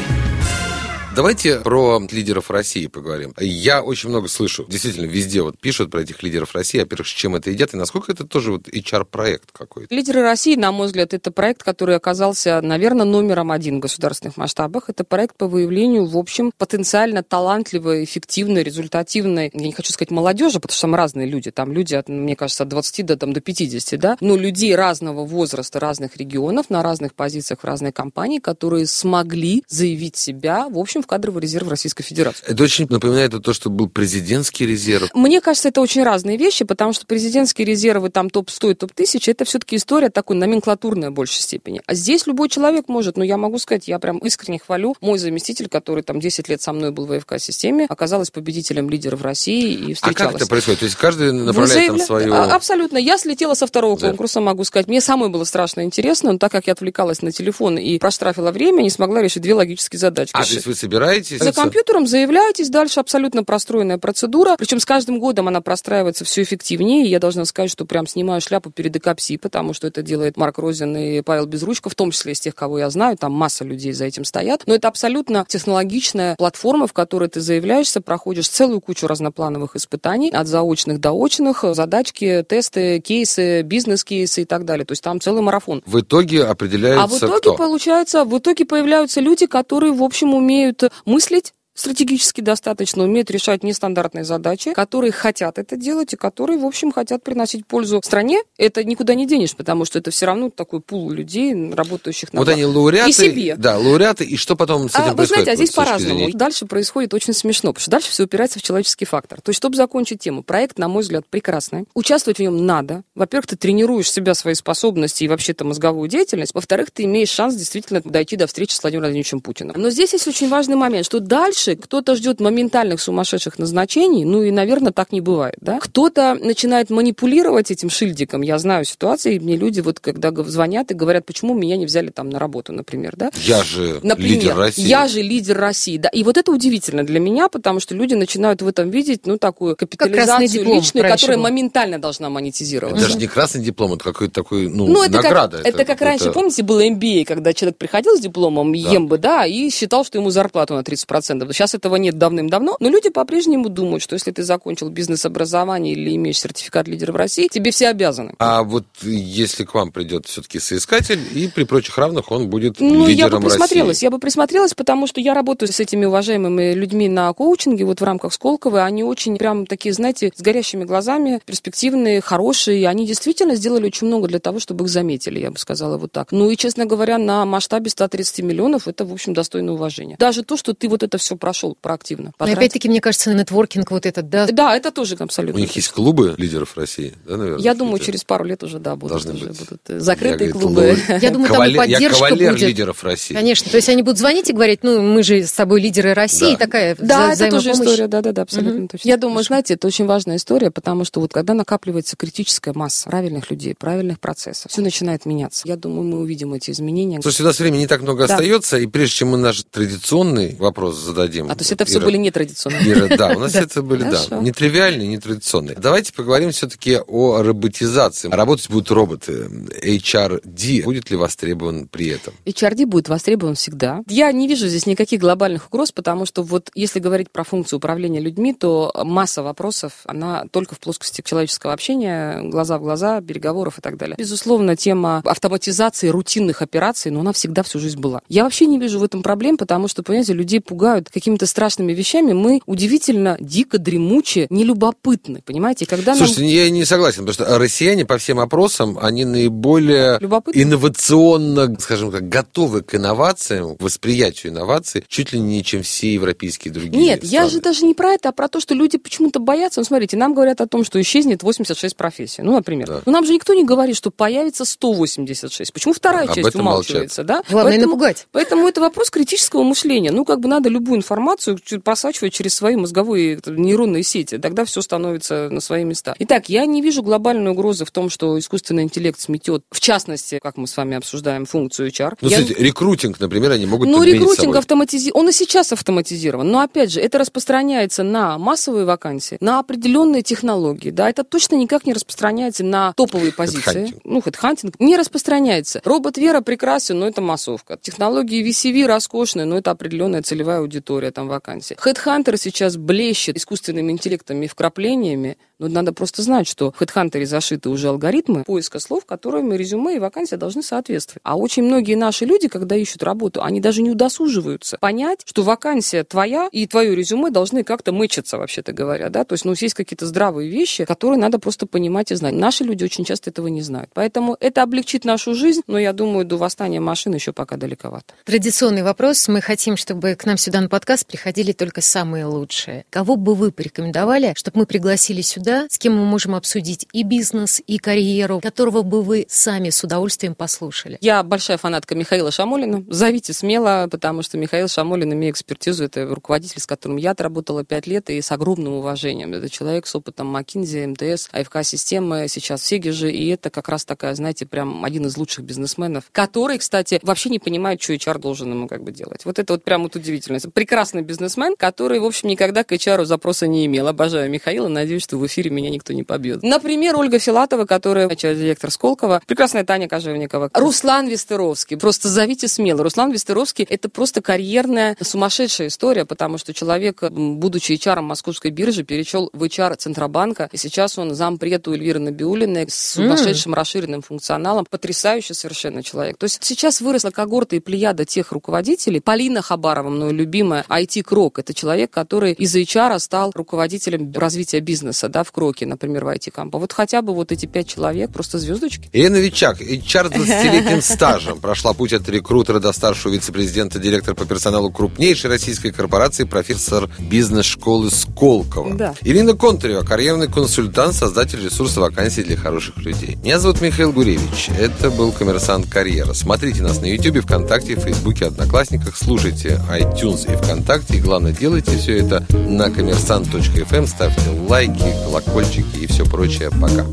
Давайте 1.16 1.62
про 1.62 2.02
лидеров 2.12 2.52
России 2.52 2.88
поговорим. 2.88 3.34
Я 3.40 3.82
очень 3.82 4.10
много 4.10 4.28
слышу, 4.28 4.66
действительно, 4.68 5.06
везде 5.06 5.42
вот 5.42 5.58
пишут 5.58 5.90
про 5.90 6.02
этих 6.02 6.22
лидеров 6.24 6.54
России, 6.54 6.80
во-первых, 6.80 7.08
с 7.08 7.12
чем 7.12 7.38
это 7.38 7.52
едят, 7.52 7.74
и 7.74 7.78
насколько 7.78 8.12
это 8.12 8.26
тоже 8.26 8.52
вот 8.52 8.68
HR-проект 8.68 9.54
какой-то. 9.54 9.96
Лидеры 9.96 10.24
России, 10.24 10.58
на 10.58 10.74
мой 10.74 10.88
взгляд, 10.88 11.14
это 11.14 11.32
проект, 11.32 11.64
который 11.64 11.96
оказался, 11.96 12.60
наверное, 12.62 13.06
номером 13.06 13.52
один 13.52 13.78
в 13.78 13.80
государственных 13.80 14.36
масштабах. 14.36 14.90
Это 14.90 15.06
проект 15.06 15.38
по 15.38 15.48
выявлению, 15.48 16.06
в 16.06 16.18
общем, 16.18 16.52
потенциально 16.58 17.24
талантливой, 17.24 18.04
эффективной, 18.04 18.64
результативной, 18.64 19.52
я 19.54 19.68
не 19.68 19.72
хочу 19.72 19.94
сказать 19.94 20.12
молодежи, 20.12 20.60
потому 20.60 20.74
что 20.74 20.82
там 20.82 20.96
разные 20.96 21.28
люди, 21.28 21.50
там 21.50 21.72
люди, 21.72 21.96
от, 21.96 22.10
мне 22.10 22.36
кажется, 22.36 22.64
от 22.64 22.70
20 22.70 23.06
до, 23.06 23.16
там, 23.16 23.32
до 23.32 23.40
50, 23.40 23.98
да, 24.02 24.18
но 24.20 24.36
людей 24.36 24.76
разного 24.76 25.26
возраста, 25.26 25.80
разных 25.80 26.18
регионов, 26.18 26.70
на 26.70 26.84
разных 26.84 27.14
позициях 27.14 27.62
в 27.62 27.64
разной 27.64 27.94
компании, 27.94 28.40
которые 28.40 28.86
смогли 28.86 29.64
заявить 29.70 30.18
себя, 30.18 30.68
в 30.68 30.78
общем, 30.78 31.05
в 31.06 31.08
кадровый 31.08 31.42
резерв 31.42 31.70
Российской 31.70 32.04
Федерации. 32.04 32.44
Это 32.48 32.64
очень 32.64 32.88
напоминает 32.90 33.32
то, 33.44 33.54
что 33.54 33.70
был 33.70 33.88
президентский 33.88 34.66
резерв. 34.66 35.10
Мне 35.14 35.40
кажется, 35.40 35.70
это 35.70 35.82
очень 35.82 36.04
разные 36.04 36.38
вещи, 36.38 36.66
потому 36.66 36.94
что 36.94 37.06
президентские 37.06 37.66
резервы, 37.66 38.10
там 38.10 38.30
топ-100 38.30 38.72
и 38.72 38.74
топ-1000, 38.74 39.32
это 39.32 39.46
все-таки 39.46 39.76
история 39.76 40.10
такой 40.10 40.36
номенклатурная 40.36 41.12
в 41.12 41.14
большей 41.14 41.42
степени. 41.42 41.82
А 41.86 41.94
здесь 41.94 42.26
любой 42.26 42.50
человек 42.50 42.88
может, 42.88 43.18
ну 43.18 43.24
я 43.24 43.38
могу 43.38 43.60
сказать, 43.60 43.88
я 43.88 44.00
прям 44.00 44.18
искренне 44.20 44.60
хвалю, 44.60 44.96
мой 45.02 45.20
заместитель, 45.20 45.70
который 45.70 46.04
там 46.04 46.20
10 46.20 46.50
лет 46.50 46.62
со 46.62 46.74
мной 46.74 46.92
был 46.92 47.06
в 47.06 47.12
АФК-системе, 47.12 47.86
оказалась 47.88 48.32
победителем 48.32 48.90
лидеров 48.90 49.22
России 49.22 49.74
и 49.74 49.94
встречалась. 49.94 50.22
А 50.22 50.34
как 50.34 50.42
это 50.42 50.50
происходит? 50.50 50.80
То 50.80 50.86
есть 50.86 50.96
каждый 50.98 51.32
направляет 51.32 51.72
заявля... 51.72 51.98
там 51.98 52.08
свою... 52.08 52.34
А, 52.34 52.56
абсолютно. 52.56 52.98
Я 52.98 53.18
слетела 53.18 53.54
со 53.54 53.68
второго 53.68 54.00
да. 54.00 54.08
конкурса, 54.08 54.42
могу 54.42 54.64
сказать. 54.64 54.88
Мне 54.88 55.02
самой 55.02 55.30
было 55.30 55.44
страшно 55.44 55.84
интересно, 55.84 56.32
но 56.32 56.40
так 56.40 56.52
как 56.52 56.68
я 56.68 56.74
отвлекалась 56.74 57.22
на 57.22 57.32
телефон 57.32 57.78
и 57.78 58.00
проштрафила 58.00 58.52
время, 58.52 58.82
не 58.82 58.90
смогла 58.90 59.22
решить 59.22 59.44
две 59.44 59.54
логические 59.54 60.00
задачи. 60.00 60.32
А, 60.34 60.44
то 60.44 60.50
есть 60.50 60.66
вы 60.66 60.74
себе 60.74 60.95
набираетесь. 60.96 61.40
За 61.40 61.52
компьютером 61.54 62.08
заявляетесь, 62.08 62.70
дальше 62.70 63.00
абсолютно 63.00 63.44
простроенная 63.44 63.98
процедура, 63.98 64.56
причем 64.58 64.80
с 64.80 64.86
каждым 64.86 65.20
годом 65.20 65.48
она 65.48 65.62
простраивается 65.62 66.26
все 66.26 66.44
эффективнее. 66.44 67.06
Я 67.06 67.20
должна 67.20 67.46
сказать, 67.46 67.72
что 67.72 67.86
прям 67.86 68.08
снимаю 68.08 68.42
шляпу 68.42 68.72
перед 68.72 68.96
ЭКОПСИ, 68.96 69.38
потому 69.38 69.74
что 69.74 69.88
это 69.88 70.02
делает 70.02 70.38
Марк 70.38 70.58
Розин 70.58 70.96
и 70.98 71.22
Павел 71.22 71.46
Безручко, 71.46 71.90
в 71.90 71.96
том 71.96 72.12
числе 72.12 72.34
из 72.34 72.40
тех, 72.40 72.56
кого 72.56 72.80
я 72.80 72.90
знаю, 72.90 73.18
там 73.18 73.34
масса 73.34 73.64
людей 73.64 73.94
за 73.94 74.06
этим 74.06 74.26
стоят. 74.26 74.64
Но 74.66 74.76
это 74.76 74.88
абсолютно 74.88 75.46
технологичная 75.48 76.36
платформа, 76.36 76.88
в 76.88 76.94
которой 76.94 77.30
ты 77.30 77.42
заявляешься, 77.42 78.02
проходишь 78.02 78.48
целую 78.48 78.82
кучу 78.82 79.08
разноплановых 79.08 79.76
испытаний, 79.76 80.32
от 80.32 80.48
заочных 80.48 81.00
до 81.00 81.12
очных, 81.12 81.64
задачки, 81.74 82.46
тесты, 82.48 83.00
кейсы, 83.00 83.62
бизнес-кейсы 83.62 84.44
и 84.44 84.46
так 84.46 84.66
далее. 84.66 84.86
То 84.86 84.94
есть 84.94 85.04
там 85.04 85.20
целый 85.20 85.42
марафон. 85.42 85.84
В 85.86 86.00
итоге 86.00 86.44
определяется 86.44 87.04
А 87.04 87.08
в 87.08 87.18
итоге 87.18 87.40
кто? 87.40 87.56
получается, 87.56 88.24
в 88.24 88.38
итоге 88.38 88.66
появляются 88.66 89.22
люди, 89.22 89.46
которые, 89.46 89.94
в 89.94 90.04
общем, 90.04 90.34
умеют 90.34 90.84
мыслить, 91.06 91.54
стратегически 91.76 92.42
достаточно, 92.42 93.04
умеют 93.04 93.30
решать 93.30 93.64
нестандартные 93.64 94.24
задачи, 94.24 94.74
которые 94.74 95.12
хотят 95.12 95.60
это 95.60 95.76
делать 95.76 96.14
и 96.14 96.16
которые, 96.16 96.58
в 96.58 96.66
общем, 96.66 96.92
хотят 96.92 97.24
приносить 97.24 97.68
пользу 97.68 98.02
стране. 98.04 98.42
Это 98.58 98.84
никуда 98.84 99.14
не 99.14 99.28
денешь, 99.28 99.56
потому 99.56 99.86
что 99.86 100.00
это 100.00 100.10
все 100.10 100.26
равно 100.26 100.50
такой 100.50 100.80
пул 100.80 101.12
людей, 101.12 101.54
работающих 101.74 102.34
на 102.34 102.40
Вот 102.40 102.50
они 102.50 102.66
лауреаты. 102.66 103.10
И 103.10 103.14
себе. 103.14 103.56
Да, 103.58 103.78
лауреаты. 103.78 104.24
И 104.24 104.38
что 104.38 104.56
потом 104.56 104.90
с 104.90 104.96
этим 104.96 105.10
А, 105.10 105.14
вы 105.14 105.26
знаете, 105.26 105.52
а 105.52 105.56
здесь 105.56 105.72
по-разному. 105.72 106.32
Дальше 106.32 106.66
происходит 106.66 107.14
очень 107.14 107.34
смешно, 107.34 107.74
потому 107.74 107.82
что 107.82 107.92
дальше 107.92 108.10
все 108.10 108.24
упирается 108.24 108.60
в 108.60 108.62
человеческий 108.62 109.06
фактор. 109.06 109.42
То 109.42 109.50
есть, 109.50 109.58
чтобы 109.58 109.76
закончить 109.76 110.20
тему, 110.20 110.44
проект, 110.44 110.80
на 110.80 110.88
мой 110.88 111.04
взгляд, 111.04 111.26
прекрасный. 111.28 111.86
Участвовать 111.94 112.38
в 112.38 112.42
нем 112.42 112.66
надо. 112.66 113.04
Во-первых, 113.16 113.48
ты 113.48 113.58
тренируешь 113.58 114.12
себя, 114.12 114.34
свои 114.34 114.54
способности 114.54 115.24
и 115.24 115.28
вообще-то 115.28 115.66
мозговую 115.66 116.08
деятельность. 116.10 116.54
Во-вторых, 116.54 116.92
ты 116.92 117.04
имеешь 117.04 117.30
шанс 117.30 117.56
действительно 117.56 118.02
дойти 118.02 118.36
до 118.38 118.48
встречи 118.48 118.74
с 118.74 118.82
Владимиром 118.82 119.06
Владимировичем 119.06 119.42
Путиным. 119.42 119.76
Но 119.78 119.90
здесь 119.90 120.14
есть 120.14 120.28
очень 120.28 120.50
важный 120.50 120.76
момент, 120.76 121.06
что 121.06 121.20
дальше 121.20 121.65
кто-то 121.74 122.16
ждет 122.16 122.40
моментальных 122.40 123.02
сумасшедших 123.02 123.58
назначений, 123.58 124.24
ну 124.26 124.44
и, 124.44 124.52
наверное, 124.52 124.92
так 124.92 125.12
не 125.12 125.22
бывает, 125.22 125.56
да? 125.60 125.80
Кто-то 125.80 126.36
начинает 126.40 126.92
манипулировать 126.92 127.72
этим 127.72 127.90
шильдиком. 127.90 128.44
Я 128.44 128.60
знаю 128.60 128.86
ситуации, 128.86 129.40
мне 129.40 129.58
люди 129.58 129.80
вот 129.82 130.00
когда 130.00 130.32
звонят 130.32 130.92
и 130.92 130.94
говорят, 130.94 131.26
почему 131.26 131.56
меня 131.56 131.78
не 131.78 131.88
взяли 131.88 132.10
там 132.12 132.30
на 132.30 132.38
работу, 132.38 132.74
например, 132.74 133.16
да? 133.18 133.32
Я 133.46 133.64
же 133.64 134.00
Например, 134.04 134.32
лидер 134.36 134.56
России. 134.56 134.86
я 134.86 135.08
же 135.08 135.22
лидер 135.24 135.58
России. 135.58 135.98
Да. 135.98 136.10
И 136.10 136.24
вот 136.24 136.38
это 136.38 136.52
удивительно 136.52 137.04
для 137.04 137.20
меня, 137.20 137.50
потому 137.50 137.80
что 137.80 137.96
люди 137.96 138.14
начинают 138.14 138.62
в 138.62 138.68
этом 138.68 138.90
видеть, 138.92 139.26
ну, 139.26 139.38
такую 139.38 139.76
капитализацию 139.76 140.48
диплом 140.50 140.76
личную, 140.78 141.04
раньше 141.04 141.18
которая 141.18 141.38
был. 141.38 141.44
моментально 141.44 142.00
должна 142.00 142.28
Это 142.28 142.34
монетизироваться. 142.34 143.02
даже 143.06 143.18
не 143.18 143.28
красный 143.28 143.62
диплом, 143.64 143.94
это 143.94 144.04
какой-то 144.04 144.34
такой, 144.34 144.68
ну, 144.68 144.86
Ну, 144.88 145.02
это 145.04 145.14
награда. 145.14 145.58
как, 145.60 145.68
это, 145.68 145.86
как 145.86 146.02
раньше, 146.02 146.26
какой-то- 146.26 146.34
помните, 146.40 146.64
было 146.64 146.84
MBA, 146.86 147.24
когда 147.26 147.54
человек 147.54 147.78
приходил 147.78 148.18
с 148.18 148.20
дипломом 148.20 148.74
ЕМБ, 148.74 149.18
да, 149.18 149.46
и 149.46 149.70
считал, 149.70 150.04
что 150.04 150.18
ему 150.18 150.30
зарплату 150.30 150.74
на 150.74 150.84
30%. 150.84 151.54
Сейчас 151.56 151.74
этого 151.74 151.96
нет 151.96 152.18
давным-давно, 152.18 152.76
но 152.82 152.90
люди 152.90 153.08
по-прежнему 153.08 153.70
думают, 153.70 154.04
что 154.04 154.16
если 154.16 154.32
ты 154.32 154.44
закончил 154.44 154.90
бизнес-образование 154.90 155.94
или 155.94 156.14
имеешь 156.14 156.38
сертификат 156.38 156.86
лидера 156.90 157.14
в 157.14 157.16
России, 157.16 157.48
тебе 157.50 157.72
все 157.72 157.88
обязаны. 157.88 158.34
А 158.40 158.62
вот 158.64 158.84
если 159.02 159.64
к 159.64 159.74
вам 159.74 159.94
придет 159.94 160.26
все-таки 160.26 160.60
соискатель, 160.60 161.22
и 161.34 161.48
при 161.48 161.64
прочих 161.64 161.98
равных 161.98 162.30
он 162.30 162.50
будет 162.50 162.82
Ну, 162.82 163.04
я 163.04 163.08
лидером 163.08 163.42
бы 163.42 163.48
присмотрелась, 163.48 163.88
России. 163.88 164.06
я 164.06 164.12
бы 164.12 164.20
присмотрелась, 164.20 164.74
потому 164.74 165.08
что 165.08 165.22
я 165.22 165.34
работаю 165.34 165.72
с 165.72 165.80
этими 165.80 166.04
уважаемыми 166.04 166.74
людьми 166.74 167.08
на 167.08 167.32
коучинге, 167.32 167.86
вот 167.86 168.02
в 168.02 168.04
рамках 168.04 168.34
Сколково, 168.34 168.84
они 168.84 169.06
очень 169.06 169.38
прям 169.38 169.66
такие, 169.66 169.94
знаете, 169.94 170.34
с 170.36 170.42
горящими 170.42 170.84
глазами, 170.84 171.40
перспективные, 171.46 172.20
хорошие, 172.20 172.82
и 172.82 172.84
они 172.84 173.08
действительно 173.08 173.56
сделали 173.56 173.86
очень 173.86 174.08
много 174.08 174.28
для 174.28 174.40
того, 174.40 174.60
чтобы 174.60 174.84
их 174.84 174.92
заметили, 174.92 175.40
я 175.40 175.52
бы 175.52 175.58
сказала 175.58 175.98
вот 175.98 176.12
так. 176.12 176.34
Ну 176.34 176.50
и, 176.50 176.58
честно 176.58 176.86
говоря, 176.86 177.18
на 177.18 177.46
масштабе 177.46 177.90
130 177.90 178.42
миллионов 178.42 178.90
это, 178.90 179.06
в 179.06 179.14
общем, 179.14 179.34
достойно 179.34 179.72
уважения. 179.72 180.18
Даже 180.20 180.44
то, 180.44 180.58
что 180.58 180.74
ты 180.74 180.90
вот 180.90 181.02
это 181.02 181.18
все 181.18 181.38
прошел 181.46 181.78
проактивно. 181.80 182.26
Но 182.26 182.32
потратил. 182.38 182.58
опять-таки, 182.60 182.90
мне 182.90 183.02
кажется, 183.02 183.32
нетворкинг 183.34 183.92
вот 183.92 184.06
этот, 184.06 184.30
да, 184.30 184.48
Да, 184.48 184.76
это 184.76 184.92
тоже 184.92 185.16
У 185.20 185.24
абсолютно. 185.24 185.60
них 185.60 185.72
есть 185.76 185.90
клубы 185.90 186.34
лидеров 186.38 186.76
России, 186.76 187.14
да, 187.28 187.38
наверное? 187.38 187.62
Я 187.64 187.76
думаю, 187.76 188.00
через 188.00 188.24
пару 188.24 188.44
лет 188.46 188.64
уже, 188.64 188.80
да, 188.80 188.96
будут, 188.96 189.12
Должны 189.12 189.34
уже 189.34 189.46
быть. 189.50 189.60
будут 189.60 189.82
э, 189.90 190.00
закрытые 190.00 190.48
Я, 190.48 190.54
говорит, 190.54 190.74
клубы. 190.76 190.82
лоу- 190.82 191.20
Я 191.22 191.30
думаю, 191.32 191.52
там 191.54 191.64
и 191.64 191.68
кавалер- 191.68 191.74
я 191.88 191.98
поддержка 191.98 192.20
кавалер 192.26 192.54
будет. 192.54 192.68
лидеров 192.68 193.04
России. 193.04 193.34
Конечно. 193.36 193.70
То 193.70 193.78
есть 193.78 193.90
они 193.90 194.02
будут 194.02 194.18
звонить 194.18 194.50
и 194.50 194.54
говорить, 194.54 194.80
ну, 194.84 195.02
мы 195.02 195.22
же 195.24 195.44
с 195.46 195.52
тобой 195.52 195.82
лидеры 195.82 196.14
России, 196.16 196.52
Да. 196.54 196.58
такая 196.58 196.96
Да, 197.00 197.32
вза- 197.32 197.46
это 197.46 197.50
тоже 197.52 197.72
история, 197.74 198.08
да, 198.08 198.22
да, 198.22 198.32
да, 198.32 198.42
абсолютно 198.42 198.80
Мгм. 198.80 198.88
точно. 198.88 199.08
Я 199.08 199.18
думаю, 199.18 199.44
знаете, 199.44 199.76
это 199.76 199.86
очень 199.88 200.06
важная 200.06 200.38
история, 200.38 200.72
потому 200.72 201.06
что 201.06 201.20
вот 201.20 201.32
когда 201.32 201.54
накапливается 201.54 202.16
критическая 202.18 202.74
масса 202.74 203.08
правильных 203.10 203.52
людей, 203.52 203.76
правильных 203.78 204.20
процессов, 204.20 204.72
все 204.72 204.82
начинает 204.82 205.26
меняться. 205.28 205.62
Я 205.66 205.76
думаю, 205.76 206.04
мы 206.08 206.20
увидим 206.20 206.54
эти 206.54 206.72
изменения. 206.72 207.22
Слушайте, 207.22 207.44
у 207.44 207.48
нас 207.48 207.60
времени 207.60 207.82
не 207.82 207.88
так 207.88 208.02
много 208.02 208.26
Да. 208.28 208.34
остается, 208.34 208.78
и 208.78 208.88
прежде 208.88 209.16
чем 209.18 209.30
мы 209.30 209.38
наш 209.38 209.64
традиционный 209.70 210.56
вопрос 210.58 210.98
зададим... 210.98 211.35
А 211.42 211.56
то 211.56 211.62
есть 211.62 211.72
это 211.72 211.86
все 211.86 212.00
Ира- 212.00 212.06
были 212.06 212.18
нетрадиционные. 212.18 212.92
Ира, 212.92 213.18
да, 213.18 213.30
у 213.36 213.40
нас 213.40 213.56
это 213.56 213.82
были, 213.82 214.04
да, 214.04 214.40
нетривиальные, 214.40 215.08
нетрадиционные. 215.08 215.76
Давайте 215.76 216.14
поговорим 216.14 216.52
все-таки 216.52 217.00
о 217.08 217.42
роботизации. 217.44 218.30
Работать 218.30 218.70
будут 218.70 218.92
роботы. 218.92 219.50
HRD 219.84 220.84
будет 220.84 221.10
ли 221.10 221.18
востребован 221.18 221.88
при 221.88 222.08
этом? 222.10 222.34
HRD 222.46 222.86
будет 222.86 223.10
востребован 223.10 223.56
всегда. 223.56 224.02
Я 224.08 224.32
не 224.32 224.48
вижу 224.48 224.68
здесь 224.68 224.86
никаких 224.86 225.20
глобальных 225.20 225.68
угроз, 225.68 225.92
потому 225.92 226.26
что 226.26 226.44
вот 226.44 226.70
если 226.76 227.00
говорить 227.00 227.32
про 227.32 227.44
функцию 227.44 227.78
управления 227.78 228.20
людьми, 228.20 228.54
то 228.54 228.92
масса 229.04 229.44
вопросов, 229.44 229.94
она 230.06 230.46
только 230.52 230.76
в 230.76 230.80
плоскости 230.80 231.22
человеческого 231.24 231.74
общения, 231.74 232.42
глаза 232.44 232.78
в 232.78 232.82
глаза, 232.82 233.22
переговоров 233.22 233.80
и 233.80 233.82
так 233.82 233.98
далее. 233.98 234.16
Безусловно, 234.18 234.76
тема 234.76 235.22
автоматизации 235.26 236.10
рутинных 236.10 236.62
операций, 236.62 237.12
но 237.12 237.22
она 237.22 237.34
всегда 237.34 237.64
всю 237.64 237.80
жизнь 237.80 238.00
была. 238.00 238.22
Я 238.28 238.44
вообще 238.44 238.66
не 238.66 238.80
вижу 238.80 239.00
в 239.00 239.04
этом 239.04 239.24
проблем, 239.24 239.58
потому 239.58 239.88
что, 239.88 240.04
понимаете, 240.04 240.34
людей 240.34 240.60
пугают 240.60 241.10
какими-то 241.26 241.48
страшными 241.48 241.92
вещами. 241.94 242.34
Мы 242.34 242.62
удивительно, 242.68 243.36
дико, 243.40 243.80
дремуче, 243.80 244.46
нелюбопытны, 244.52 245.42
понимаете? 245.44 245.86
И 245.86 245.88
Когда 245.88 246.12
нам... 246.14 246.20
Слушайте, 246.20 246.46
я 246.46 246.70
не 246.70 246.86
согласен, 246.86 247.26
потому 247.26 247.34
что 247.34 247.58
россияне 247.58 248.06
по 248.06 248.20
всем 248.20 248.40
опросам, 248.40 249.00
они 249.02 249.26
наиболее 249.26 250.20
Любопытны? 250.20 250.62
инновационно, 250.62 251.76
скажем 251.80 252.12
так, 252.12 252.30
готовы 252.30 252.84
к 252.84 252.94
инновациям, 252.94 253.76
к 253.76 253.82
восприятию 253.82 254.52
инноваций, 254.54 255.04
чуть 255.08 255.34
ли 255.34 255.40
не 255.40 255.64
чем 255.64 255.82
все 255.82 256.14
европейские 256.14 256.72
другие 256.72 257.02
Нет, 257.04 257.24
я 257.24 257.40
страны. 257.40 257.50
же 257.50 257.60
даже 257.62 257.86
не 257.86 257.96
про 257.96 258.12
это, 258.14 258.30
а 258.30 258.32
про 258.32 258.48
то, 258.48 258.60
что 258.60 258.76
люди 258.76 258.98
почему-то 259.00 259.40
боятся. 259.40 259.80
Ну, 259.80 259.86
смотрите, 259.86 260.18
нам 260.18 260.36
говорят 260.36 260.62
о 260.62 260.68
том, 260.68 260.84
что 260.84 261.02
исчезнет 261.02 261.42
86 261.42 261.96
профессий. 261.96 262.44
Ну, 262.44 262.52
например. 262.54 262.88
Да. 262.88 263.02
Но 263.08 263.12
нам 263.14 263.26
же 263.26 263.34
никто 263.34 263.56
не 263.56 263.64
говорит, 263.64 263.96
что 263.96 264.12
появится 264.12 264.64
186. 264.64 265.74
Почему 265.74 265.94
вторая 265.96 266.28
Об 266.28 266.36
часть 266.36 266.54
умалчивается, 266.56 267.24
да? 267.24 267.42
Главное 267.50 267.74
Поэтому- 267.74 267.94
напугать. 267.94 268.28
Поэтому 268.32 268.68
это 268.68 268.80
вопрос 268.82 269.10
критического 269.10 269.64
мышления. 269.64 270.12
Ну, 270.12 270.24
как 270.24 270.40
бы 270.40 270.48
надо 270.48 270.70
любую 270.70 270.98
информацию 271.06 271.60
чуть 271.64 271.84
просачивать 271.84 272.34
через 272.34 272.56
свои 272.56 272.76
мозговые 272.76 273.40
нейронные 273.46 274.02
сети. 274.02 274.40
Тогда 274.40 274.66
все 274.66 274.82
становится 274.82 275.50
на 275.52 275.62
свои 275.62 275.84
места. 275.84 276.16
Итак, 276.18 276.50
я 276.50 276.66
не 276.66 276.82
вижу 276.82 277.04
глобальной 277.04 277.52
угрозы 277.52 277.86
в 277.86 277.92
том, 277.92 278.10
что 278.10 278.38
искусственный 278.40 278.84
интеллект 278.84 279.20
сметет, 279.20 279.64
в 279.72 279.80
частности, 279.80 280.40
как 280.42 280.58
мы 280.58 280.68
с 280.68 280.76
вами 280.76 280.98
обсуждаем, 280.98 281.46
функцию 281.46 281.90
HR. 281.90 282.18
Ну, 282.22 282.30
Я- 282.30 282.38
смотрите, 282.38 282.64
рекрутинг, 282.64 283.20
например, 283.20 283.52
они 283.52 283.68
могут 283.68 283.88
ну, 283.88 284.02
рекрутинг 284.02 284.38
собой. 284.38 284.58
автоматизирован. 284.60 285.22
Он 285.22 285.30
и 285.30 285.32
сейчас 285.32 285.72
автоматизирован. 285.72 286.50
Но, 286.50 286.62
опять 286.62 286.92
же, 286.92 287.00
это 287.00 287.20
распространяется 287.20 288.02
на 288.04 288.40
массовые 288.40 288.86
вакансии, 288.86 289.38
на 289.42 289.60
определенные 289.60 290.24
технологии. 290.24 290.90
Да, 290.90 291.08
это 291.10 291.24
точно 291.24 291.56
никак 291.56 291.86
не 291.86 291.94
распространяется 291.94 292.64
на 292.64 292.94
топовые 292.94 293.32
позиции. 293.32 293.62
Хедхантинг. 293.62 294.02
Ну, 294.06 294.22
хедхантинг 294.22 294.80
не 294.80 294.98
распространяется. 294.98 295.82
Робот 295.86 296.18
Вера 296.18 296.42
прекрасен, 296.42 296.98
но 297.00 297.08
это 297.08 297.22
массовка. 297.22 297.78
Технологии 297.80 298.44
VCV 298.44 298.88
роскошные, 298.88 299.46
но 299.46 299.58
это 299.58 299.70
определенная 299.72 300.24
целевая 300.24 300.60
аудитория 300.60 300.95
там 301.12 301.28
вакансии. 301.28 301.76
Хедхантер 301.78 302.38
сейчас 302.38 302.78
блещет 302.78 303.38
искусственными 303.38 303.92
интеллектами 303.92 304.46
и 304.46 304.48
вкраплениями, 304.48 305.38
но 305.60 305.68
надо 305.68 305.94
просто 305.94 306.22
знать, 306.22 306.48
что 306.48 306.72
в 306.72 306.82
HeadHunter 306.82 307.24
зашиты 307.26 307.70
уже 307.70 307.90
алгоритмы 307.90 308.44
поиска 308.44 308.80
слов, 308.80 309.06
которым 309.06 309.54
резюме 309.54 309.96
и 309.96 310.00
вакансия 310.00 310.38
должны 310.38 310.62
соответствовать. 310.64 311.22
А 311.24 311.38
очень 311.38 311.64
многие 311.64 311.96
наши 311.96 312.26
люди, 312.26 312.48
когда 312.48 312.76
ищут 312.76 313.04
работу, 313.04 313.42
они 313.44 313.60
даже 313.60 313.82
не 313.82 313.92
удосуживаются 313.92 314.78
понять, 314.80 315.22
что 315.26 315.44
вакансия 315.44 316.04
твоя 316.04 316.50
и 316.52 316.68
твое 316.68 316.96
резюме 316.96 317.32
должны 317.32 317.64
как-то 317.64 317.92
мычиться, 317.92 318.38
вообще-то 318.38 318.74
говоря. 318.74 319.10
Да? 319.10 319.24
То 319.24 319.34
есть, 319.34 319.46
ну, 319.46 319.54
есть 319.58 319.74
какие-то 319.74 320.06
здравые 320.06 320.50
вещи, 320.50 320.86
которые 320.86 321.20
надо 321.20 321.40
просто 321.40 321.66
понимать 321.66 322.12
и 322.12 322.16
знать. 322.16 322.34
Наши 322.36 322.64
люди 322.64 322.84
очень 322.84 323.06
часто 323.06 323.30
этого 323.30 323.48
не 323.48 323.62
знают. 323.62 323.90
Поэтому 323.94 324.36
это 324.40 324.64
облегчит 324.64 325.06
нашу 325.06 325.34
жизнь, 325.34 325.62
но 325.68 325.80
я 325.80 325.94
думаю, 325.94 326.26
до 326.26 326.38
восстания 326.38 326.80
машин 326.80 327.14
еще 327.14 327.32
пока 327.32 327.58
далековато. 327.58 328.14
Традиционный 328.26 328.84
вопрос. 328.84 329.28
Мы 329.28 329.42
хотим, 329.42 329.78
чтобы 329.78 330.16
к 330.16 330.26
нам 330.26 330.38
сюда 330.38 330.62
на 330.62 330.70
подкаст 330.70 331.06
приходили 331.08 331.52
только 331.54 331.82
самые 331.82 332.26
лучшие. 332.26 332.86
Кого 332.90 333.16
бы 333.16 333.36
вы 333.36 333.52
порекомендовали, 333.52 334.34
чтобы 334.36 334.60
мы 334.60 334.66
пригласили 334.66 335.22
сюда 335.22 335.45
сюда, 335.46 335.68
с 335.70 335.78
кем 335.78 335.96
мы 335.96 336.06
можем 336.06 336.34
обсудить 336.34 336.88
и 336.92 337.04
бизнес, 337.04 337.62
и 337.68 337.78
карьеру, 337.78 338.42
которого 338.42 338.82
бы 338.82 339.04
вы 339.04 339.28
сами 339.30 339.70
с 339.70 339.84
удовольствием 339.84 340.34
послушали. 340.34 340.98
Я 341.02 341.22
большая 341.22 341.58
фанатка 341.58 341.94
Михаила 341.94 342.32
Шамолина. 342.32 342.84
Зовите 342.90 343.32
смело, 343.32 343.88
потому 343.92 344.24
что 344.24 344.40
Михаил 344.40 344.68
Шамолин, 344.68 345.14
имея 345.14 345.32
экспертизу, 345.32 345.84
это 345.84 346.08
руководитель, 346.08 346.60
с 346.60 346.66
которым 346.66 346.98
я 346.98 347.12
отработала 347.12 347.64
пять 347.64 347.86
лет, 347.86 348.10
и 348.10 348.22
с 348.22 348.32
огромным 348.32 348.74
уважением. 348.74 349.34
Это 349.34 349.48
человек 349.48 349.86
с 349.86 349.96
опытом 349.96 350.36
McKinsey, 350.36 350.88
МТС, 350.88 351.30
АФК-системы, 351.32 352.26
сейчас 352.28 352.62
в 352.62 352.66
Сегеже, 352.66 353.12
и 353.12 353.28
это 353.28 353.52
как 353.52 353.70
раз 353.70 353.86
такая, 353.86 354.16
знаете, 354.16 354.48
прям 354.48 354.84
один 354.84 355.06
из 355.06 355.16
лучших 355.16 355.46
бизнесменов, 355.46 356.06
который, 356.12 356.58
кстати, 356.58 357.00
вообще 357.04 357.30
не 357.30 357.38
понимает, 357.38 357.82
что 357.84 357.94
HR 357.94 358.18
должен 358.18 358.52
ему 358.52 358.68
как 358.68 358.84
бы 358.84 358.92
делать. 358.92 359.26
Вот 359.26 359.38
это 359.38 359.54
вот 359.54 359.64
прям 359.64 359.84
вот 359.84 359.96
удивительно. 359.96 360.40
Прекрасный 360.54 361.04
бизнесмен, 361.04 361.56
который, 361.56 362.00
в 362.00 362.06
общем, 362.06 362.30
никогда 362.30 362.64
к 362.64 362.72
HR 362.72 363.06
запроса 363.06 363.46
не 363.46 363.68
имел. 363.68 363.88
Обожаю 363.88 364.32
Михаила, 364.32 364.68
надеюсь, 364.68 365.04
что 365.04 365.18
в 365.18 365.26
эфире 365.28 365.35
меня 365.44 365.70
никто 365.70 365.94
не 365.94 366.04
побьет. 366.04 366.44
Например, 366.44 366.98
Ольга 366.98 367.20
Филатова, 367.20 367.66
которая 367.66 368.08
директор 368.10 368.72
Сколково, 368.72 369.22
прекрасная 369.28 369.64
Таня 369.64 369.88
Кожевникова, 369.88 370.50
Руслан 370.54 371.08
Вестеровский. 371.08 371.78
Просто 371.78 372.10
зовите 372.10 372.48
смело. 372.48 372.84
Руслан 372.84 373.12
Вестеровский– 373.12 373.66
это 373.70 373.90
просто 373.90 374.22
карьерная 374.22 374.96
сумасшедшая 375.02 375.68
история, 375.68 376.06
потому 376.06 376.38
что 376.38 376.54
человек, 376.54 377.04
будучи 377.12 377.74
HR 377.74 378.02
московской 378.02 378.52
биржи, 378.52 378.84
перешел 378.84 379.30
в 379.34 379.44
HR 379.44 379.76
Центробанка, 379.76 380.50
и 380.52 380.58
сейчас 380.58 380.98
он 380.98 381.14
зампред 381.14 381.68
у 381.68 381.74
Эльвиры 381.74 382.00
Набиулиной 382.00 382.70
с 382.70 382.94
сумасшедшим 382.94 383.54
mm. 383.54 383.56
расширенным 383.56 384.02
функционалом. 384.02 384.66
Потрясающий 384.70 385.34
совершенно 385.34 385.84
человек. 385.84 386.18
То 386.18 386.26
есть 386.26 386.44
сейчас 386.44 386.82
выросла 386.82 387.12
когорта 387.12 387.56
и 387.56 387.60
плеяда 387.60 388.06
тех 388.06 388.32
руководителей. 388.32 389.00
Полина 389.00 389.42
Хабарова, 389.42 389.90
мною 389.90 390.14
любимая, 390.14 390.66
IT-крок. 390.70 391.40
Это 391.40 391.54
человек, 391.54 391.92
который 391.92 392.34
из 392.34 392.56
HR 392.56 393.00
стал 393.00 393.32
руководителем 393.36 394.12
развития 394.14 394.62
бизнеса, 394.62 395.10
да, 395.10 395.24
в 395.26 395.32
Кроке, 395.32 395.66
например, 395.66 396.06
в 396.06 396.08
IT-кампа. 396.08 396.58
Вот 396.58 396.72
хотя 396.72 397.02
бы 397.02 397.14
вот 397.14 397.32
эти 397.32 397.46
пять 397.46 397.68
человек, 397.68 398.12
просто 398.12 398.40
звездочки. 398.40 398.90
И 398.94 399.10
новичок, 399.10 399.60
HR 399.60 400.10
с 400.10 400.30
20-летним 400.30 400.82
стажем. 400.82 401.40
Прошла 401.40 401.74
путь 401.74 401.94
от 401.94 402.08
рекрутера 402.08 402.60
до 402.60 402.72
старшего 402.72 403.14
вице-президента, 403.14 403.80
директора 403.80 404.16
по 404.16 404.26
персоналу 404.26 404.72
крупнейшей 404.72 405.30
российской 405.30 405.72
корпорации, 405.72 406.24
профессор 406.24 406.90
бизнес-школы 407.00 407.92
Сколково. 407.92 408.76
Да. 408.76 408.96
Ирина 409.02 409.34
Контарева, 409.34 409.84
карьерный 409.84 410.28
консультант, 410.28 410.94
создатель 410.96 411.44
ресурса 411.44 411.82
вакансий 411.82 412.24
для 412.24 412.38
хороших 412.38 412.78
людей. 412.78 413.18
Меня 413.24 413.40
зовут 413.40 413.62
Михаил 413.62 413.92
Гуревич. 413.92 414.50
Это 414.60 414.92
был 414.92 415.12
«Коммерсант 415.12 415.68
Карьера». 415.70 416.14
Смотрите 416.14 416.62
нас 416.62 416.80
на 416.80 416.86
YouTube, 416.86 417.24
ВКонтакте, 417.24 417.76
Фейсбуке, 417.76 418.26
Одноклассниках, 418.28 418.96
слушайте 418.96 419.62
iTunes 419.72 420.32
и 420.32 420.36
ВКонтакте. 420.38 420.98
И 420.98 421.02
главное, 421.02 421.32
делайте 421.32 421.78
все 421.78 421.98
это 421.98 422.26
на 422.32 422.70
коммерсант.фм, 422.70 423.88
ставьте 423.88 424.30
лайки, 424.48 424.94
колокольчики 425.16 425.78
и 425.78 425.88
все 425.88 426.06
прочее. 426.06 426.50
Пока. 426.62 426.86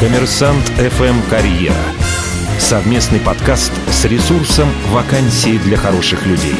Коммерсант 0.00 0.64
FM 0.78 1.28
Карьера. 1.28 1.74
Совместный 2.58 3.20
подкаст 3.20 3.72
с 3.90 4.04
ресурсом 4.06 4.68
«Вакансии 4.90 5.58
для 5.58 5.76
хороших 5.76 6.24
людей». 6.24 6.56